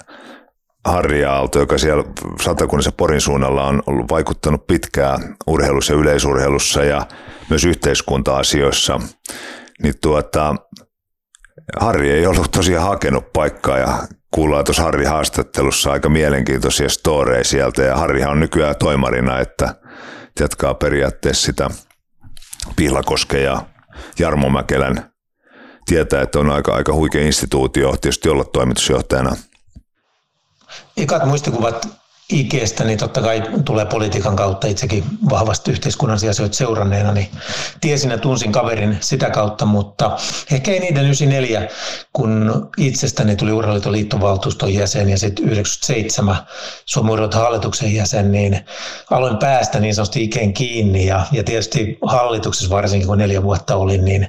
Harri 0.84 1.24
Aalto, 1.24 1.58
joka 1.58 1.78
siellä 1.78 2.04
Satakunnassa 2.42 2.92
Porin 2.92 3.20
suunnalla 3.20 3.66
on 3.66 3.82
ollut 3.86 4.10
vaikuttanut 4.10 4.66
pitkään 4.66 5.36
urheilussa 5.46 5.92
ja 5.92 5.98
yleisurheilussa 5.98 6.84
ja 6.84 7.06
myös 7.50 7.64
yhteiskunta-asioissa, 7.64 9.00
niin 9.82 9.94
tuota, 10.02 10.54
Harri 11.80 12.10
ei 12.10 12.26
ollut 12.26 12.50
tosiaan 12.50 12.86
hakenut 12.86 13.32
paikkaa 13.32 13.78
ja 13.78 13.98
kuullaan 14.30 14.64
tuossa 14.64 14.82
Harri 14.82 15.04
haastattelussa 15.04 15.92
aika 15.92 16.08
mielenkiintoisia 16.08 16.88
storeja 16.88 17.44
sieltä 17.44 17.82
ja 17.82 17.96
Harrihan 17.96 18.30
on 18.30 18.40
nykyään 18.40 18.76
toimarina, 18.76 19.40
että 19.40 19.74
jatkaa 20.40 20.74
periaatteessa 20.74 21.46
sitä 21.46 21.70
Pihlakosken 22.76 23.44
ja 23.44 23.62
Jarmo 24.18 24.50
Mäkelän 24.50 25.12
tietää, 25.86 26.22
että 26.22 26.38
on 26.38 26.50
aika, 26.50 26.74
aika 26.74 26.92
huikea 26.92 27.22
instituutio 27.22 27.90
tietysti 27.90 28.28
olla 28.28 28.44
toimitusjohtajana. 28.44 29.36
Ekat 30.96 31.26
muistikuvat 31.26 31.97
Ikestä, 32.32 32.84
niin 32.84 32.98
totta 32.98 33.22
kai 33.22 33.42
tulee 33.64 33.84
politiikan 33.86 34.36
kautta 34.36 34.66
itsekin 34.66 35.04
vahvasti 35.30 35.70
yhteiskunnallisia 35.70 36.30
asioita 36.30 36.56
seuranneena, 36.56 37.12
niin 37.12 37.30
tiesin 37.80 38.10
ja 38.10 38.18
tunsin 38.18 38.52
kaverin 38.52 38.96
sitä 39.00 39.30
kautta, 39.30 39.66
mutta 39.66 40.16
ehkä 40.52 40.70
ei 40.70 40.80
niiden 40.80 41.04
94, 41.04 41.68
kun 42.12 42.68
itsestäni 42.76 43.36
tuli 43.36 43.52
Urheiluliiton 43.52 43.92
liittovaltuuston 43.92 44.74
jäsen 44.74 45.08
ja 45.08 45.18
sitten 45.18 45.44
97 45.44 46.36
Suomen 46.84 47.12
Urheiluliiton 47.12 47.42
hallituksen 47.42 47.94
jäsen, 47.94 48.32
niin 48.32 48.60
aloin 49.10 49.36
päästä 49.36 49.80
niin 49.80 49.94
sanotusti 49.94 50.24
Ikeen 50.24 50.52
kiinni. 50.52 51.06
Ja, 51.06 51.26
ja 51.32 51.44
tietysti 51.44 51.98
hallituksessa 52.06 52.70
varsinkin 52.70 53.08
kun 53.08 53.18
neljä 53.18 53.42
vuotta 53.42 53.76
olin, 53.76 54.04
niin 54.04 54.28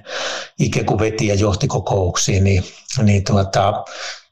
Ike 0.59 0.83
kun 0.83 0.99
veti 0.99 1.27
ja 1.27 1.35
johti 1.35 1.67
kokouksiin, 1.67 2.43
niin, 2.43 2.63
niin 3.03 3.23
tuota, 3.23 3.83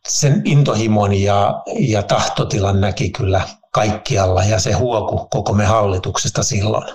sen 0.07 0.41
intohimon 0.45 1.13
ja, 1.13 1.63
ja 1.79 2.03
tahtotilan 2.03 2.81
näki 2.81 3.09
kyllä 3.09 3.41
kaikkialla 3.73 4.43
ja 4.43 4.59
se 4.59 4.71
huoku 4.71 5.27
koko 5.29 5.53
me 5.53 5.65
hallituksesta 5.65 6.43
silloin. 6.43 6.87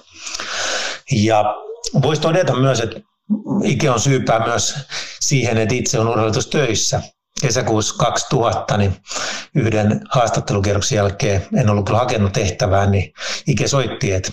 Ja 1.13 1.55
voisi 2.03 2.23
todeta 2.23 2.57
myös, 2.57 2.81
että 2.81 3.01
Ike 3.65 3.91
on 3.91 4.01
syypää 4.01 4.47
myös 4.47 4.75
siihen, 5.21 5.59
että 5.59 5.75
itse 5.75 5.99
on 5.99 6.09
urheilutustöissä. 6.09 7.03
Kesäkuussa 7.41 7.95
2000 7.99 8.77
niin 8.77 8.97
yhden 9.55 10.01
haastattelukierroksen 10.11 10.97
jälkeen, 10.97 11.47
en 11.57 11.71
ollut 11.71 11.87
kyllä 11.87 11.99
hakenut 11.99 12.33
tehtävään, 12.33 12.91
niin 12.91 13.13
Ike 13.47 13.69
soitti, 13.69 14.13
että, 14.13 14.33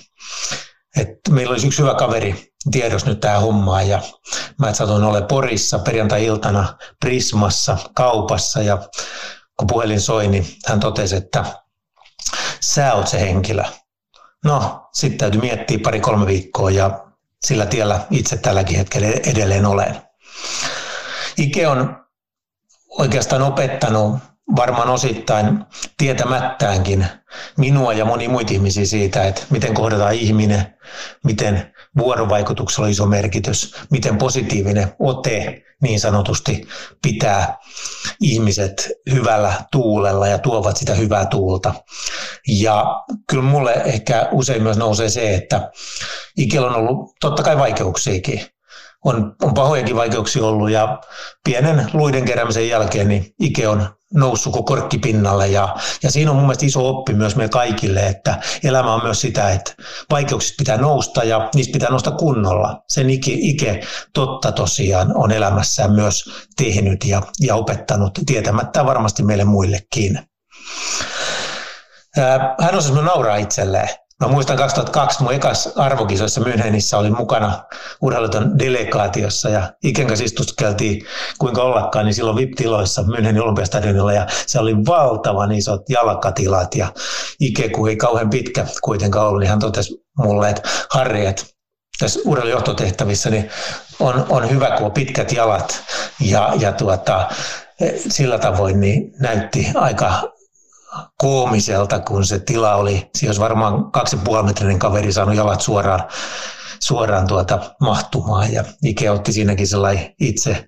että 0.97 1.32
meillä 1.32 1.51
olisi 1.51 1.67
yksi 1.67 1.82
hyvä 1.82 1.93
kaveri 1.93 2.49
tiedos 2.72 3.05
nyt 3.05 3.20
tämä 3.20 3.39
homma 3.39 3.82
ja 3.82 4.01
mä 4.60 4.74
satuin 4.74 5.03
ole 5.03 5.22
Porissa 5.22 5.80
perjantai-iltana 5.80 6.78
Prismassa 6.99 7.78
kaupassa 7.93 8.62
ja 8.62 8.78
kun 9.57 9.68
puhelin 9.68 10.01
soi, 10.01 10.28
niin 10.28 10.45
hän 10.68 10.80
totesi, 10.80 11.16
että 11.16 11.45
sä 12.62 12.93
oot 12.93 13.07
se 13.07 13.20
henkilö. 13.20 13.64
No, 14.45 14.89
sitten 14.93 15.18
täytyy 15.18 15.41
miettiä 15.41 15.80
pari-kolme 15.84 16.26
viikkoa 16.26 16.72
ja 16.72 17.05
sillä 17.45 17.66
tiellä 17.66 17.99
itse 18.12 18.38
tälläkin 18.38 18.78
hetkellä 18.78 19.07
edelleen 19.07 19.66
olen. 19.66 20.01
Ike 21.38 21.68
on 21.68 22.05
oikeastaan 22.89 23.41
opettanut 23.41 24.18
varmaan 24.55 24.89
osittain 24.89 25.66
tietämättäänkin 25.97 27.05
minua 27.57 27.93
ja 27.93 28.05
moni 28.05 28.28
muita 28.28 28.53
ihmisiä 28.53 28.86
siitä, 28.86 29.24
että 29.24 29.41
miten 29.49 29.74
kohdataan 29.74 30.14
ihminen, 30.14 30.78
miten 31.24 31.74
vuorovaikutuksella 32.00 32.86
on 32.86 32.91
iso 32.91 33.06
merkitys, 33.06 33.76
miten 33.89 34.18
positiivinen 34.18 34.93
ote 35.00 35.64
niin 35.82 36.00
sanotusti 36.00 36.68
pitää 37.02 37.58
ihmiset 38.22 38.91
hyvällä 39.12 39.54
tuulella 39.72 40.28
ja 40.28 40.38
tuovat 40.38 40.78
sitä 40.78 40.93
hyvää 40.93 41.26
tuulta. 41.26 41.74
Ja 42.47 43.04
kyllä 43.30 43.43
mulle 43.43 43.74
ehkä 43.74 44.28
usein 44.32 44.64
myös 44.64 44.78
nousee 44.78 45.10
se, 45.10 45.36
että 45.36 45.72
Ikel 46.38 46.64
on 46.64 46.76
ollut 46.76 47.16
totta 47.20 47.43
kai 47.43 47.58
vaikeuksiakin 47.58 48.45
on, 49.06 49.36
on 49.41 49.54
pahojakin 49.54 49.95
vaikeuksia 49.95 50.45
ollut 50.45 50.70
ja 50.70 51.02
pienen 51.43 51.89
luiden 51.93 52.26
keräämisen 52.26 52.70
jälkeen 52.70 53.08
niin 53.08 53.34
Ike 53.39 53.68
on 53.68 53.89
noussut 54.14 54.54
kuin 54.54 54.66
korkkipinnalle 54.66 55.47
ja, 55.47 55.76
ja 56.04 56.12
siinä 56.12 56.32
on 56.32 56.38
mun 56.38 56.45
mielestä 56.45 56.66
iso 56.66 56.89
oppi 56.89 57.14
myös 57.14 57.36
meille 57.36 57.50
kaikille, 57.50 58.08
että 58.08 58.39
elämä 58.64 58.93
on 58.93 59.04
myös 59.04 59.22
sitä, 59.22 59.52
että 59.52 59.74
vaikeuksista 60.12 60.56
pitää 60.58 60.78
nousta 60.78 61.24
ja 61.24 61.50
niistä 61.56 61.74
pitää 61.74 61.89
nousta 61.89 62.12
kunnolla. 62.12 62.84
Sen 62.88 63.10
Ike, 63.10 63.32
Ike 63.32 63.82
totta 64.14 64.52
tosiaan 64.52 65.18
on 65.18 65.32
elämässään 65.32 65.91
myös 65.91 66.24
tehnyt 66.58 67.06
ja, 67.06 67.22
ja 67.39 67.56
opettanut 67.56 68.20
tietämättä 68.26 68.86
varmasti 68.86 69.24
meille 69.24 69.43
muillekin. 69.43 70.20
Hän 72.62 72.76
osasi 72.76 72.93
nauraa 72.93 73.36
itselleen. 73.36 73.89
Mä 74.20 74.28
muistan 74.28 74.57
2002 74.57 75.24
mun 75.24 75.34
ekas 75.34 75.70
arvokisoissa 75.76 76.41
Münchenissä 76.41 76.97
olin 76.97 77.17
mukana 77.17 77.63
urheiluton 78.01 78.59
delegaatiossa 78.59 79.49
ja 79.49 79.74
Iken 79.84 80.07
kanssa 80.07 80.26
istuskeltiin 80.26 81.05
kuinka 81.38 81.63
ollakaan, 81.63 82.05
niin 82.05 82.13
silloin 82.13 82.38
VIP-tiloissa 82.38 83.01
Münchenin 83.01 83.41
olympiastadionilla 83.41 84.13
ja 84.13 84.28
se 84.45 84.59
oli 84.59 84.76
valtavan 84.76 85.51
isot 85.51 85.89
jalkatilat 85.89 86.76
ja 86.76 86.93
Ike, 87.39 87.70
kun 87.70 87.89
ei 87.89 87.95
kauhean 87.95 88.30
pitkä 88.30 88.65
kuitenkaan 88.82 89.28
ollut, 89.28 89.39
niin 89.39 89.49
hän 89.49 89.59
totesi 89.59 90.05
mulle, 90.17 90.49
että 90.49 90.70
Harri, 90.91 91.26
että 91.26 91.43
tässä 91.99 92.20
urheilujohtotehtävissä 92.26 93.30
niin 93.30 93.49
on, 93.99 94.26
on 94.30 94.49
hyvä, 94.49 94.72
kun 94.78 94.86
on 94.86 94.91
pitkät 94.91 95.32
jalat 95.32 95.84
ja, 96.20 96.53
ja 96.59 96.72
tuota, 96.72 97.30
sillä 98.09 98.38
tavoin 98.39 98.80
niin 98.80 99.11
näytti 99.20 99.72
aika 99.76 100.39
koomiselta, 101.18 102.00
kun 102.00 102.26
se 102.26 102.40
tila 102.40 102.76
oli, 102.76 103.10
siinä 103.16 103.30
olisi 103.30 103.42
varmaan 103.42 103.92
kaksi 103.92 104.18
metrinen 104.46 104.80
kaveri 104.80 105.12
saanut 105.12 105.36
jalat 105.36 105.62
suoraan, 105.62 106.04
suoraan 106.80 107.28
tuota 107.28 107.60
mahtumaan 107.82 108.54
ja 108.54 108.64
Ike 108.84 109.12
otti 109.12 109.34
siinäkin 109.34 109.68
sellainen 109.68 110.16
itse 110.20 110.68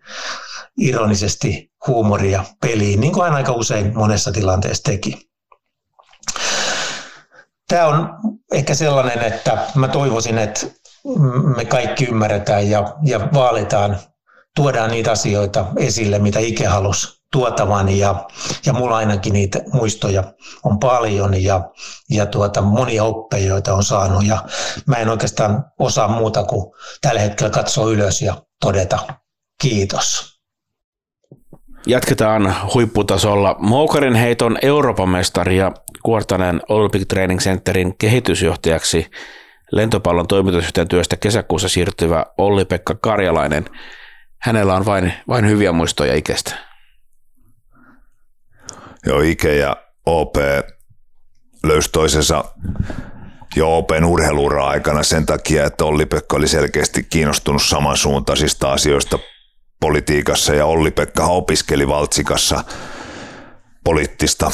ironisesti 0.77 1.71
huumoria 1.87 2.43
peliin, 2.61 2.99
niin 3.01 3.13
kuin 3.13 3.23
hän 3.23 3.33
aika 3.33 3.51
usein 3.51 3.97
monessa 3.97 4.31
tilanteessa 4.31 4.83
teki. 4.83 5.29
Tämä 7.67 7.87
on 7.87 8.09
ehkä 8.53 8.75
sellainen, 8.75 9.19
että 9.23 9.57
mä 9.75 9.87
toivoisin, 9.87 10.37
että 10.37 10.67
me 11.55 11.65
kaikki 11.65 12.05
ymmärretään 12.05 12.69
ja, 12.69 12.95
ja 13.03 13.19
vaalitaan, 13.33 13.97
tuodaan 14.55 14.91
niitä 14.91 15.11
asioita 15.11 15.65
esille, 15.77 16.19
mitä 16.19 16.39
Ike 16.39 16.65
halusi 16.65 17.20
tuotavan 17.31 17.89
ja, 17.89 18.25
ja 18.65 18.73
mulla 18.73 18.97
ainakin 18.97 19.33
niitä 19.33 19.59
muistoja 19.73 20.23
on 20.63 20.79
paljon 20.79 21.43
ja, 21.43 21.69
ja 22.09 22.25
tuota, 22.25 22.61
monia 22.61 23.03
oppeja, 23.03 23.45
joita 23.45 23.73
on 23.73 23.83
saanut 23.83 24.25
ja 24.25 24.43
mä 24.85 24.95
en 24.95 25.09
oikeastaan 25.09 25.65
osaa 25.79 26.07
muuta 26.07 26.43
kuin 26.43 26.73
tällä 27.01 27.21
hetkellä 27.21 27.49
katsoa 27.49 27.91
ylös 27.91 28.21
ja 28.21 28.35
todeta 28.61 28.99
kiitos. 29.61 30.31
Jatketaan 31.87 32.55
huipputasolla. 32.73 33.55
Moukarin 33.59 34.15
heiton 34.15 34.57
Euroopan 34.61 35.09
mestari 35.09 35.57
ja 35.57 35.71
Kuortanen 36.03 36.61
Olympic 36.69 37.07
Training 37.07 37.39
Centerin 37.39 37.97
kehitysjohtajaksi 37.97 39.11
lentopallon 39.71 40.27
toimitusjohtajan 40.27 40.87
työstä 40.87 41.17
kesäkuussa 41.17 41.69
siirtyvä 41.69 42.25
Olli-Pekka 42.37 42.95
Karjalainen. 42.95 43.65
Hänellä 44.41 44.75
on 44.75 44.85
vain, 44.85 45.13
vain 45.27 45.47
hyviä 45.47 45.71
muistoja 45.71 46.15
ikästä. 46.15 46.70
Joo, 49.05 49.21
Ike 49.21 49.55
ja 49.55 49.77
OP 50.05 50.35
löysi 51.63 51.89
toisensa 51.91 52.45
jo 53.55 53.77
Open 53.77 54.05
urheiluura 54.05 54.67
aikana 54.67 55.03
sen 55.03 55.25
takia, 55.25 55.65
että 55.65 55.85
Olli-Pekka 55.85 56.37
oli 56.37 56.47
selkeästi 56.47 57.03
kiinnostunut 57.03 57.61
samansuuntaisista 57.63 58.71
asioista 58.71 59.19
politiikassa 59.79 60.55
ja 60.55 60.65
Olli-Pekka 60.65 61.25
opiskeli 61.25 61.87
Valtsikassa 61.87 62.63
poliittista 63.83 64.51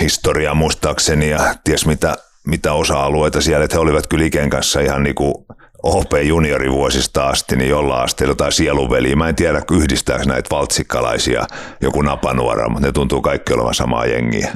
historiaa 0.00 0.54
muistaakseni 0.54 1.30
ja 1.30 1.54
ties 1.64 1.86
mitä, 1.86 2.16
mitä 2.46 2.72
osa-alueita 2.72 3.40
siellä, 3.40 3.64
että 3.64 3.76
he 3.76 3.80
olivat 3.80 4.06
kyllä 4.06 4.24
Iken 4.24 4.50
kanssa 4.50 4.80
ihan 4.80 5.02
niin 5.02 5.14
kuin 5.14 5.34
OP 5.82 6.12
juniorivuosista 6.22 7.28
asti, 7.28 7.56
niin 7.56 7.70
jollain 7.70 8.04
asteella 8.04 8.30
jotain 8.30 8.52
sieluveliä. 8.52 9.16
Mä 9.16 9.28
en 9.28 9.34
tiedä, 9.34 9.62
yhdistääkö 9.70 10.24
näitä 10.24 10.50
valtsikkalaisia 10.50 11.46
joku 11.80 12.02
napanuora, 12.02 12.68
mutta 12.68 12.86
ne 12.86 12.92
tuntuu 12.92 13.22
kaikki 13.22 13.52
olevan 13.52 13.74
samaa 13.74 14.06
jengiä. 14.06 14.52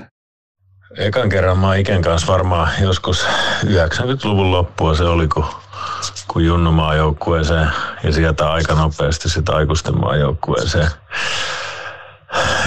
Ekan 0.98 1.28
kerran 1.28 1.58
mä 1.58 1.76
Iken 1.76 2.02
kanssa 2.02 2.32
varmaan 2.32 2.70
joskus 2.80 3.26
90-luvun 3.64 4.50
loppua 4.50 4.94
se 4.94 5.04
oli, 5.04 5.28
kun, 5.28 5.44
kun 6.28 6.44
Junnu 6.44 6.72
maajoukkueeseen 6.72 7.68
ja 8.02 8.12
sieltä 8.12 8.52
aika 8.52 8.74
nopeasti 8.74 9.28
sitä 9.28 9.52
aikuisten 9.52 10.00
maajoukkueeseen. 10.00 10.88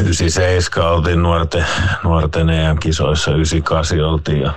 97 0.01 0.91
oltiin 0.91 1.24
nuorten, 1.24 1.66
nuorten 2.03 2.49
EM-kisoissa, 2.49 3.32
98 3.32 3.99
oltiin 3.99 4.41
jo, 4.41 4.51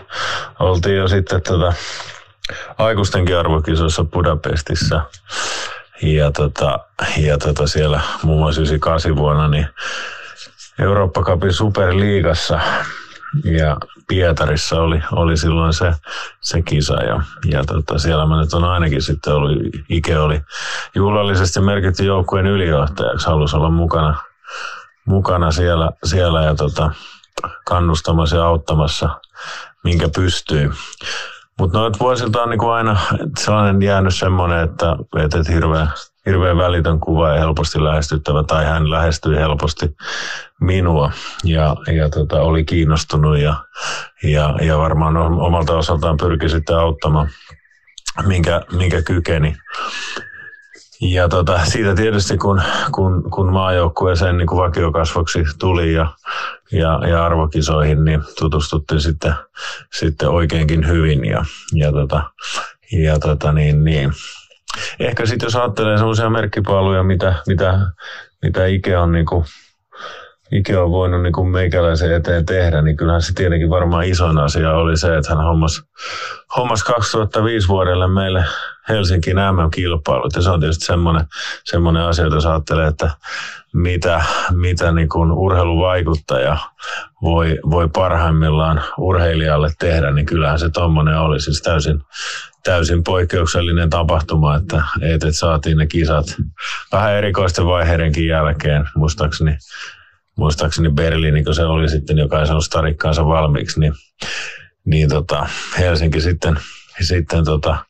oltiin 0.59 0.97
jo 0.97 1.09
sitten 1.09 1.43
tota, 1.43 1.73
aikuistenkin 2.79 3.39
arvokisoissa 3.39 4.05
Budapestissa. 4.05 5.03
Ja, 6.03 6.33
tota, 6.33 6.79
ja 7.17 7.39
tota 7.39 7.67
siellä 7.67 8.01
muun 8.23 8.39
muassa 8.39 8.61
98 8.61 9.17
vuonna 9.17 9.49
niin 9.49 9.69
Eurooppa 10.79 11.23
Cupin 11.23 11.53
Superliigassa 11.53 12.61
ja 13.45 13.77
Pietarissa 14.09 14.83
oli, 14.83 15.03
oli 15.13 15.37
silloin 15.37 15.73
se, 15.73 15.93
se 16.41 16.63
kisa 16.63 16.95
ja, 16.95 17.23
ja 17.51 17.65
tota, 17.65 17.99
siellä 17.99 18.27
mä 18.27 18.41
nyt 18.41 18.55
on 18.55 18.65
ainakin 18.65 19.03
sitten 19.03 19.33
ollut, 19.33 19.53
Ike 19.89 20.19
oli 20.19 20.41
juhlallisesti 20.95 21.61
merkitty 21.61 22.05
joukkueen 22.05 22.47
ylijohtajaksi, 22.47 23.27
halusi 23.27 23.57
olla 23.57 23.71
mukana, 23.71 24.15
mukana 25.05 25.51
siellä, 25.51 25.91
siellä 26.05 26.43
ja 26.43 26.55
tota, 26.55 26.91
kannustamassa 27.65 28.37
ja 28.37 28.47
auttamassa, 28.47 29.21
minkä 29.85 30.09
pystyy. 30.17 30.73
Mutta 31.59 31.79
noit 31.79 32.01
vuosilta 32.01 32.43
on 32.43 32.51
niinku 32.51 32.69
aina 32.69 32.97
sellainen 33.39 33.83
jäänyt 33.83 34.15
semmoinen, 34.15 34.65
että 34.65 34.97
vetet 35.15 35.49
hirveän, 35.49 35.89
hirveän 36.27 36.59
välitön 36.59 37.01
kuva 37.01 37.29
ja 37.29 37.39
helposti 37.39 37.85
lähestyttävä, 37.85 38.43
tai 38.43 38.65
hän 38.65 38.91
lähestyi 38.91 39.37
helposti 39.37 39.97
minua 40.61 41.13
ja, 41.45 41.77
ja 41.87 42.11
tota, 42.11 42.41
oli 42.41 42.65
kiinnostunut 42.65 43.39
ja, 43.39 43.55
ja, 44.23 44.55
ja 44.61 44.79
varmaan 44.79 45.17
omalta 45.17 45.77
osaltaan 45.77 46.17
pyrki 46.17 46.49
sitten 46.49 46.79
auttamaan, 46.79 47.29
minkä, 48.27 48.63
minkä 48.73 49.03
kykeni. 49.03 49.57
Ja 51.01 51.29
tota, 51.29 51.65
siitä 51.65 51.95
tietysti 51.95 52.39
kun, 52.39 52.63
kun, 52.93 53.31
kun 53.31 53.53
maajoukkueeseen 53.53 54.39
niin 54.39 54.47
kuin 54.47 54.59
vakiokasvoksi 54.59 55.45
tuli 55.59 55.93
ja, 55.93 56.15
ja, 56.73 57.01
ja 57.09 57.25
arvokisoihin, 57.25 58.05
niin 58.05 58.21
tutustuttiin 58.39 59.01
sitten, 59.01 59.35
sitten 59.93 60.29
oikeinkin 60.29 60.89
hyvin. 60.89 61.25
Ja, 61.25 61.45
ja, 61.75 61.93
tota, 61.93 62.23
ja 62.93 63.19
tota, 63.19 63.53
niin, 63.53 63.85
niin. 63.85 64.13
Ehkä 65.01 65.27
sitten 65.27 65.47
jos 65.47 65.57
ajattelee 65.57 65.99
sellaisia 65.99 66.31
merkkipaaluja, 66.31 67.03
mitä, 67.03 67.35
mitä, 67.47 67.79
mitä 68.43 68.67
Ike 68.67 68.99
on 68.99 69.13
niin 69.13 69.27
kuin 69.27 69.45
Ike 70.53 70.79
on 70.79 70.91
voinut 70.91 71.23
niin 71.23 71.33
kuin 71.33 71.49
meikäläisen 71.49 72.15
eteen 72.15 72.47
tehdä, 72.47 72.83
niin 72.83 72.97
kyllähän 72.97 73.23
se 73.23 73.35
tietenkin 73.35 73.71
varmaan 73.71 74.05
isoin 74.05 74.39
asia 74.39 74.73
oli 74.73 74.97
se, 74.97 75.17
että 75.17 75.35
hän 75.35 75.45
hommas, 75.45 75.83
hommas 76.57 76.85
2005 76.85 77.69
vuodelle 77.69 78.09
meille 78.09 78.45
Helsinkin 78.89 79.37
MM-kilpailut. 79.37 80.37
Ja 80.37 80.43
se 80.43 80.51
on 80.51 80.61
tietysti 80.61 80.85
semmoinen, 80.85 81.27
semmoinen 81.65 82.03
asia, 82.03 82.25
jos 82.25 82.47
ajattelee, 82.47 82.87
että 82.87 83.11
mitä, 83.73 84.25
mitä 84.53 84.93
niin 84.93 85.09
kuin 85.09 85.33
urheiluvaikuttaja 85.33 86.57
voi, 87.23 87.59
voi 87.71 87.89
parhaimmillaan 87.89 88.83
urheilijalle 88.99 89.71
tehdä, 89.79 90.11
niin 90.11 90.27
kyllähän 90.27 90.59
se 90.59 90.71
tuommoinen 90.71 91.19
oli 91.19 91.41
siis 91.41 91.63
täysin, 91.63 92.01
täysin 92.65 93.05
poikkeuksellinen 93.05 93.91
tapahtuma, 93.91 94.57
että, 94.57 94.83
että 95.01 95.33
saatiin 95.33 95.77
ne 95.77 95.87
kisat 95.87 96.27
vähän 96.93 97.15
erikoisten 97.15 97.67
vaiheidenkin 97.67 98.27
jälkeen, 98.27 98.89
muistaakseni 98.97 99.57
muistaakseni 100.39 100.91
Berliini, 100.91 101.45
kun 101.45 101.55
se 101.55 101.65
oli 101.65 101.89
sitten, 101.89 102.19
joka 102.19 102.41
ei 102.41 102.47
saanut 102.47 102.65
starikkaansa 102.65 103.27
valmiiksi, 103.27 103.81
niin, 103.81 103.93
niin 104.85 105.09
tota, 105.09 105.47
Helsinki 105.79 106.21
sitten, 106.21 106.59
sitten 107.01 107.45
tota, 107.45 107.85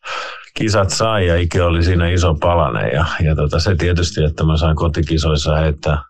kisat 0.55 0.91
sai 0.91 1.27
ja 1.27 1.37
Ike 1.37 1.63
oli 1.63 1.83
siinä 1.83 2.09
iso 2.09 2.35
palane 2.35 2.89
ja, 2.89 3.07
ja 3.25 3.35
tota, 3.37 3.61
se 3.61 3.75
tietysti, 3.75 4.25
että 4.25 4.45
mä 4.45 4.57
sain 4.57 4.77
kotikisoissa 4.77 5.57
heittää, 5.57 6.03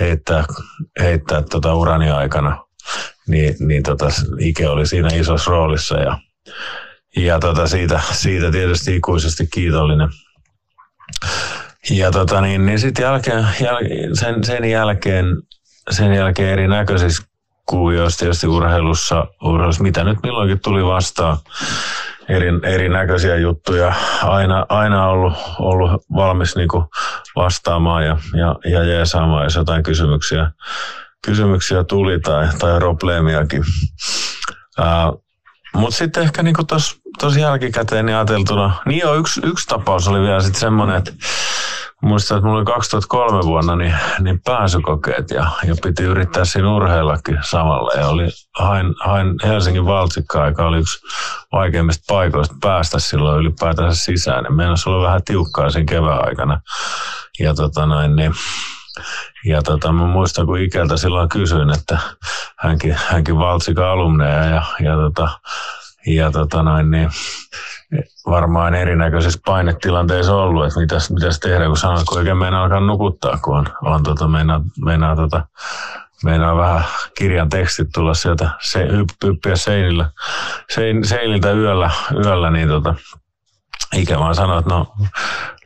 heittää, 0.00 0.44
heittää 1.00 1.42
tota 1.42 1.74
urani 1.74 2.10
aikana, 2.10 2.64
niin, 3.28 3.54
niin 3.58 3.82
tota, 3.82 4.08
Ike 4.38 4.68
oli 4.68 4.86
siinä 4.86 5.08
isossa 5.08 5.50
roolissa 5.50 5.96
ja, 5.96 6.18
ja 7.16 7.38
tota, 7.38 7.66
siitä, 7.66 8.00
siitä 8.12 8.50
tietysti 8.50 8.96
ikuisesti 8.96 9.46
kiitollinen. 9.54 10.08
Ja 11.90 12.10
tota, 12.10 12.40
niin, 12.40 12.66
niin 12.66 12.78
sitten 12.78 13.02
jälkeen, 13.02 13.46
jäl, 13.60 13.78
sen, 14.12 14.44
sen 14.44 14.64
jälkeen 14.64 15.26
sen 15.90 16.14
jälkeen 16.14 16.52
erinäköisissä 16.52 17.22
kuvioissa 17.66 18.18
tietysti 18.18 18.46
urheilussa, 18.46 19.26
urheilussa, 19.44 19.82
mitä 19.82 20.04
nyt 20.04 20.18
milloinkin 20.22 20.60
tuli 20.60 20.84
vastaan, 20.84 21.38
eri, 22.28 22.48
erinäköisiä 22.62 23.36
juttuja. 23.36 23.94
Aina, 24.22 24.66
aina 24.68 25.06
ollut, 25.06 25.32
ollut 25.58 25.90
valmis 26.14 26.56
niin 26.56 26.68
vastaamaan 27.36 28.06
ja, 28.06 28.16
ja, 28.34 28.70
ja 28.70 28.84
jeesaamaan, 28.84 29.44
jos 29.44 29.54
jotain 29.54 29.82
kysymyksiä, 29.82 30.50
kysymyksiä 31.26 31.84
tuli 31.84 32.20
tai, 32.20 32.48
tai 32.58 32.78
probleemiakin. 32.78 33.64
Mutta 35.74 35.96
sitten 35.96 36.22
ehkä 36.22 36.42
niin 36.42 36.54
tuossa 37.20 37.40
jälkikäteen 37.40 38.06
niin 38.06 38.16
ajateltuna, 38.16 38.74
niin 38.86 39.00
jo 39.00 39.14
yksi, 39.14 39.40
yksi 39.44 39.68
tapaus 39.68 40.08
oli 40.08 40.20
vielä 40.20 40.40
sitten 40.40 40.60
semmoinen, 40.60 40.96
että 40.96 41.12
muistan, 42.04 42.38
että 42.38 42.46
mulla 42.46 42.58
oli 42.58 42.64
2003 42.64 43.42
vuonna 43.42 43.76
niin, 43.76 43.94
niin 44.20 44.40
pääsykokeet 44.40 45.30
ja, 45.30 45.50
ja 45.66 45.74
piti 45.82 46.02
yrittää 46.02 46.44
siinä 46.44 46.74
urheillakin 46.74 47.38
samalla. 47.50 48.00
Ja 48.00 48.08
oli, 48.08 48.28
hain, 48.58 48.94
hain 49.00 49.34
Helsingin 49.44 49.86
valtsikkaa, 49.86 50.48
joka 50.48 50.66
oli 50.66 50.78
yksi 50.78 51.00
vaikeimmista 51.52 52.04
paikoista 52.08 52.54
päästä 52.60 52.98
silloin 52.98 53.40
ylipäätänsä 53.40 54.04
sisään. 54.04 54.44
Niin 54.44 54.54
meinasi 54.54 54.88
olla 54.88 55.06
vähän 55.06 55.24
tiukkaa 55.24 55.70
siinä 55.70 55.86
kevään 55.86 56.28
aikana. 56.28 56.60
Ja 57.40 57.54
tota 57.54 57.86
noin, 57.86 58.16
niin, 58.16 58.32
ja 59.44 59.62
tota, 59.62 59.92
mä 59.92 60.06
muistan, 60.06 60.46
kun 60.46 60.58
Ikeltä 60.58 60.96
silloin 60.96 61.28
kysyin, 61.28 61.70
että 61.70 61.98
hänkin, 62.58 62.96
hänkin 63.08 63.38
valtsika 63.38 63.92
alumneja 63.92 64.44
ja, 64.44 64.62
ja, 64.80 64.96
tota, 64.96 65.28
ja 66.06 66.30
tota 66.30 66.62
noin, 66.62 66.90
niin, 66.90 67.10
varmaan 68.26 68.74
erinäköisissä 68.74 69.40
painetilanteissa 69.46 70.36
ollut, 70.36 70.66
että 70.66 70.80
mitäs, 70.80 71.10
mitäs 71.10 71.40
tehdä, 71.40 71.66
kun 71.66 71.76
sanoo, 71.76 72.02
kun 72.08 72.18
oikein 72.18 72.36
meinaa 72.36 72.62
alkaa 72.62 72.80
nukuttaa, 72.80 73.38
kun 73.42 73.58
on, 73.58 73.66
on 73.82 74.02
tota, 74.02 74.28
meinaa, 74.28 74.60
meinaa, 74.84 75.16
tota, 75.16 75.46
meinaa 76.24 76.56
vähän 76.56 76.84
kirjan 77.18 77.48
tekstit 77.48 77.88
tulla 77.94 78.14
sieltä 78.14 78.50
se, 78.60 78.88
hyppiä 79.24 79.56
seinillä, 79.56 80.10
sein, 80.70 81.04
seiniltä 81.04 81.52
yöllä, 81.52 81.90
yöllä 82.24 82.50
niin 82.50 82.68
tota, 82.68 82.94
ikä 83.94 84.18
vaan 84.18 84.34
sanoi, 84.34 84.58
että 84.58 84.70
no 84.74 84.86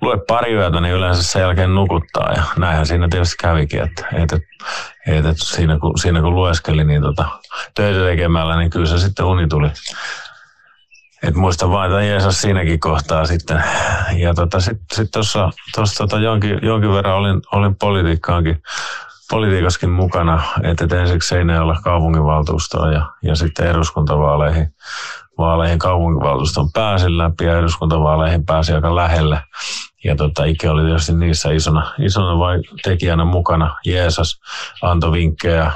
lue 0.01 0.19
pari 0.29 0.53
yötä, 0.53 0.81
niin 0.81 0.95
yleensä 0.95 1.23
sen 1.23 1.43
jälkeen 1.43 1.75
nukuttaa. 1.75 2.33
Ja 2.33 2.43
näinhän 2.57 2.87
siinä 2.87 3.09
tietysti 3.11 3.37
kävikin, 3.41 3.83
että, 3.83 4.07
että, 4.13 4.39
että 5.07 5.33
siinä, 5.37 5.79
kun, 5.79 5.99
siinä 5.99 6.21
kun 6.21 6.35
lueskeli 6.35 6.85
niin 6.85 7.03
tota, 7.03 7.29
töitä 7.75 8.05
tekemällä, 8.05 8.57
niin 8.57 8.71
kyllä 8.71 8.87
se 8.87 8.99
sitten 8.99 9.27
uni 9.27 9.49
tuli, 9.49 9.71
et 11.23 11.35
muista 11.35 11.71
vain, 11.71 11.91
että 11.91 12.03
Jeesus 12.03 12.41
siinäkin 12.41 12.81
kohtaa 12.81 13.27
sitten. 13.27 13.65
Ja 14.17 14.35
tota, 14.35 14.61
sitten 14.61 14.97
sit 14.97 15.11
tuossa 15.11 15.51
tota 15.99 16.19
jonkin, 16.19 16.59
jonkin 16.63 16.93
verran 16.93 17.17
olin, 17.17 17.41
olin 17.53 17.77
politiikkaankin, 17.77 18.63
politiikaskin 19.31 19.91
mukana, 19.91 20.43
että 20.63 21.01
ensiksi 21.01 21.29
Seinäjoella 21.29 21.77
kaupunginvaltuustoon 21.85 22.93
ja, 22.93 23.13
ja 23.23 23.35
sitten 23.35 23.67
eduskuntavaaleihin 23.67 24.75
vaaleihin 25.39 25.79
kaupunginvaltuuston 25.79 26.73
pääsin 26.73 27.19
läpi 27.19 27.45
ja 27.45 27.59
eduskuntavaaleihin 27.59 28.47
pääsi 28.47 28.73
aika 28.73 28.97
lähelle. 28.97 29.43
Ja 30.05 30.17
tota, 30.17 30.45
Ike 30.45 30.71
oli 30.71 30.85
tietysti 30.85 31.13
niissä 31.13 31.51
isona, 31.51 31.95
isona 31.99 32.39
vai 32.39 32.61
tekijänä 32.83 33.25
mukana. 33.25 33.77
Jeesus 33.87 34.41
antoi 34.83 35.13
vinkkejä 35.13 35.73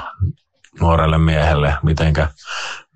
nuorelle 0.81 1.17
miehelle, 1.17 1.77
mitenkä, 1.83 2.27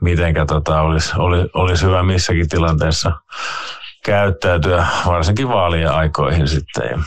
mitenkä 0.01 0.45
tota, 0.45 0.81
olisi, 0.81 1.11
olisi, 1.17 1.49
olisi 1.53 1.85
hyvä 1.85 2.03
missäkin 2.03 2.49
tilanteessa 2.49 3.11
käyttäytyä, 4.05 4.87
varsinkin 5.05 5.49
vaalien 5.49 5.91
aikoihin 5.91 6.47
sitten. 6.47 6.89
Ja, 6.89 6.97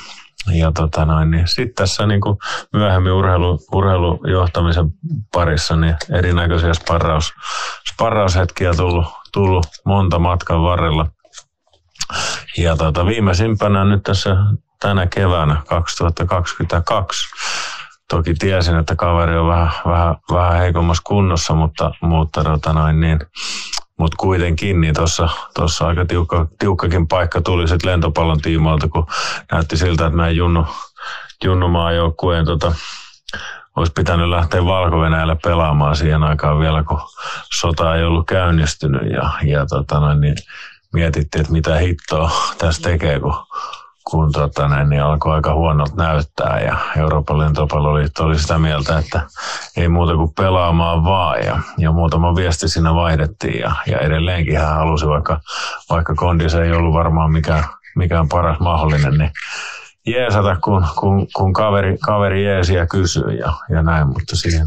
ja 0.52 0.72
tota 0.72 1.04
noin, 1.04 1.30
niin 1.30 1.48
sitten 1.48 1.74
tässä 1.74 2.06
niin 2.06 2.20
kuin 2.20 2.38
myöhemmin 2.72 3.12
urheilu, 3.12 3.58
urheilujohtamisen 3.72 4.86
parissa 5.32 5.76
niin 5.76 5.96
erinäköisiä 6.18 6.74
sparraus, 6.74 7.32
sparraushetkiä 7.92 8.74
tullut, 8.74 9.06
tullut 9.32 9.66
monta 9.84 10.18
matkan 10.18 10.62
varrella. 10.62 11.06
Ja 12.58 12.76
tota, 12.76 13.06
viimeisimpänä 13.06 13.84
nyt 13.84 14.02
tässä 14.02 14.36
tänä 14.80 15.06
keväänä 15.06 15.62
2022 15.68 17.28
toki 18.10 18.34
tiesin, 18.34 18.76
että 18.76 18.96
kaveri 18.96 19.36
on 19.36 19.48
vähän, 19.48 19.72
vähän, 19.86 20.16
vähän 20.32 20.58
heikommassa 20.58 21.02
kunnossa, 21.06 21.54
mutta, 21.54 21.90
mutta 22.00 22.44
tota 22.44 22.72
noin, 22.72 23.00
niin, 23.00 23.18
mutta 23.98 24.16
kuitenkin 24.16 24.80
niin 24.80 24.94
tuossa 25.54 25.86
aika 25.86 26.04
tiukka, 26.04 26.46
tiukkakin 26.58 27.08
paikka 27.08 27.40
tuli 27.40 27.68
sitten 27.68 27.90
lentopallon 27.90 28.40
tiimoilta, 28.40 28.88
kun 28.88 29.06
näytti 29.52 29.76
siltä, 29.76 30.06
että 30.06 30.16
meidän 30.16 30.36
junnu, 30.36 30.66
junnumaan 31.44 31.96
joukkueen 31.96 32.44
tota, 32.44 32.72
olisi 33.76 33.92
pitänyt 33.92 34.28
lähteä 34.28 34.64
valko 34.64 34.96
pelaamaan 35.44 35.96
siihen 35.96 36.22
aikaan 36.22 36.60
vielä, 36.60 36.82
kun 36.82 37.00
sota 37.58 37.96
ei 37.96 38.04
ollut 38.04 38.26
käynnistynyt 38.26 39.12
ja, 39.12 39.32
ja 39.42 39.66
tota 39.66 40.14
niin 40.14 40.36
mietittiin, 40.92 41.40
että 41.40 41.52
mitä 41.52 41.78
hittoa 41.78 42.30
tässä 42.58 42.82
tekee, 42.82 43.20
kun 43.20 43.34
kun 44.10 44.32
tota, 44.32 44.68
näin, 44.68 44.88
niin 44.88 45.02
alkoi 45.02 45.34
aika 45.34 45.54
huonolta 45.54 45.96
näyttää 45.96 46.60
ja 46.60 46.76
Euroopan 46.96 47.38
lentopalloliitto 47.38 48.24
oli 48.24 48.38
sitä 48.38 48.58
mieltä, 48.58 48.98
että 48.98 49.20
ei 49.76 49.88
muuta 49.88 50.16
kuin 50.16 50.34
pelaamaan 50.34 51.04
vaan 51.04 51.44
ja, 51.44 51.58
ja 51.78 51.92
muutama 51.92 52.36
viesti 52.36 52.68
siinä 52.68 52.94
vaihdettiin 52.94 53.60
ja, 53.60 53.74
ja 53.86 53.98
edelleenkin 53.98 54.58
hän 54.58 54.74
halusi, 54.74 55.06
vaikka, 55.06 55.40
vaikka 55.90 56.14
kondis 56.14 56.54
ei 56.54 56.72
ollut 56.72 56.94
varmaan 56.94 57.32
mikään, 57.32 57.64
mikään 57.96 58.28
paras 58.28 58.60
mahdollinen, 58.60 59.18
niin 59.18 59.30
jeesata, 60.06 60.56
kun, 60.64 60.86
kun, 60.98 61.26
kun 61.36 61.52
kaveri, 61.52 61.98
kaveri 61.98 62.44
jeesiä 62.44 62.86
kysyy 62.86 63.30
ja, 63.30 63.52
ja 63.70 63.82
näin, 63.82 64.06
mutta 64.06 64.36
siihen 64.36 64.66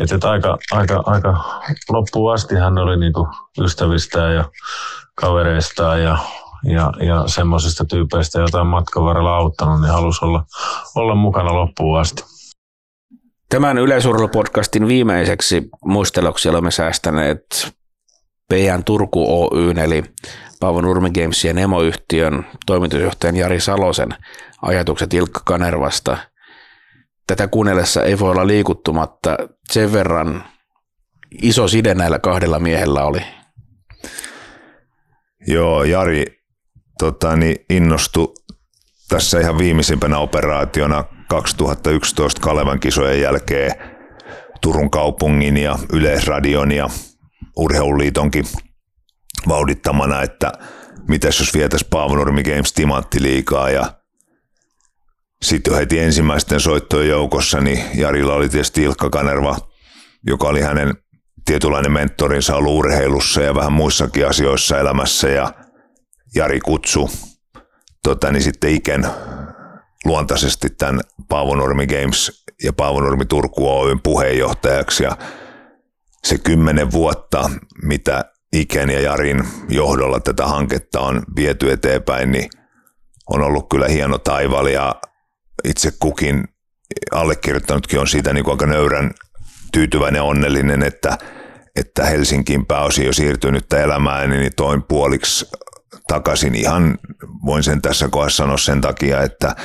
että 0.00 0.14
et 0.14 0.24
aika, 0.24 0.58
aika, 0.72 1.02
aika 1.06 1.44
loppuun 1.88 2.34
asti 2.34 2.54
hän 2.54 2.78
oli 2.78 2.96
niinku 2.96 3.28
ystävistään 3.60 4.34
ja 4.34 4.44
kavereistaan 5.14 6.02
ja 6.02 6.18
ja, 6.64 6.92
ja 7.06 7.28
semmoisista 7.28 7.84
tyypeistä, 7.84 8.38
joita 8.38 8.60
on 8.60 8.66
matkan 8.66 9.04
varrella 9.04 9.36
auttanut, 9.36 9.80
niin 9.80 9.92
halusi 9.92 10.24
olla, 10.24 10.44
olla 10.94 11.14
mukana 11.14 11.54
loppuun 11.54 12.00
asti. 12.00 12.24
Tämän 13.48 13.78
yleisurheilupodcastin 13.78 14.88
viimeiseksi 14.88 15.68
muisteluksi 15.84 16.48
olemme 16.48 16.70
säästäneet 16.70 17.72
PN 18.48 18.84
Turku 18.84 19.48
Oyn 19.50 19.78
eli 19.78 20.02
Paavo 20.60 20.80
Nurmi 20.80 21.10
Gamesien 21.10 21.58
emoyhtiön 21.58 22.46
toimitusjohtajan 22.66 23.36
Jari 23.36 23.60
Salosen 23.60 24.14
ajatukset 24.62 25.14
Ilkka 25.14 25.40
Kanervasta. 25.44 26.18
Tätä 27.26 27.48
kuunnellessa 27.48 28.02
ei 28.02 28.18
voi 28.18 28.30
olla 28.30 28.46
liikuttumatta. 28.46 29.36
Sen 29.70 29.92
verran 29.92 30.44
iso 31.42 31.68
side 31.68 31.94
näillä 31.94 32.18
kahdella 32.18 32.58
miehellä 32.58 33.04
oli. 33.04 33.20
Joo, 35.46 35.84
Jari 35.84 36.41
tota, 36.98 37.36
niin 37.36 37.56
innostui 37.70 38.34
tässä 39.08 39.40
ihan 39.40 39.58
viimeisimpänä 39.58 40.18
operaationa 40.18 41.04
2011 41.28 42.40
Kalevan 42.40 42.80
kisojen 42.80 43.20
jälkeen 43.20 43.72
Turun 44.60 44.90
kaupungin 44.90 45.56
ja 45.56 45.78
Yleisradion 45.92 46.72
ja 46.72 46.90
Urheiluliitonkin 47.56 48.44
vauhdittamana, 49.48 50.22
että 50.22 50.52
mitäs 51.08 51.38
jos 51.38 51.54
vietäisiin 51.54 51.90
Paavonurmi 51.90 52.42
Games 52.42 52.74
liikaa 53.20 53.70
ja 53.70 53.92
sitten 55.42 55.70
jo 55.70 55.76
heti 55.76 55.98
ensimmäisten 55.98 56.60
soittojen 56.60 57.08
joukossa, 57.08 57.60
niin 57.60 57.84
Jarilla 57.94 58.34
oli 58.34 58.48
tietysti 58.48 58.82
Ilkka 58.82 59.10
Kanerva, 59.10 59.56
joka 60.26 60.48
oli 60.48 60.60
hänen 60.60 60.94
tietynlainen 61.44 61.92
mentorinsa 61.92 62.56
ollut 62.56 62.72
urheilussa 62.72 63.42
ja 63.42 63.54
vähän 63.54 63.72
muissakin 63.72 64.28
asioissa 64.28 64.78
elämässä 64.78 65.28
ja 65.28 65.54
Jari 66.34 66.60
Kutsu 66.60 67.10
tota, 68.02 68.32
niin 68.32 68.42
sitten 68.42 68.70
Iken 68.70 69.06
luontaisesti 70.04 70.70
tämän 70.70 71.00
Paavo 71.28 71.56
Nurmi 71.56 71.86
Games 71.86 72.44
ja 72.62 72.72
Paavo 72.72 73.00
Nurmi 73.00 73.26
Turku 73.26 73.80
Oyn 73.80 74.00
puheenjohtajaksi. 74.02 75.04
Ja 75.04 75.16
se 76.24 76.38
kymmenen 76.38 76.92
vuotta, 76.92 77.50
mitä 77.82 78.24
Iken 78.52 78.90
ja 78.90 79.00
Jarin 79.00 79.44
johdolla 79.68 80.20
tätä 80.20 80.46
hanketta 80.46 81.00
on 81.00 81.22
viety 81.36 81.72
eteenpäin, 81.72 82.32
niin 82.32 82.50
on 83.30 83.42
ollut 83.42 83.68
kyllä 83.68 83.88
hieno 83.88 84.18
taival 84.18 84.66
ja 84.66 84.94
itse 85.64 85.92
kukin 85.98 86.44
allekirjoittanutkin 87.12 88.00
on 88.00 88.08
siitä 88.08 88.32
niin 88.32 88.44
kuin 88.44 88.52
aika 88.52 88.66
nöyrän 88.66 89.10
tyytyväinen 89.72 90.18
ja 90.18 90.24
onnellinen, 90.24 90.82
että, 90.82 91.18
että 91.76 92.04
Helsinkiin 92.04 92.66
pääosin 92.66 93.06
jo 93.06 93.12
siirtynyttä 93.12 93.82
elämää, 93.82 94.26
niin 94.26 94.52
toin 94.56 94.82
puoliksi 94.82 95.46
takaisin 96.12 96.54
ihan, 96.54 96.98
voin 97.46 97.62
sen 97.62 97.82
tässä 97.82 98.08
kohdassa 98.08 98.36
sanoa 98.36 98.56
sen 98.56 98.80
takia, 98.80 99.22
että 99.22 99.56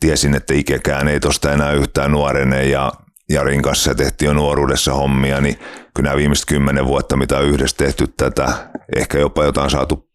tiesin, 0.00 0.34
että 0.34 0.54
ikäkään 0.54 1.08
ei 1.08 1.20
tosta 1.20 1.52
enää 1.52 1.72
yhtään 1.72 2.10
nuorene 2.10 2.64
ja 2.64 2.92
Jarin 3.28 3.62
kanssa 3.62 3.94
tehtiin 3.94 4.26
jo 4.26 4.34
nuoruudessa 4.34 4.94
hommia, 4.94 5.40
niin 5.40 5.58
kyllä 5.94 6.08
nämä 6.08 6.16
viimeiset 6.16 6.46
kymmenen 6.46 6.86
vuotta, 6.86 7.16
mitä 7.16 7.38
on 7.38 7.44
yhdessä 7.44 7.76
tehty 7.76 8.06
tätä, 8.06 8.70
ehkä 8.96 9.18
jopa 9.18 9.44
jotain 9.44 9.70
saatu 9.70 10.08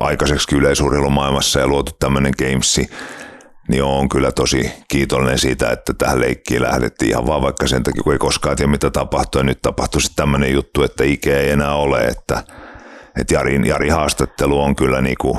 aikaiseksi 0.00 0.56
yleisurheilumaailmassa 0.56 1.60
ja 1.60 1.66
luotu 1.66 1.92
tämmöinen 2.00 2.32
gamesi, 2.38 2.90
niin 3.68 3.82
on 3.82 4.08
kyllä 4.08 4.32
tosi 4.32 4.72
kiitollinen 4.88 5.38
siitä, 5.38 5.70
että 5.70 5.94
tähän 5.94 6.20
leikkiin 6.20 6.62
lähdettiin 6.62 7.10
ihan 7.10 7.26
vaan 7.26 7.42
vaikka 7.42 7.66
sen 7.66 7.82
takia, 7.82 8.02
kun 8.02 8.12
ei 8.12 8.18
koskaan 8.18 8.56
tiedä 8.56 8.70
mitä 8.70 8.90
tapahtuu. 8.90 9.38
Ja 9.38 9.44
nyt 9.44 9.62
tapahtui 9.62 10.00
sitten 10.00 10.16
tämmöinen 10.16 10.52
juttu, 10.52 10.82
että 10.82 11.04
ikä 11.04 11.38
ei 11.38 11.50
enää 11.50 11.74
ole, 11.74 12.04
että 12.04 12.44
että 13.20 13.34
Jarin, 13.34 13.66
Jari 13.66 13.88
haastattelu 13.88 14.60
on 14.60 14.76
kyllä 14.76 15.00
niinku 15.00 15.38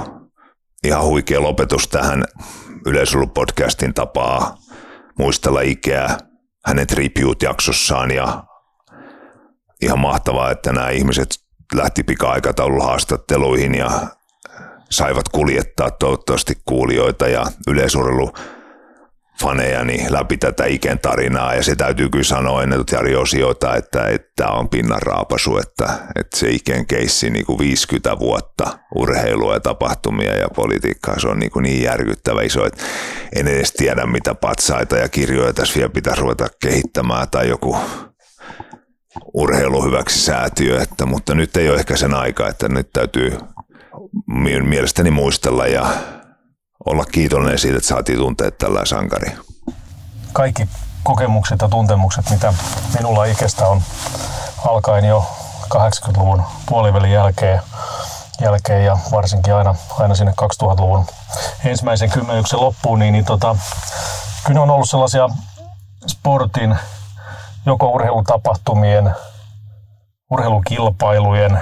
ihan 0.83 1.03
huikea 1.03 1.41
lopetus 1.41 1.87
tähän 1.87 2.23
yleisulupodcastin 2.85 3.93
tapaa 3.93 4.57
muistella 5.19 5.61
ikää 5.61 6.17
hänen 6.65 6.87
tribute-jaksossaan 6.87 8.11
ja 8.11 8.43
ihan 9.81 9.99
mahtavaa, 9.99 10.51
että 10.51 10.73
nämä 10.73 10.89
ihmiset 10.89 11.29
lähti 11.75 12.03
pika-aikataululla 12.03 12.83
haastatteluihin 12.83 13.75
ja 13.75 13.91
saivat 14.89 15.29
kuljettaa 15.29 15.91
toivottavasti 15.91 16.57
kuulijoita 16.65 17.27
ja 17.27 17.45
yleisurheilu 17.67 18.33
fanejani 19.41 20.05
läpi 20.09 20.37
tätä 20.37 20.65
Iken 20.65 20.99
tarinaa. 20.99 21.55
Ja 21.55 21.63
se 21.63 21.75
täytyy 21.75 22.09
kyllä 22.09 22.23
sanoa 22.23 22.63
ennen 22.63 22.83
Jari 22.91 23.15
Osiota, 23.15 23.75
että 23.75 23.99
tämä 24.35 24.49
on 24.51 24.69
pinnan 24.69 25.01
raapasu, 25.01 25.57
että, 25.57 25.89
että 26.15 26.37
se 26.37 26.49
Iken 26.49 26.85
keissi 26.85 27.29
niin 27.29 27.45
kuin 27.45 27.59
50 27.59 28.19
vuotta 28.19 28.79
urheilua 28.95 29.53
ja 29.53 29.59
tapahtumia 29.59 30.35
ja 30.35 30.47
politiikkaa, 30.55 31.19
se 31.19 31.27
on 31.27 31.39
niin, 31.39 31.51
kuin 31.51 31.63
niin 31.63 31.83
järkyttävä 31.83 32.41
iso, 32.41 32.65
että 32.65 32.83
en 33.35 33.47
edes 33.47 33.71
tiedä 33.71 34.05
mitä 34.05 34.35
patsaita 34.35 34.97
ja 34.97 35.09
kirjoja 35.09 35.53
tässä 35.53 35.75
vielä 35.75 35.89
pitäisi 35.89 36.21
ruveta 36.21 36.47
kehittämään 36.61 37.27
tai 37.31 37.49
joku 37.49 37.77
urheilu 39.33 39.83
hyväksi 39.83 40.21
säätiö, 40.21 40.81
että, 40.81 41.05
mutta 41.05 41.35
nyt 41.35 41.57
ei 41.57 41.69
ole 41.69 41.79
ehkä 41.79 41.97
sen 41.97 42.13
aika, 42.13 42.47
että 42.47 42.69
nyt 42.69 42.89
täytyy 42.93 43.37
mielestäni 44.63 45.11
muistella 45.11 45.67
ja 45.67 45.87
olla 46.85 47.05
kiitollinen 47.05 47.59
siitä, 47.59 47.77
että 47.77 47.87
saatiin 47.87 48.17
tuntea 48.17 48.51
tällä 48.51 48.85
sankari. 48.85 49.31
Kaikki 50.33 50.69
kokemukset 51.03 51.61
ja 51.61 51.69
tuntemukset, 51.69 52.29
mitä 52.29 52.53
minulla 52.97 53.25
ikästä 53.25 53.67
on 53.67 53.81
alkaen 54.65 55.05
jo 55.05 55.25
80-luvun 55.73 56.43
puolivälin 56.65 57.11
jälkeen, 57.11 57.61
jälkeen 58.41 58.85
ja 58.85 58.97
varsinkin 59.11 59.53
aina, 59.53 59.75
aina 59.99 60.15
sinne 60.15 60.33
2000-luvun 60.63 61.05
ensimmäisen 61.65 62.09
kymmenyksen 62.09 62.61
loppuun, 62.61 62.99
niin, 62.99 63.11
niin 63.13 63.25
tota, 63.25 63.55
kyllä 64.45 64.61
on 64.61 64.69
ollut 64.69 64.89
sellaisia 64.89 65.29
sportin, 66.07 66.75
joko 67.65 67.89
urheilutapahtumien, 67.89 69.11
urheilukilpailujen, 70.31 71.61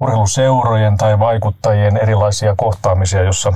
urheiluseurojen 0.00 0.96
tai 0.96 1.18
vaikuttajien 1.18 1.96
erilaisia 1.96 2.54
kohtaamisia, 2.56 3.22
jossa 3.22 3.52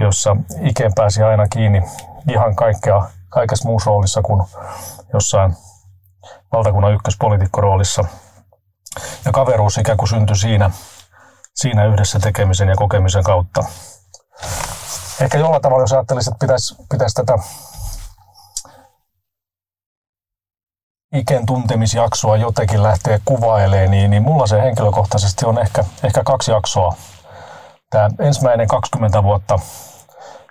jossa 0.00 0.36
ikeen 0.60 0.92
pääsi 0.96 1.22
aina 1.22 1.48
kiinni 1.48 1.82
ihan 2.28 2.56
kaikkea, 2.56 3.02
kaikessa 3.28 3.68
muussa 3.68 3.90
roolissa 3.90 4.22
kuin 4.22 4.42
jossain 5.12 5.56
valtakunnan 6.52 6.94
ykköspolitiikkoroolissa. 6.94 8.04
Ja 9.24 9.32
kaveruus 9.32 9.78
ikään 9.78 9.98
kuin 9.98 10.08
syntyi 10.08 10.36
siinä, 10.36 10.70
siinä 11.54 11.86
yhdessä 11.86 12.18
tekemisen 12.18 12.68
ja 12.68 12.76
kokemisen 12.76 13.22
kautta. 13.22 13.64
Ehkä 15.20 15.38
jollain 15.38 15.62
tavalla, 15.62 15.82
jos 15.82 15.92
ajattelisi, 15.92 16.30
että 16.30 16.38
pitäisi, 16.40 16.74
pitäisi 16.90 17.14
tätä 17.14 17.38
Iken 21.14 21.46
tuntemisjaksoa 21.46 22.36
jotenkin 22.36 22.82
lähtee 22.82 23.20
kuvailemaan, 23.24 23.90
niin, 23.90 24.10
niin 24.10 24.22
mulla 24.22 24.46
se 24.46 24.62
henkilökohtaisesti 24.62 25.46
on 25.46 25.58
ehkä, 25.58 25.84
ehkä 26.04 26.24
kaksi 26.24 26.50
jaksoa. 26.50 26.94
Tämä 27.92 28.10
ensimmäinen 28.18 28.68
20 28.68 29.22
vuotta 29.22 29.58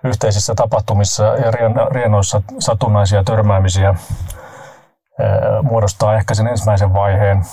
yhteisissä 0.03 0.55
tapahtumissa 0.55 1.23
ja 1.23 1.51
rienoissa 1.91 2.41
satunnaisia 2.59 3.23
törmäämisiä 3.23 3.95
muodostaa 5.63 6.15
ehkä 6.15 6.33
sen 6.33 6.47
ensimmäisen 6.47 6.93
vaiheen, 6.93 7.45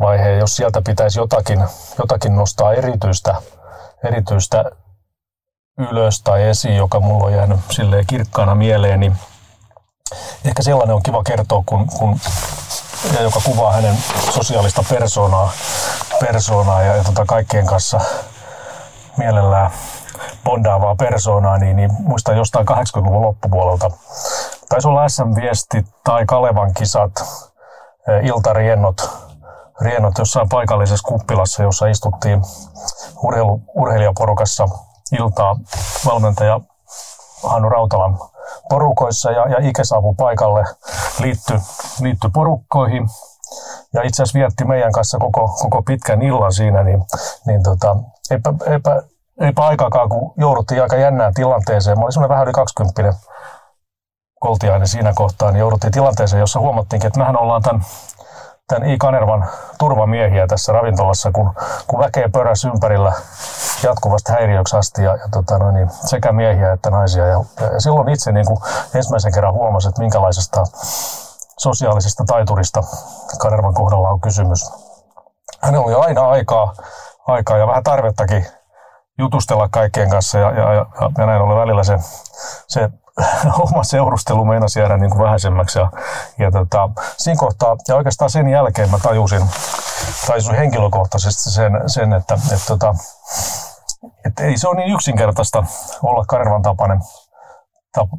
vaiheen 0.00 0.38
jos 0.38 0.56
sieltä 0.56 0.82
pitäisi 0.86 1.20
jotakin, 1.20 1.64
jotakin 1.98 2.36
nostaa 2.36 2.72
erityistä, 2.72 3.34
erityistä 4.04 4.64
ylös 5.78 6.22
tai 6.22 6.42
esiin, 6.42 6.76
joka 6.76 7.00
mulla 7.00 7.26
on 7.26 7.32
jäänyt 7.32 7.60
silleen 7.70 8.06
kirkkaana 8.06 8.54
mieleen, 8.54 9.00
niin 9.00 9.16
ehkä 10.44 10.62
sellainen 10.62 10.96
on 10.96 11.02
kiva 11.02 11.22
kertoa, 11.22 11.62
kun, 11.66 11.86
kun 11.98 12.20
joka 13.20 13.40
kuvaa 13.44 13.72
hänen 13.72 13.96
sosiaalista 14.30 14.84
persoonaa, 14.90 15.52
persoonaa 16.20 16.82
ja, 16.82 16.96
ja 16.96 17.04
tota 17.04 17.24
kaikkien 17.26 17.66
kanssa 17.66 18.00
mielellään 19.16 19.70
bondaavaa 20.44 20.94
persoonaa, 20.96 21.58
niin, 21.58 21.76
niin 21.76 21.90
muistan 21.98 22.36
jostain 22.36 22.68
80-luvun 22.68 23.22
loppupuolelta. 23.22 23.90
Taisi 24.68 24.88
olla 24.88 25.08
SM-viesti 25.08 25.84
tai 26.04 26.26
Kalevan 26.26 26.74
kisat, 26.74 27.12
eh, 28.08 28.24
iltariennot, 28.24 29.10
riennot 29.80 30.18
jossain 30.18 30.48
paikallisessa 30.48 31.08
kuppilassa, 31.08 31.62
jossa 31.62 31.86
istuttiin 31.86 32.42
urheilu, 33.22 33.60
urheilijaporukassa 33.74 34.68
iltaa 35.12 35.56
valmentaja 36.06 36.60
Hannu 37.42 37.68
Rautalan 37.68 38.18
porukoissa 38.68 39.30
ja, 39.30 39.48
ja 39.48 39.56
Ike 39.60 39.84
saapui 39.84 40.14
paikalle, 40.14 40.64
liittyi, 41.20 41.58
liittyi 42.00 42.30
porukkoihin 42.30 43.08
ja 43.94 44.02
itse 44.02 44.22
asiassa 44.22 44.38
vietti 44.38 44.64
meidän 44.64 44.92
kanssa 44.92 45.18
koko, 45.18 45.48
koko 45.62 45.82
pitkän 45.82 46.22
illan 46.22 46.52
siinä, 46.52 46.82
niin, 46.82 47.02
niin 47.46 47.62
tota, 47.62 47.96
eipä, 48.32 48.52
eipä, 48.72 49.02
eipä 49.40 49.62
aikaakaan, 49.62 50.08
kun 50.08 50.34
jouduttiin 50.36 50.82
aika 50.82 50.96
jännään 50.96 51.34
tilanteeseen. 51.34 51.98
Mä 51.98 52.02
olin 52.02 52.12
semmoinen 52.12 52.34
vähän 52.34 52.44
yli 52.44 52.52
20 52.52 53.12
koltiainen 54.40 54.88
siinä 54.88 55.12
kohtaa, 55.14 55.50
niin 55.50 55.60
jouduttiin 55.60 55.92
tilanteeseen, 55.92 56.40
jossa 56.40 56.60
huomattiin, 56.60 57.06
että 57.06 57.18
mehän 57.18 57.38
ollaan 57.38 57.62
tämän, 57.62 57.82
tämän 58.68 58.90
I. 58.90 58.98
Kanervan 58.98 59.48
turvamiehiä 59.78 60.46
tässä 60.46 60.72
ravintolassa, 60.72 61.32
kun, 61.32 61.54
kun 61.86 61.98
väkeä 61.98 62.28
pöräsi 62.28 62.68
ympärillä 62.68 63.12
jatkuvasti 63.82 64.32
häiriöksi 64.32 64.76
asti 64.76 65.04
ja, 65.04 65.16
ja 65.16 65.28
tota 65.32 65.58
noin, 65.58 65.74
niin 65.74 65.90
sekä 65.90 66.32
miehiä 66.32 66.72
että 66.72 66.90
naisia. 66.90 67.26
Ja, 67.26 67.44
ja 67.72 67.80
silloin 67.80 68.08
itse 68.08 68.32
niin 68.32 68.46
kuin 68.46 68.58
ensimmäisen 68.94 69.32
kerran 69.32 69.54
huomasin, 69.54 69.88
että 69.88 70.02
minkälaisesta 70.02 70.64
sosiaalisesta 71.58 72.24
taiturista 72.26 72.82
Kanervan 73.38 73.74
kohdalla 73.74 74.10
on 74.10 74.20
kysymys. 74.20 74.70
Hänellä 75.62 75.86
oli 75.86 75.94
aina 75.94 76.28
aikaa, 76.28 76.74
aikaa 77.26 77.58
ja 77.58 77.66
vähän 77.66 77.82
tarvettakin 77.82 78.46
jutustella 79.18 79.68
kaikkien 79.68 80.10
kanssa 80.10 80.38
ja, 80.38 80.50
ja, 80.50 80.72
ja, 80.72 80.86
ja 81.18 81.26
näin 81.26 81.42
ollen 81.42 81.58
välillä 81.58 81.84
se, 81.84 81.98
se 82.68 82.90
oma 83.72 83.84
seurustelu 83.84 84.44
meinasi 84.44 84.80
jäädä 84.80 84.96
niin 84.96 85.18
vähäisemmäksi. 85.18 85.78
Ja, 85.78 85.90
ja 86.38 86.50
tota, 86.50 86.90
siinä 87.16 87.38
kohtaa, 87.38 87.76
ja 87.88 87.96
oikeastaan 87.96 88.30
sen 88.30 88.48
jälkeen 88.48 88.90
mä 88.90 88.98
tajusin, 88.98 89.42
tajusin 90.26 90.54
henkilökohtaisesti 90.54 91.50
sen, 91.50 91.72
sen 91.86 92.12
että, 92.12 92.34
että, 92.34 92.66
tota, 92.66 92.94
että 94.26 94.42
ei 94.42 94.58
se 94.58 94.68
ole 94.68 94.76
niin 94.76 94.94
yksinkertaista 94.94 95.64
olla 96.02 96.24
Karvan 96.28 96.62
tapainen, 96.62 97.00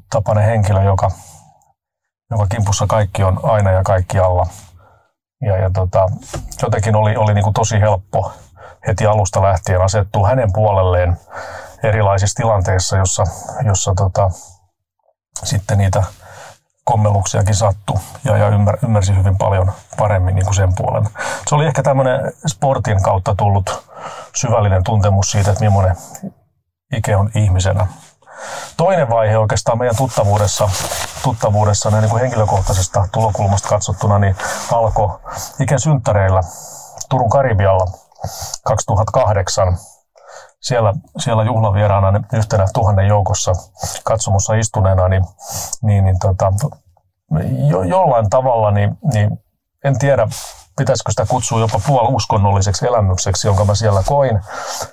tapainen 0.09 0.45
henkilö, 0.45 0.83
joka, 0.83 1.11
joka 2.31 2.47
kimpussa 2.47 2.85
kaikki 2.87 3.23
on 3.23 3.39
aina 3.43 3.71
ja 3.71 3.83
kaikki 3.83 4.19
alla. 4.19 4.47
Ja, 5.41 5.57
ja 5.57 5.69
tota, 5.73 6.09
jotenkin 6.61 6.95
oli, 6.95 7.15
oli 7.15 7.33
niin 7.33 7.43
kuin 7.43 7.53
tosi 7.53 7.79
helppo 7.79 8.31
heti 8.87 9.05
alusta 9.05 9.41
lähtien 9.41 9.81
asettua 9.81 10.27
hänen 10.27 10.53
puolelleen 10.53 11.17
erilaisissa 11.83 12.35
tilanteissa, 12.35 12.97
jossa, 12.97 13.23
jossa 13.65 13.93
tota, 13.95 14.29
sitten 15.43 15.77
niitä 15.77 16.03
kommeluksiakin 16.83 17.55
sattu 17.55 17.99
ja, 18.23 18.37
ja 18.37 18.47
ymmär, 18.47 18.77
ymmärsi 18.83 19.15
hyvin 19.15 19.37
paljon 19.37 19.71
paremmin 19.97 20.35
niin 20.35 20.45
kuin 20.45 20.55
sen 20.55 20.75
puolen. 20.75 21.09
Se 21.47 21.55
oli 21.55 21.65
ehkä 21.65 21.83
tämmöinen 21.83 22.33
sportin 22.47 23.03
kautta 23.03 23.35
tullut 23.35 23.89
syvällinen 24.35 24.83
tuntemus 24.83 25.31
siitä, 25.31 25.51
että 25.51 25.63
millainen 25.63 25.95
Ike 26.93 27.15
on 27.15 27.29
ihmisenä. 27.35 27.87
Toinen 28.77 29.09
vaihe 29.09 29.37
oikeastaan 29.37 29.77
meidän 29.77 29.95
tuttavuudessa, 29.95 30.69
tuttavuudessa 31.23 31.89
niin 31.89 32.09
kuin 32.09 32.21
henkilökohtaisesta 32.21 33.07
tulokulmasta 33.11 33.69
katsottuna, 33.69 34.19
niin 34.19 34.35
alkoi 34.71 35.19
Iken 35.59 35.79
synttäreillä 35.79 36.41
Turun 37.09 37.29
Karibialla 37.29 38.02
2008 38.63 39.77
siellä, 40.61 40.93
siellä 41.17 41.43
juhlavieraana 41.43 42.23
yhtenä 42.33 42.65
tuhannen 42.73 43.07
joukossa 43.07 43.51
katsomussa 44.03 44.53
istuneena, 44.53 45.07
niin, 45.07 45.23
niin, 45.81 46.05
niin 46.05 46.19
tota, 46.19 46.53
jo, 47.69 47.83
jollain 47.83 48.29
tavalla, 48.29 48.71
niin, 48.71 48.97
niin 49.13 49.39
en 49.83 49.99
tiedä, 49.99 50.27
pitäisikö 50.77 51.11
sitä 51.11 51.25
kutsua 51.25 51.59
jopa 51.59 51.79
puoluskonnolliseksi 51.87 52.87
elämykseksi, 52.87 53.47
jonka 53.47 53.65
mä 53.65 53.75
siellä 53.75 54.03
koin, 54.05 54.39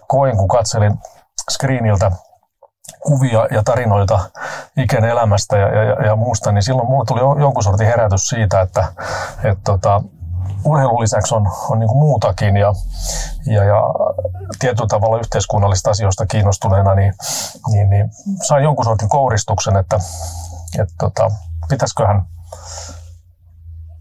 koin 0.09 0.37
kun 0.37 0.49
katselin 0.49 0.99
screeniltä 1.51 2.11
kuvia 3.03 3.47
ja 3.51 3.63
tarinoita 3.63 4.21
Iken 4.77 5.05
elämästä 5.05 5.57
ja, 5.57 5.85
ja, 5.85 6.07
ja 6.07 6.17
muusta, 6.17 6.53
niin 6.53 6.63
silloin 6.63 6.89
mulle 6.89 7.05
tuli 7.07 7.41
jonkun 7.41 7.63
sortin 7.63 7.87
herätys 7.87 8.29
siitä, 8.29 8.61
että 8.61 8.85
et 9.45 9.59
tota, 9.65 10.03
urheilun 10.65 11.01
lisäksi 11.01 11.35
on, 11.35 11.47
on 11.71 11.79
niin 11.79 11.89
kuin 11.89 11.99
muutakin 11.99 12.57
ja, 12.57 12.73
ja, 13.47 13.65
ja 13.65 13.83
tietyllä 14.59 14.89
tavalla 14.89 15.19
yhteiskunnallisista 15.19 15.91
asioista 15.91 16.27
kiinnostuneena, 16.27 16.95
niin, 16.95 17.15
niin, 17.73 17.91
niin 17.91 18.11
sain 18.43 18.65
jonkun 18.65 18.85
sortin 18.85 19.09
kouristuksen, 19.09 19.77
että, 19.77 19.97
että 20.79 20.95
tota, 20.99 21.31
pitäisiköhän 21.69 22.23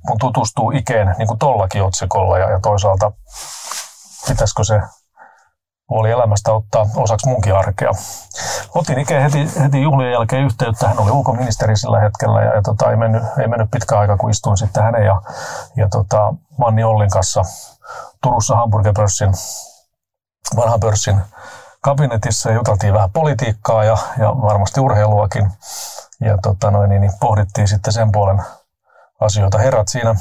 mun 0.08 0.18
tutustua 0.20 0.72
ikeen 0.76 1.16
niin 1.18 1.28
kuin 1.28 1.40
tollakin 1.40 1.84
otsikolla 1.84 2.38
ja, 2.38 2.50
ja 2.50 2.60
toisaalta 2.60 3.12
pitäisikö 4.28 4.64
se 4.64 4.80
puoli 5.90 6.12
elämästä 6.12 6.54
ottaa 6.54 6.86
osaksi 6.96 7.30
munkin 7.30 7.56
arkea. 7.56 7.92
Otin 8.76 9.00
Ike 9.00 9.24
heti, 9.24 9.52
heti 9.62 9.82
juhlien 9.82 10.12
jälkeen 10.12 10.46
yhteyttä. 10.46 10.88
Hän 10.88 11.00
oli 11.00 11.12
ulkoministeri 11.12 11.78
sillä 11.78 12.00
hetkellä 12.00 12.42
ja, 12.42 12.56
ja 12.56 12.62
tota, 12.62 12.90
ei, 12.90 12.96
mennyt, 12.96 13.24
ei 13.42 13.48
mennyt 13.48 13.72
pitkä 13.72 14.00
aika, 14.00 14.18
kun 14.18 14.30
istuin 14.30 14.58
sitten 14.58 14.84
hänen 14.84 15.06
ja, 15.06 15.22
ja 15.76 15.90
tota, 15.90 16.34
Manni 16.58 16.84
Ollin 16.84 17.10
kanssa 17.10 17.42
Turussa 18.24 18.56
Hamburger-pörssin, 18.56 19.34
vanhan 20.56 20.80
pörssin 20.80 21.22
kabinetissa 21.82 22.50
ja 22.50 22.56
juteltiin 22.56 22.94
vähän 22.94 23.12
politiikkaa 23.12 23.84
ja, 23.84 23.98
ja 24.20 24.28
varmasti 24.42 24.80
urheiluakin. 24.80 25.52
Ja 26.22 26.38
tota 26.44 26.72
noin, 26.72 26.90
niin, 26.90 27.02
niin 27.02 27.14
pohdittiin 27.20 27.68
sitten 27.68 27.94
sen 27.94 28.12
puolen 28.12 28.42
asioita. 29.20 29.58
Herrat 29.58 29.88
siinä 29.88 30.16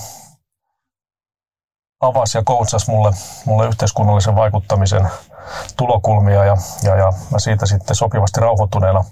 avasi 2.00 2.38
ja 2.38 2.42
koutsasi 2.44 2.90
mulle, 2.90 3.12
mulle 3.44 3.66
yhteiskunnallisen 3.66 4.36
vaikuttamisen 4.36 5.08
tulokulmia 5.76 6.44
ja, 6.44 6.56
ja, 6.82 6.96
ja 6.96 7.12
mä 7.30 7.38
siitä 7.38 7.66
sitten 7.66 7.96
sopivasti 7.96 8.40
rauhoittuneena 8.40 9.04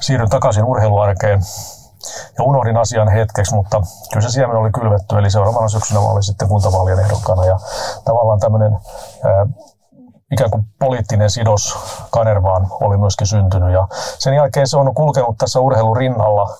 siirryn 0.00 0.30
takaisin 0.30 0.64
urheiluarkeen. 0.64 1.40
Ja 2.38 2.44
unohdin 2.44 2.76
asian 2.76 3.08
hetkeksi, 3.08 3.54
mutta 3.54 3.82
kyllä 4.12 4.28
se 4.28 4.32
siemen 4.32 4.56
oli 4.56 4.70
kylvetty, 4.70 5.18
eli 5.18 5.30
seuraavana 5.30 5.68
syksynä 5.68 6.00
mä 6.00 6.06
olin 6.06 6.22
sitten 6.22 6.48
kuntavaalien 6.48 6.98
ehdokkaana. 6.98 7.44
Ja 7.44 7.58
tavallaan 8.04 8.40
tämmöinen 8.40 8.72
ää, 9.24 9.46
ikään 10.32 10.50
kuin 10.50 10.64
poliittinen 10.78 11.30
sidos 11.30 11.78
Kanervaan 12.10 12.68
oli 12.80 12.96
myöskin 12.96 13.26
syntynyt. 13.26 13.72
Ja 13.72 13.88
sen 14.18 14.34
jälkeen 14.34 14.68
se 14.68 14.76
on 14.76 14.94
kulkenut 14.94 15.38
tässä 15.38 15.60
urheilun 15.60 15.96
rinnalla, 15.96 16.56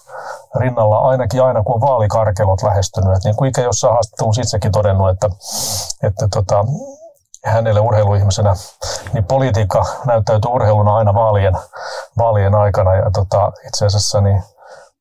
rinnalla 0.57 0.99
ainakin 0.99 1.43
aina 1.43 1.63
kun 1.63 1.75
on 1.75 1.81
vaalikarkelot 1.81 2.63
lähestynyt. 2.63 3.25
niin 3.25 3.37
kuin 3.37 3.49
Ike 3.49 3.63
jossain 3.63 3.93
haastattelussa 3.93 4.43
itsekin 4.43 4.73
todennut, 4.73 5.11
että, 5.11 5.31
että 6.03 6.29
tota, 6.29 6.65
hänelle 7.45 7.81
urheiluihmisenä, 7.81 8.55
niin 9.13 9.25
politiikka 9.25 9.85
näyttäytyy 10.07 10.51
urheiluna 10.51 10.97
aina 10.97 11.15
vaalien, 11.15 11.55
vaalien 12.19 12.55
aikana. 12.55 12.95
Ja 12.95 13.11
tota, 13.11 13.53
itse 13.67 13.87
asiassa 13.87 14.21
niin 14.21 14.43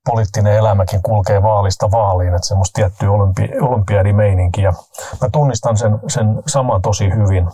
poliittinen 0.06 0.56
elämäkin 0.56 1.02
kulkee 1.02 1.44
vaalista 1.44 1.92
vaaliin, 1.92 2.36
että 2.36 2.48
semmoista 2.48 2.76
tiettyä 2.76 3.12
olympi, 3.12 3.50
olympiadimeininkiä. 3.62 4.74
Mä 5.22 5.30
tunnistan 5.32 5.78
sen, 5.78 6.00
sen 6.08 6.44
saman 6.48 6.82
tosi 6.82 7.10
hyvin. 7.16 7.50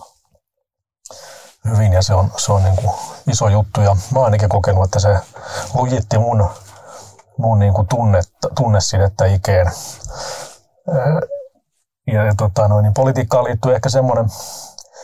hyvin 1.66 1.94
ja 1.94 2.02
se 2.02 2.14
on, 2.14 2.32
se 2.38 2.52
on 2.54 2.64
niin 2.64 2.76
kuin 2.76 2.92
iso 3.28 3.48
juttu. 3.48 3.82
Ja 3.82 3.96
mä 4.12 4.20
oon 4.20 4.26
ainakin 4.26 4.50
kokenut, 4.50 4.84
että 4.84 5.00
se 5.00 5.18
lujitti 5.74 6.18
mun, 6.18 6.50
mun 7.38 7.60
niin 7.60 7.74
kuin 7.74 7.88
tunne, 7.88 8.22
tunnesidettä 8.56 9.26
ikeen. 9.26 9.72
Ja, 12.08 12.24
ja 12.24 12.34
tota, 12.38 12.68
no, 12.68 12.82
niin 12.82 12.94
politiikkaan 12.94 13.44
liittyy 13.44 13.76
ehkä 13.76 13.90
semmoinen 13.90 14.26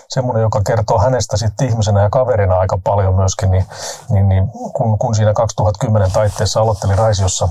semmoinen, 0.10 0.41
joka 0.41 0.62
kertoo 0.68 0.99
hänestä 0.99 1.38
sitten 1.38 1.68
ihmisenä 1.68 2.01
ja 2.01 2.10
kaverina 2.10 2.60
aika 2.60 2.80
paljon 2.84 3.16
myöskin, 3.16 3.51
niin, 3.51 3.66
niin, 4.10 4.30
niin 4.30 4.47
kun, 4.74 4.99
kun 4.99 5.16
siinä 5.16 5.34
2010 5.34 6.12
taitteessa 6.12 6.62
aloitteli 6.62 6.95
Raisiossa 6.95 7.49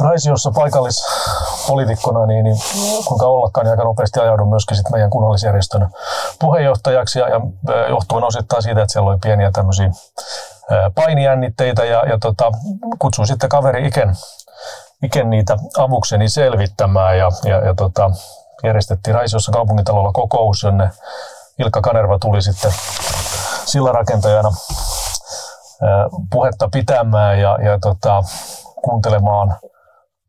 Raisiossa 0.00 0.50
paikallispolitikkona, 0.50 2.26
niin, 2.26 2.44
niin 2.44 2.56
kuinka 3.04 3.26
ollakaan, 3.26 3.64
niin 3.64 3.70
aika 3.70 3.84
nopeasti 3.84 4.20
ajaudun 4.20 4.48
myöskin 4.48 4.76
sit 4.76 4.90
meidän 4.90 5.10
kunnallisjärjestön 5.10 5.88
puheenjohtajaksi 6.40 7.18
ja, 7.18 7.28
ja 7.28 7.40
johtuen 7.88 8.24
osittain 8.24 8.62
siitä, 8.62 8.82
että 8.82 8.92
siellä 8.92 9.10
oli 9.10 9.18
pieniä 9.22 9.50
tämmöisiä 9.52 9.90
painijännitteitä 10.94 11.84
ja, 11.84 12.02
ja 12.08 12.18
tota, 12.18 12.52
kutsuin 12.98 13.28
sitten 13.28 13.48
kaveri 13.48 13.86
Iken, 13.86 14.16
Iken 15.02 15.30
niitä 15.30 15.56
avukseni 15.78 16.28
selvittämään 16.28 17.18
ja, 17.18 17.28
ja, 17.44 17.66
ja 17.66 17.74
tota, 17.74 18.10
järjestettiin 18.64 19.14
Raisiossa 19.14 19.52
kaupungintalolla 19.52 20.12
kokous, 20.12 20.62
jonne 20.62 20.90
Ilkka 21.58 21.80
Kanerva 21.80 22.18
tuli 22.18 22.42
sitten 22.42 22.72
sillä 23.64 23.92
rakentajana 23.92 24.50
puhetta 26.30 26.68
pitämään 26.72 27.40
ja, 27.40 27.58
ja 27.64 27.78
tota, 27.78 28.22
kuuntelemaan, 28.84 29.56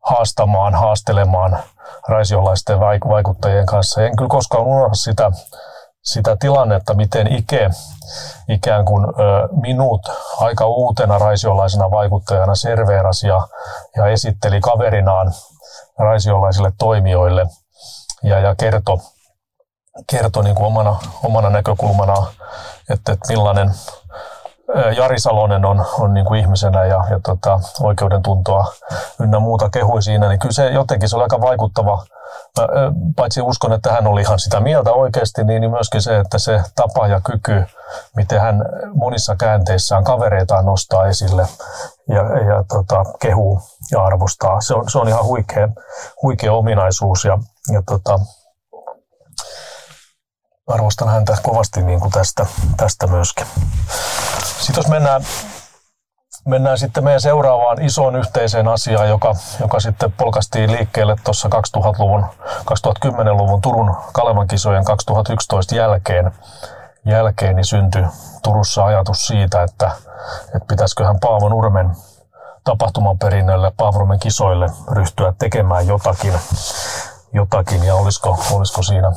haastamaan, 0.05 0.75
haastelemaan 0.75 1.57
raisiolaisten 2.09 2.79
vaikuttajien 3.09 3.65
kanssa. 3.65 4.01
En 4.01 4.15
kyllä 4.15 4.29
koskaan 4.29 4.63
unohda 4.63 4.93
sitä, 4.93 5.31
sitä 6.03 6.37
tilannetta, 6.39 6.93
miten 6.93 7.33
Ike 7.33 7.69
ikään 8.49 8.85
kuin 8.85 9.05
ö, 9.05 9.11
minut 9.61 10.01
aika 10.39 10.65
uutena 10.65 11.17
raisiolaisena 11.17 11.91
vaikuttajana 11.91 12.55
serveerasi 12.55 13.27
ja, 13.27 13.47
ja 13.95 14.07
esitteli 14.07 14.59
kaverinaan 14.59 15.31
raisiolaisille 15.97 16.71
toimijoille 16.79 17.45
ja, 18.23 18.39
ja 18.39 18.55
kertoi 18.55 18.97
kertoi 20.11 20.43
niin 20.43 20.55
kuin 20.55 20.65
omana, 20.65 20.99
omana 21.23 21.49
näkökulmana, 21.49 22.27
että, 22.89 23.11
että 23.11 23.27
millainen 23.29 23.71
Jari 24.97 25.19
Salonen 25.19 25.65
on, 25.65 25.85
on 25.99 26.13
niin 26.13 26.25
kuin 26.25 26.39
ihmisenä 26.39 26.85
ja, 26.85 27.03
ja 27.09 27.19
tota, 27.25 27.59
oikeudentuntoa 27.81 28.65
ynnä 29.19 29.39
muuta 29.39 29.69
kehui 29.69 30.01
siinä, 30.01 30.29
niin 30.29 30.39
kyllä 30.39 30.53
se 30.53 30.69
jotenkin 30.69 31.09
se 31.09 31.15
oli 31.15 31.23
aika 31.23 31.41
vaikuttava. 31.41 32.05
Mä, 32.59 32.67
paitsi 33.15 33.41
uskon, 33.41 33.73
että 33.73 33.91
hän 33.91 34.07
oli 34.07 34.21
ihan 34.21 34.39
sitä 34.39 34.59
mieltä 34.59 34.91
oikeasti, 34.91 35.43
niin, 35.43 35.61
niin 35.61 35.71
myöskin 35.71 36.01
se, 36.01 36.19
että 36.19 36.37
se 36.37 36.61
tapa 36.75 37.07
ja 37.07 37.21
kyky, 37.21 37.63
miten 38.15 38.41
hän 38.41 38.65
monissa 38.93 39.35
käänteissään 39.35 40.03
kavereitaan 40.03 40.65
nostaa 40.65 41.07
esille 41.07 41.47
ja, 42.07 42.23
ja 42.23 42.63
tota, 42.69 43.03
kehuu 43.21 43.61
ja 43.91 44.03
arvostaa. 44.03 44.61
Se 44.61 44.73
on, 44.73 44.89
se 44.89 44.97
on 44.97 45.07
ihan 45.07 45.25
huikea, 45.25 45.69
huikea 46.21 46.53
ominaisuus 46.53 47.25
ja, 47.25 47.37
ja 47.73 47.81
tota, 47.85 48.19
arvostan 50.67 51.09
häntä 51.09 51.37
kovasti 51.43 51.81
niin 51.81 51.99
kuin 51.99 52.11
tästä, 52.11 52.45
tästä 52.77 53.07
myöskin. 53.07 53.47
Sitten 54.59 54.75
jos 54.75 54.87
mennään, 54.87 55.21
mennään 56.45 56.77
sitten 56.77 57.03
meidän 57.03 57.21
seuraavaan 57.21 57.81
isoon 57.81 58.15
yhteiseen 58.15 58.67
asiaan, 58.67 59.09
joka, 59.09 59.35
joka 59.59 59.79
sitten 59.79 60.11
polkastiin 60.11 60.71
liikkeelle 60.71 61.15
tuossa 61.23 61.49
2000-luvun, 61.77 62.25
2010-luvun 62.49 63.61
Turun 63.61 63.95
Kalevan 64.13 64.47
kisojen 64.47 64.85
2011 64.85 65.75
jälkeen, 65.75 66.31
jälkeen 67.05 67.55
niin 67.55 67.65
syntyi 67.65 68.03
Turussa 68.43 68.85
ajatus 68.85 69.27
siitä, 69.27 69.63
että, 69.63 69.91
että 70.55 70.67
pitäisiköhän 70.67 71.19
Paavo 71.19 71.49
Nurmen 71.49 71.91
tapahtumaperinnölle 72.63 73.71
Paavo 73.77 74.17
kisoille 74.19 74.65
ryhtyä 74.91 75.33
tekemään 75.39 75.87
jotakin, 75.87 76.33
jotakin 77.33 77.83
ja 77.83 77.95
olisiko, 77.95 78.39
olisiko 78.51 78.83
siinä 78.83 79.11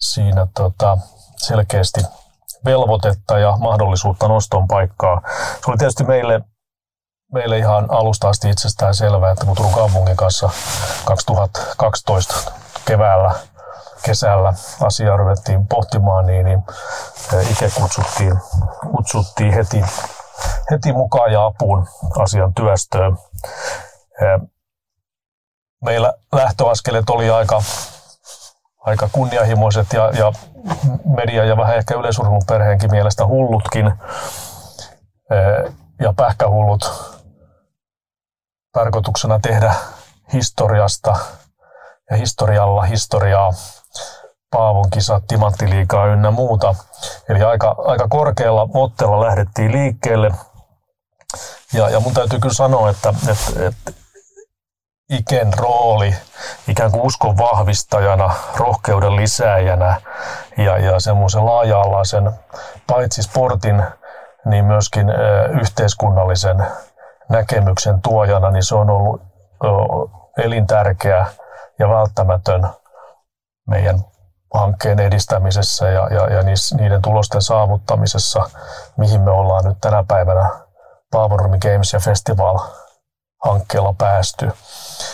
siinä 0.00 0.46
tota, 0.54 0.98
selkeästi 1.36 2.00
velvoitetta 2.64 3.38
ja 3.38 3.56
mahdollisuutta 3.56 4.28
noston 4.28 4.68
paikkaa. 4.68 5.22
Se 5.64 5.70
oli 5.70 5.76
tietysti 5.76 6.04
meille, 6.04 6.40
meille 7.32 7.58
ihan 7.58 7.90
alusta 7.90 8.28
asti 8.28 8.50
itsestään 8.50 8.94
selvää, 8.94 9.32
että 9.32 9.44
kun 9.44 9.56
Turun 9.56 9.72
kaupungin 9.72 10.16
kanssa 10.16 10.50
2012 11.04 12.34
keväällä 12.84 13.34
kesällä 14.02 14.54
asiaa 14.80 15.16
ruvettiin 15.16 15.66
pohtimaan, 15.66 16.26
niin, 16.26 16.44
niin 16.44 16.62
itse 17.50 17.70
kutsuttiin, 17.80 18.34
kutsuttiin 18.96 19.52
heti, 19.54 19.82
heti 20.70 20.92
mukaan 20.92 21.32
ja 21.32 21.46
apuun 21.46 21.86
asian 22.18 22.54
työstöön. 22.54 23.18
Meillä 25.84 26.12
lähtöaskeleet 26.32 27.10
oli 27.10 27.30
aika 27.30 27.62
aika 28.80 29.08
kunnianhimoiset 29.12 29.92
ja, 29.92 30.10
ja 30.10 30.32
media 31.04 31.44
ja 31.44 31.56
vähän 31.56 31.76
ehkä 31.76 31.94
yleisurheilun 31.94 32.42
perheenkin 32.46 32.90
mielestä 32.90 33.26
hullutkin 33.26 33.92
ja 36.00 36.12
pähkähullut 36.12 36.92
tarkoituksena 38.72 39.40
tehdä 39.40 39.74
historiasta 40.32 41.16
ja 42.10 42.16
historialla 42.16 42.82
historiaa, 42.82 43.52
Paavon 44.50 44.90
kisat, 44.90 45.24
Timanttiliikaa 45.28 46.06
ynnä 46.06 46.30
muuta. 46.30 46.74
Eli 47.28 47.42
aika, 47.42 47.74
aika 47.78 48.08
korkealla 48.08 48.68
otteella 48.74 49.20
lähdettiin 49.20 49.72
liikkeelle. 49.72 50.30
Ja, 51.72 51.88
ja 51.88 52.00
mun 52.00 52.14
täytyy 52.14 52.38
kyllä 52.38 52.54
sanoa, 52.54 52.90
että, 52.90 53.14
että, 53.28 53.66
että 53.66 53.99
Iken 55.10 55.52
rooli 55.58 56.14
ikään 56.68 56.90
kuin 56.90 57.02
uskon 57.02 57.38
vahvistajana, 57.38 58.34
rohkeuden 58.56 59.16
lisääjänä 59.16 60.00
ja, 60.56 60.78
ja 60.78 61.00
semmoisen 61.00 61.46
laaja-alaisen 61.46 62.30
paitsi 62.86 63.22
sportin, 63.22 63.84
niin 64.44 64.64
myöskin 64.64 65.06
yhteiskunnallisen 65.60 66.66
näkemyksen 67.28 68.02
tuojana, 68.02 68.50
niin 68.50 68.62
se 68.62 68.74
on 68.74 68.90
ollut 68.90 69.20
elintärkeä 70.38 71.26
ja 71.78 71.88
välttämätön 71.88 72.68
meidän 73.68 74.04
hankkeen 74.54 75.00
edistämisessä 75.00 75.88
ja, 75.88 76.08
ja, 76.10 76.32
ja 76.32 76.42
niiden 76.78 77.02
tulosten 77.02 77.42
saavuttamisessa, 77.42 78.50
mihin 78.96 79.20
me 79.20 79.30
ollaan 79.30 79.64
nyt 79.64 79.78
tänä 79.80 80.04
päivänä 80.08 80.50
Paavormi 81.10 81.58
Games 81.58 81.92
ja 81.92 82.00
Festival 82.00 82.58
hankkeella 83.44 83.94
päästy. 83.98 84.52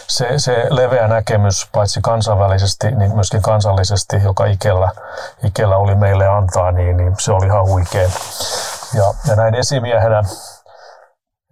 Se, 0.08 0.28
se 0.36 0.66
leveä 0.70 1.08
näkemys 1.08 1.68
paitsi 1.72 2.00
kansainvälisesti, 2.02 2.90
niin 2.90 3.14
myöskin 3.14 3.42
kansallisesti, 3.42 4.16
joka 4.24 4.44
Ikellä, 4.44 4.90
Ikellä 5.44 5.76
oli 5.76 5.94
meille 5.94 6.28
antaa, 6.28 6.72
niin, 6.72 6.96
niin 6.96 7.14
se 7.18 7.32
oli 7.32 7.46
ihan 7.46 7.66
huikea. 7.66 8.10
Ja, 8.94 9.14
ja 9.28 9.36
näin 9.36 9.54
esimiehenä 9.54 10.22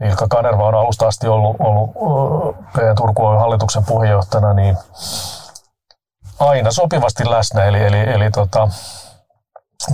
Ilkka 0.05 0.27
Kanerva 0.29 0.69
on 0.69 0.75
alusta 0.75 1.07
asti 1.07 1.29
ollut, 1.29 1.57
ollut 1.59 1.91
P. 2.73 2.77
Turku 2.97 3.23
hallituksen 3.23 3.85
puheenjohtajana, 3.85 4.53
niin 4.53 4.79
aina 6.39 6.71
sopivasti 6.71 7.31
läsnä. 7.31 7.65
Eli, 7.65 7.85
eli, 7.85 8.01
eli 8.01 8.31
tota, 8.31 8.69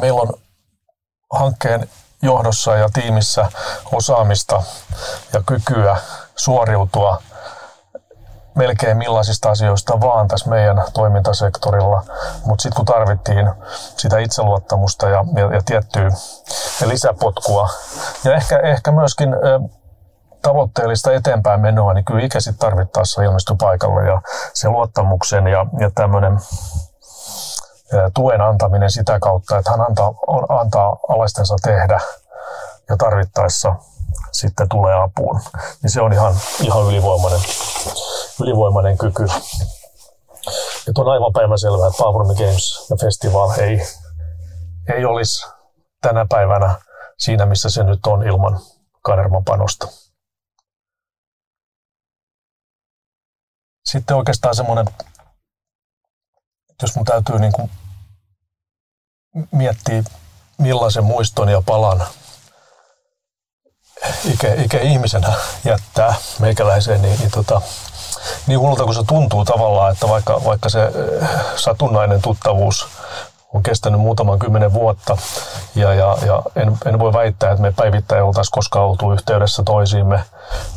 meillä 0.01 0.21
on 0.21 0.35
hankkeen 1.33 1.89
johdossa 2.23 2.77
ja 2.77 2.89
tiimissä 2.93 3.47
osaamista 3.93 4.63
ja 5.33 5.43
kykyä 5.47 5.97
suoriutua 6.37 7.23
melkein 8.55 8.97
millaisista 8.97 9.51
asioista 9.51 10.01
vaan 10.01 10.29
tässä 10.29 10.51
meidän 10.51 10.85
toimintasektorilla, 10.93 12.03
mutta 12.45 12.63
sitten 12.63 12.77
kun 12.77 12.85
tarvittiin 12.85 13.51
sitä 13.97 14.19
itseluottamusta 14.19 15.09
ja, 15.09 15.25
ja, 15.37 15.55
ja 15.55 15.63
tiettyä 15.67 16.11
lisäpotkua 16.87 17.69
ja 18.25 18.35
ehkä, 18.35 18.59
ehkä 18.59 18.93
myöskin 18.93 19.37
tavoitteellista 20.43 21.13
eteenpäin 21.13 21.61
menoa, 21.61 21.95
niin 21.95 22.05
kyllä 22.05 22.25
ikä 22.25 22.41
sitten 22.41 22.69
tarvittaessa 22.71 23.23
ilmestyi 23.23 23.57
paikalle. 23.61 24.09
Ja 24.09 24.21
se 24.55 24.69
luottamuksen 24.69 25.47
ja, 25.47 25.67
ja 25.79 25.91
tämmöinen 25.95 26.39
tuen 28.15 28.41
antaminen 28.41 28.91
sitä 28.91 29.19
kautta, 29.21 29.59
että 29.59 29.71
hän 29.71 29.81
antaa, 29.81 30.15
antaa 30.49 30.97
alaistensa 31.09 31.55
tehdä 31.63 32.01
ja 32.89 32.97
tarvittaessa 32.97 33.75
sitten 34.33 34.69
tulee 34.69 34.95
apuun. 34.95 35.41
Niin 35.83 35.91
se 35.91 36.01
on 36.01 36.13
ihan, 36.13 36.35
ihan 36.63 36.87
ylivoimainen, 36.87 37.41
ylivoimainen 38.43 38.99
kyky. 38.99 39.23
Nyt 40.87 40.99
on 40.99 41.09
aivan 41.09 41.33
päivänselvää, 41.33 41.89
että 41.89 42.03
Pavrumi 42.03 42.35
Games 42.35 42.91
ja 42.91 42.97
Festival 43.01 43.51
ei, 43.51 43.83
ei 44.95 45.05
olisi 45.05 45.47
tänä 46.01 46.27
päivänä 46.29 46.75
siinä, 47.19 47.47
missä 47.47 47.71
se 47.71 47.85
nyt 47.85 48.07
on 48.07 48.27
ilman 48.27 48.61
Kanerman 49.03 49.45
panosta. 49.45 49.89
Sitten 53.85 54.17
oikeastaan 54.17 54.55
semmoinen, 54.55 54.87
jos 56.83 56.97
mun 56.97 57.05
täytyy 57.05 57.39
niin 57.39 57.53
kuin 57.53 57.71
miettiä, 59.53 60.03
millaisen 60.59 61.05
muiston 61.05 61.49
ja 61.49 61.63
palan 61.67 62.07
ikä, 64.33 64.55
ikä 64.55 64.79
ihmisenä 64.79 65.33
jättää 65.65 66.15
meikäläiseen, 66.39 67.03
niin, 67.03 67.19
niin, 67.19 67.31
tota, 67.31 67.61
niin 68.47 68.61
hullulta 68.61 68.85
kuin 68.85 68.95
se 68.95 69.03
tuntuu 69.09 69.45
tavallaan, 69.45 69.93
että 69.93 70.09
vaikka, 70.09 70.41
vaikka 70.45 70.69
se 70.69 70.85
eh, 70.85 71.29
satunnainen 71.57 72.23
tuttavuus 72.23 72.89
on 73.55 73.63
kestänyt 73.63 74.01
muutaman 74.01 74.39
kymmenen 74.39 74.73
vuotta 74.73 75.17
ja, 75.75 75.95
ja, 75.95 76.17
ja 76.27 76.43
en, 76.57 76.77
en 76.87 76.99
voi 76.99 77.13
väittää, 77.13 77.51
että 77.51 77.63
me 77.63 77.73
päivittäin 77.73 78.23
oltaisiin 78.23 78.53
koskaan 78.53 78.87
oltu 78.87 79.13
yhteydessä 79.13 79.63
toisiimme, 79.63 80.21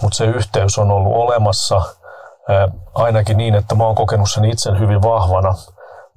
mutta 0.01 0.17
se 0.17 0.25
yhteys 0.25 0.77
on 0.77 0.91
ollut 0.91 1.15
olemassa 1.15 1.81
ää, 2.49 2.67
ainakin 2.93 3.37
niin, 3.37 3.55
että 3.55 3.75
mä 3.75 3.83
oon 3.83 3.95
kokenut 3.95 4.31
sen 4.31 4.45
itse 4.45 4.71
hyvin 4.79 5.01
vahvana, 5.01 5.55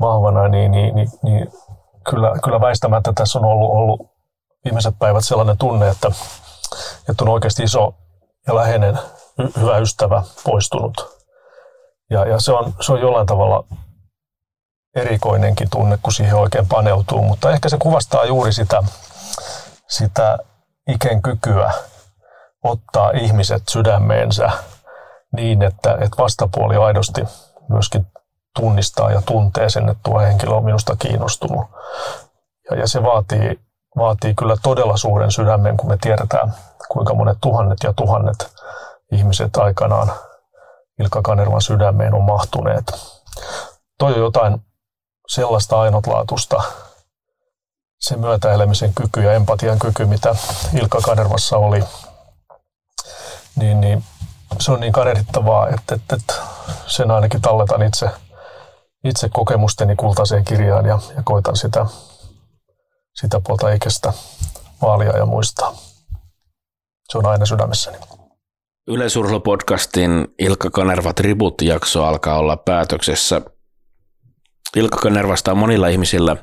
vahvana 0.01 0.49
niin, 0.49 0.71
niin, 0.71 0.95
niin, 0.95 1.09
niin 1.23 1.53
kyllä, 2.11 2.33
kyllä 2.45 2.61
väistämättä 2.61 3.13
tässä 3.15 3.39
on 3.39 3.45
ollut, 3.45 3.71
ollut 3.71 4.11
viimeiset 4.65 4.95
päivät 4.99 5.25
sellainen 5.25 5.59
tunne, 5.59 5.89
että, 5.89 6.11
että 7.09 7.25
on 7.25 7.29
oikeasti 7.29 7.63
iso 7.63 7.95
ja 8.47 8.55
läheinen 8.55 8.99
hyvä 9.61 9.79
ystävä 9.79 10.23
poistunut. 10.45 11.17
Ja, 12.11 12.27
ja 12.27 12.41
se, 12.41 12.53
on, 12.53 12.75
se 12.81 12.93
on 12.93 13.01
jollain 13.01 13.27
tavalla 13.27 13.65
erikoinenkin 14.97 15.71
tunne, 15.71 15.99
kun 16.03 16.13
siihen 16.13 16.35
oikein 16.35 16.69
paneutuu, 16.69 17.23
mutta 17.23 17.51
ehkä 17.51 17.69
se 17.69 17.77
kuvastaa 17.79 18.25
juuri 18.25 18.53
sitä, 18.53 18.83
sitä 19.89 20.39
iken 20.89 21.23
kykyä 21.23 21.73
ottaa 22.65 23.11
ihmiset 23.11 23.63
sydämeensä 23.69 24.51
niin, 25.33 25.63
että, 25.63 25.93
että 25.93 26.23
vastapuoli 26.23 26.77
aidosti 26.77 27.25
myöskin 27.69 28.07
tunnistaa 28.57 29.11
ja 29.11 29.23
tuntee 29.23 29.71
sen, 29.71 29.89
että 29.89 30.01
tuo 30.03 30.21
henkilö 30.21 30.55
on 30.55 30.65
minusta 30.65 30.97
kiinnostunut. 30.97 31.67
Ja, 32.71 32.77
ja 32.77 32.89
se 32.89 33.03
vaatii, 33.03 33.61
vaatii 33.99 34.35
kyllä 34.35 34.57
todella 34.63 34.97
suuren 34.97 35.33
sydämen, 35.33 35.77
kun 35.77 35.89
me 35.89 35.99
tiedetään, 36.01 36.55
kuinka 36.89 37.15
monet 37.15 37.39
tuhannet 37.41 37.79
ja 37.85 37.93
tuhannet 37.93 38.53
ihmiset 39.13 39.57
aikanaan 39.57 40.13
Ilkka 40.99 41.23
Kanervan 41.23 41.63
sydämeen 41.63 42.15
on 42.15 42.23
mahtuneet. 42.23 42.85
Toi 43.99 44.13
on 44.13 44.21
jotain 44.21 44.63
sellaista 45.29 45.81
ainutlaatusta, 45.81 46.63
se 48.01 48.17
myötäelämisen 48.17 48.95
kyky 48.95 49.23
ja 49.23 49.33
empatian 49.33 49.79
kyky, 49.79 50.05
mitä 50.05 50.37
Ilkka 50.75 51.01
Kanervassa 51.01 51.57
oli, 51.57 51.85
niin, 53.57 53.81
niin 53.81 54.05
se 54.61 54.73
on 54.73 54.81
niin 54.81 54.93
kadehdittavaa, 54.93 55.69
että, 55.69 55.95
että, 55.95 56.17
että 56.17 56.35
sen 56.87 57.11
ainakin 57.11 57.41
talletan 57.41 57.83
itse, 57.83 58.11
itse 59.05 59.29
kokemusteni 59.29 59.97
kultaiseen 59.97 60.45
kirjaan 60.45 60.87
ja, 60.87 60.99
ja 61.17 61.23
koitan 61.25 61.57
sitä, 61.57 61.87
sitä 63.21 63.41
puolta 63.47 63.73
ikästä 63.73 64.13
vaalia 64.83 65.17
ja 65.17 65.27
muistaa. 65.27 65.73
Se 67.09 67.19
on 67.19 67.27
aina 67.27 67.47
sydämessäni. 67.47 67.97
Yleisurheilupodcastin 68.89 70.29
Ilkka 70.39 70.71
Kanerva 70.71 71.13
Tribut-jakso 71.13 72.05
alkaa 72.05 72.39
olla 72.39 72.57
päätöksessä. 72.57 73.41
Ilkka 74.77 74.99
Kanervasta 74.99 75.51
on 75.51 75.59
monilla 75.59 75.89
ihmisillä 75.89 76.37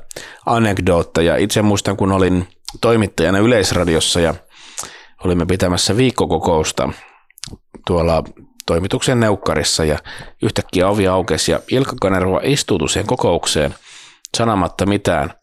anekdootteja. 0.46 1.36
Itse 1.36 1.62
muistan, 1.62 1.96
kun 1.96 2.12
olin 2.12 2.48
toimittajana 2.80 3.38
Yleisradiossa 3.38 4.20
ja 4.20 4.34
olimme 5.24 5.46
pitämässä 5.46 5.96
viikkokokousta 5.96 6.88
tuolla 7.86 8.24
toimituksen 8.66 9.20
neukkarissa 9.20 9.84
ja 9.84 9.98
yhtäkkiä 10.42 10.88
ovi 10.88 11.08
aukesi 11.08 11.52
ja 11.52 11.60
Ilkka 11.70 11.96
Kanerva 12.00 12.40
istuutui 12.42 12.88
siihen 12.88 13.06
kokoukseen 13.06 13.74
sanomatta 14.36 14.86
mitään. 14.86 15.34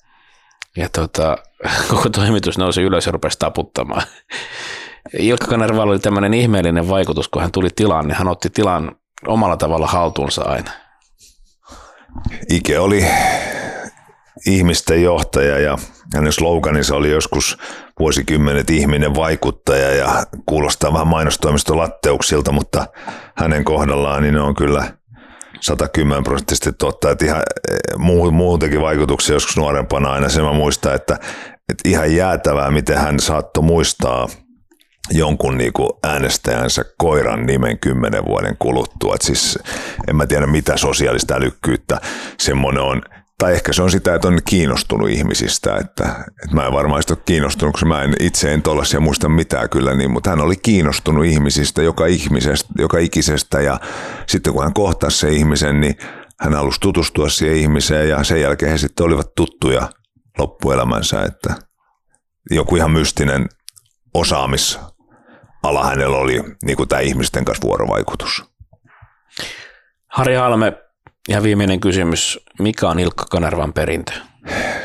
Ja 0.78 0.90
tota, 0.90 1.38
koko 1.90 2.10
toimitus 2.10 2.58
nousi 2.58 2.82
ylös 2.82 3.06
ja 3.06 3.12
rupesi 3.12 3.40
taputtamaan. 3.40 4.04
Ilkka 5.20 5.48
Kanervalla 5.48 5.92
oli 5.92 6.00
tämmöinen 6.00 6.34
ihmeellinen 6.34 6.90
vaikutus, 6.90 7.28
kun 7.28 7.42
hän 7.42 7.52
tuli 7.52 7.70
tilaan, 7.76 8.08
niin 8.08 8.16
hän 8.16 8.28
otti 8.28 8.50
tilan 8.50 8.96
omalla 9.28 9.58
tavalla 9.58 9.88
haltuunsa 9.88 10.42
aina. 10.42 10.72
Ike 12.50 12.80
oli 12.80 13.06
ihmisten 14.46 15.04
johtaja 15.04 15.60
ja 15.60 15.78
hänen 16.16 16.34
sloganinsa 16.34 16.96
oli 16.96 17.12
joskus 17.12 17.58
vuosikymmenet 18.00 18.70
ihminen 18.70 19.16
vaikuttaja 19.16 19.92
ja 19.96 20.26
kuulostaa 20.46 20.94
vähän 20.94 21.08
mainostoimiston 21.08 21.78
latteuksilta, 21.78 22.52
mutta 22.52 22.88
hänen 23.38 23.64
kohdallaan 23.64 24.24
niin 24.24 24.34
ne 24.34 24.42
on 24.42 24.56
kyllä 24.56 24.94
110 25.62 26.24
prosenttisesti 26.24 26.72
totta, 26.74 27.10
että 27.10 27.26
ihan 27.26 27.44
muu, 27.98 28.32
muutenkin 28.32 28.82
vaikutuksia 28.82 29.36
joskus 29.36 29.58
nuorempana 29.58 30.12
aina 30.12 30.30
se 30.30 30.42
mä 30.42 30.54
muistan, 30.54 30.96
että, 30.96 31.14
että 31.70 31.90
ihan 31.90 32.16
jäätävää, 32.16 32.72
miten 32.72 32.98
hän 32.98 33.20
saattoi 33.20 33.64
muistaa– 33.64 34.28
jonkun 35.12 35.58
niin 35.58 35.74
kuin 35.74 35.90
äänestäjänsä 36.04 36.86
koiran 36.98 37.46
nimen 37.46 37.80
kymmenen 37.80 38.26
vuoden 38.26 38.56
kuluttua. 38.60 39.16
Et 39.16 39.22
siis 39.22 39.60
en 40.08 40.16
mä 40.16 40.28
tiedä 40.28 40.48
mitä 40.48 40.78
sosiaalista 40.78 41.36
älykkyyttä 41.36 42.02
semmoinen 42.40 42.84
on. 42.84 43.02
Tai 43.42 43.54
ehkä 43.54 43.74
se 43.74 43.82
on 43.82 43.92
sitä, 43.92 44.16
että 44.16 44.28
on 44.28 44.40
kiinnostunut 44.50 45.10
ihmisistä, 45.10 45.76
että, 45.76 46.26
että 46.44 46.56
mä 46.56 46.66
en 46.66 46.74
varmaan 46.74 47.04
ole 47.10 47.18
kiinnostunut, 47.26 47.74
koska 47.74 47.86
mä 47.86 48.04
en 48.04 48.16
itse 48.20 48.54
en 48.54 48.62
tollasia 48.62 49.00
muista 49.00 49.30
mitään 49.30 49.70
kyllä 49.70 49.94
niin, 49.94 50.12
mutta 50.12 50.30
hän 50.30 50.42
oli 50.42 50.56
kiinnostunut 50.56 51.26
ihmisistä, 51.26 51.82
joka, 51.82 52.06
ihmisestä, 52.06 52.70
joka 52.78 52.98
ikisestä 52.98 53.62
ja 53.62 53.80
sitten 54.28 54.54
kun 54.54 54.64
hän 54.64 54.74
kohtasi 54.74 55.18
se 55.18 55.30
ihmisen, 55.30 55.82
niin 55.82 55.96
hän 56.40 56.54
halusi 56.54 56.80
tutustua 56.80 57.30
siihen 57.30 57.58
ihmiseen 57.58 58.10
ja 58.10 58.24
sen 58.24 58.42
jälkeen 58.42 58.72
he 58.72 58.78
sitten 58.78 59.06
olivat 59.06 59.36
tuttuja 59.36 59.90
loppuelämänsä, 60.38 61.24
että 61.24 61.56
joku 62.52 62.76
ihan 62.76 62.92
mystinen 62.92 63.50
osaamis 64.14 64.80
ala 65.64 65.86
hänellä 65.86 66.18
oli 66.18 66.44
niin 66.64 66.78
kuin 66.78 66.90
tämä 66.90 67.02
ihmisten 67.02 67.46
kanssa 67.46 67.68
vuorovaikutus. 67.68 68.44
Harri 70.08 70.36
Halme, 70.36 70.74
ja 71.30 71.44
viimeinen 71.44 71.80
kysymys. 71.80 72.40
Mikä 72.60 72.90
on 72.90 73.00
Ilkka 73.00 73.26
Kanervan 73.32 73.74
perintö? 73.74 74.12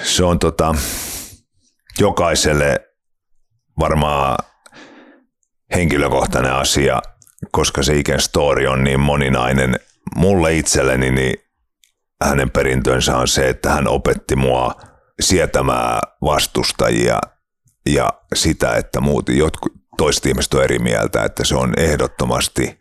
Se 0.03 0.25
on 0.25 0.39
tota, 0.39 0.75
jokaiselle 1.99 2.81
varmaan 3.79 4.37
henkilökohtainen 5.75 6.53
asia, 6.53 7.03
koska 7.53 7.83
se 7.83 7.97
iken 7.97 8.21
story 8.21 8.67
on 8.67 8.85
niin 8.85 9.01
moninainen. 9.01 9.81
Mulle 10.17 10.55
itselleni 10.55 11.11
niin 11.11 11.35
hänen 12.25 12.51
perintönsä 12.51 13.17
on 13.17 13.29
se, 13.29 13.49
että 13.49 13.71
hän 13.71 13.89
opetti 13.89 14.37
mua 14.37 14.75
sietämään 15.21 16.01
vastustajia 16.23 17.21
ja 17.89 18.09
sitä, 18.35 18.75
että 18.75 19.01
muut, 19.01 19.29
jotkut, 19.29 19.73
toiset 19.97 20.27
ihmiset 20.27 20.55
on 20.55 20.65
eri 20.65 20.79
mieltä, 20.79 21.25
että 21.25 21.45
se 21.45 21.57
on 21.57 21.75
ehdottomasti, 21.77 22.79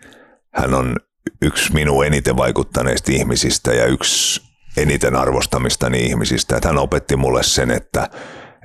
hän 0.54 0.74
on 0.74 0.96
yksi 1.42 1.74
minun 1.74 2.06
eniten 2.06 2.38
vaikuttaneista 2.38 3.12
ihmisistä 3.12 3.74
ja 3.74 3.86
yksi 3.86 4.42
eniten 4.78 5.16
arvostamistani 5.16 6.00
ihmisistä. 6.06 6.56
Että 6.56 6.68
hän 6.68 6.78
opetti 6.78 7.16
mulle 7.16 7.44
sen, 7.44 7.72
että, 7.72 8.10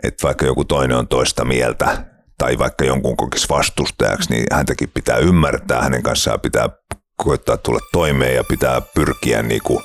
että 0.02 0.26
vaikka 0.26 0.46
joku 0.46 0.64
toinen 0.64 0.96
on 0.96 1.08
toista 1.08 1.44
mieltä 1.44 2.04
tai 2.38 2.58
vaikka 2.58 2.84
jonkun 2.84 3.16
kokisi 3.16 3.48
vastustajaksi, 3.48 4.30
niin 4.30 4.46
häntäkin 4.52 4.90
pitää 4.94 5.16
ymmärtää, 5.16 5.82
hänen 5.82 6.02
kanssaan 6.02 6.40
pitää 6.40 6.68
koittaa 7.16 7.56
tulla 7.56 7.80
toimeen 7.92 8.36
ja 8.36 8.44
pitää 8.44 8.80
pyrkiä 8.80 9.42
niin 9.42 9.62
kuin 9.64 9.84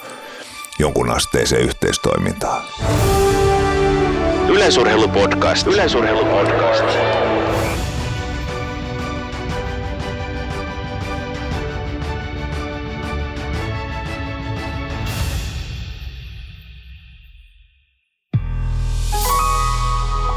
jonkun 0.80 1.12
asteiseen 1.12 1.62
yhteistoimintaan. 1.62 2.64
Yleisurheilupodcast. 4.50 5.68
Yleisurheilupodcast. 5.68 7.25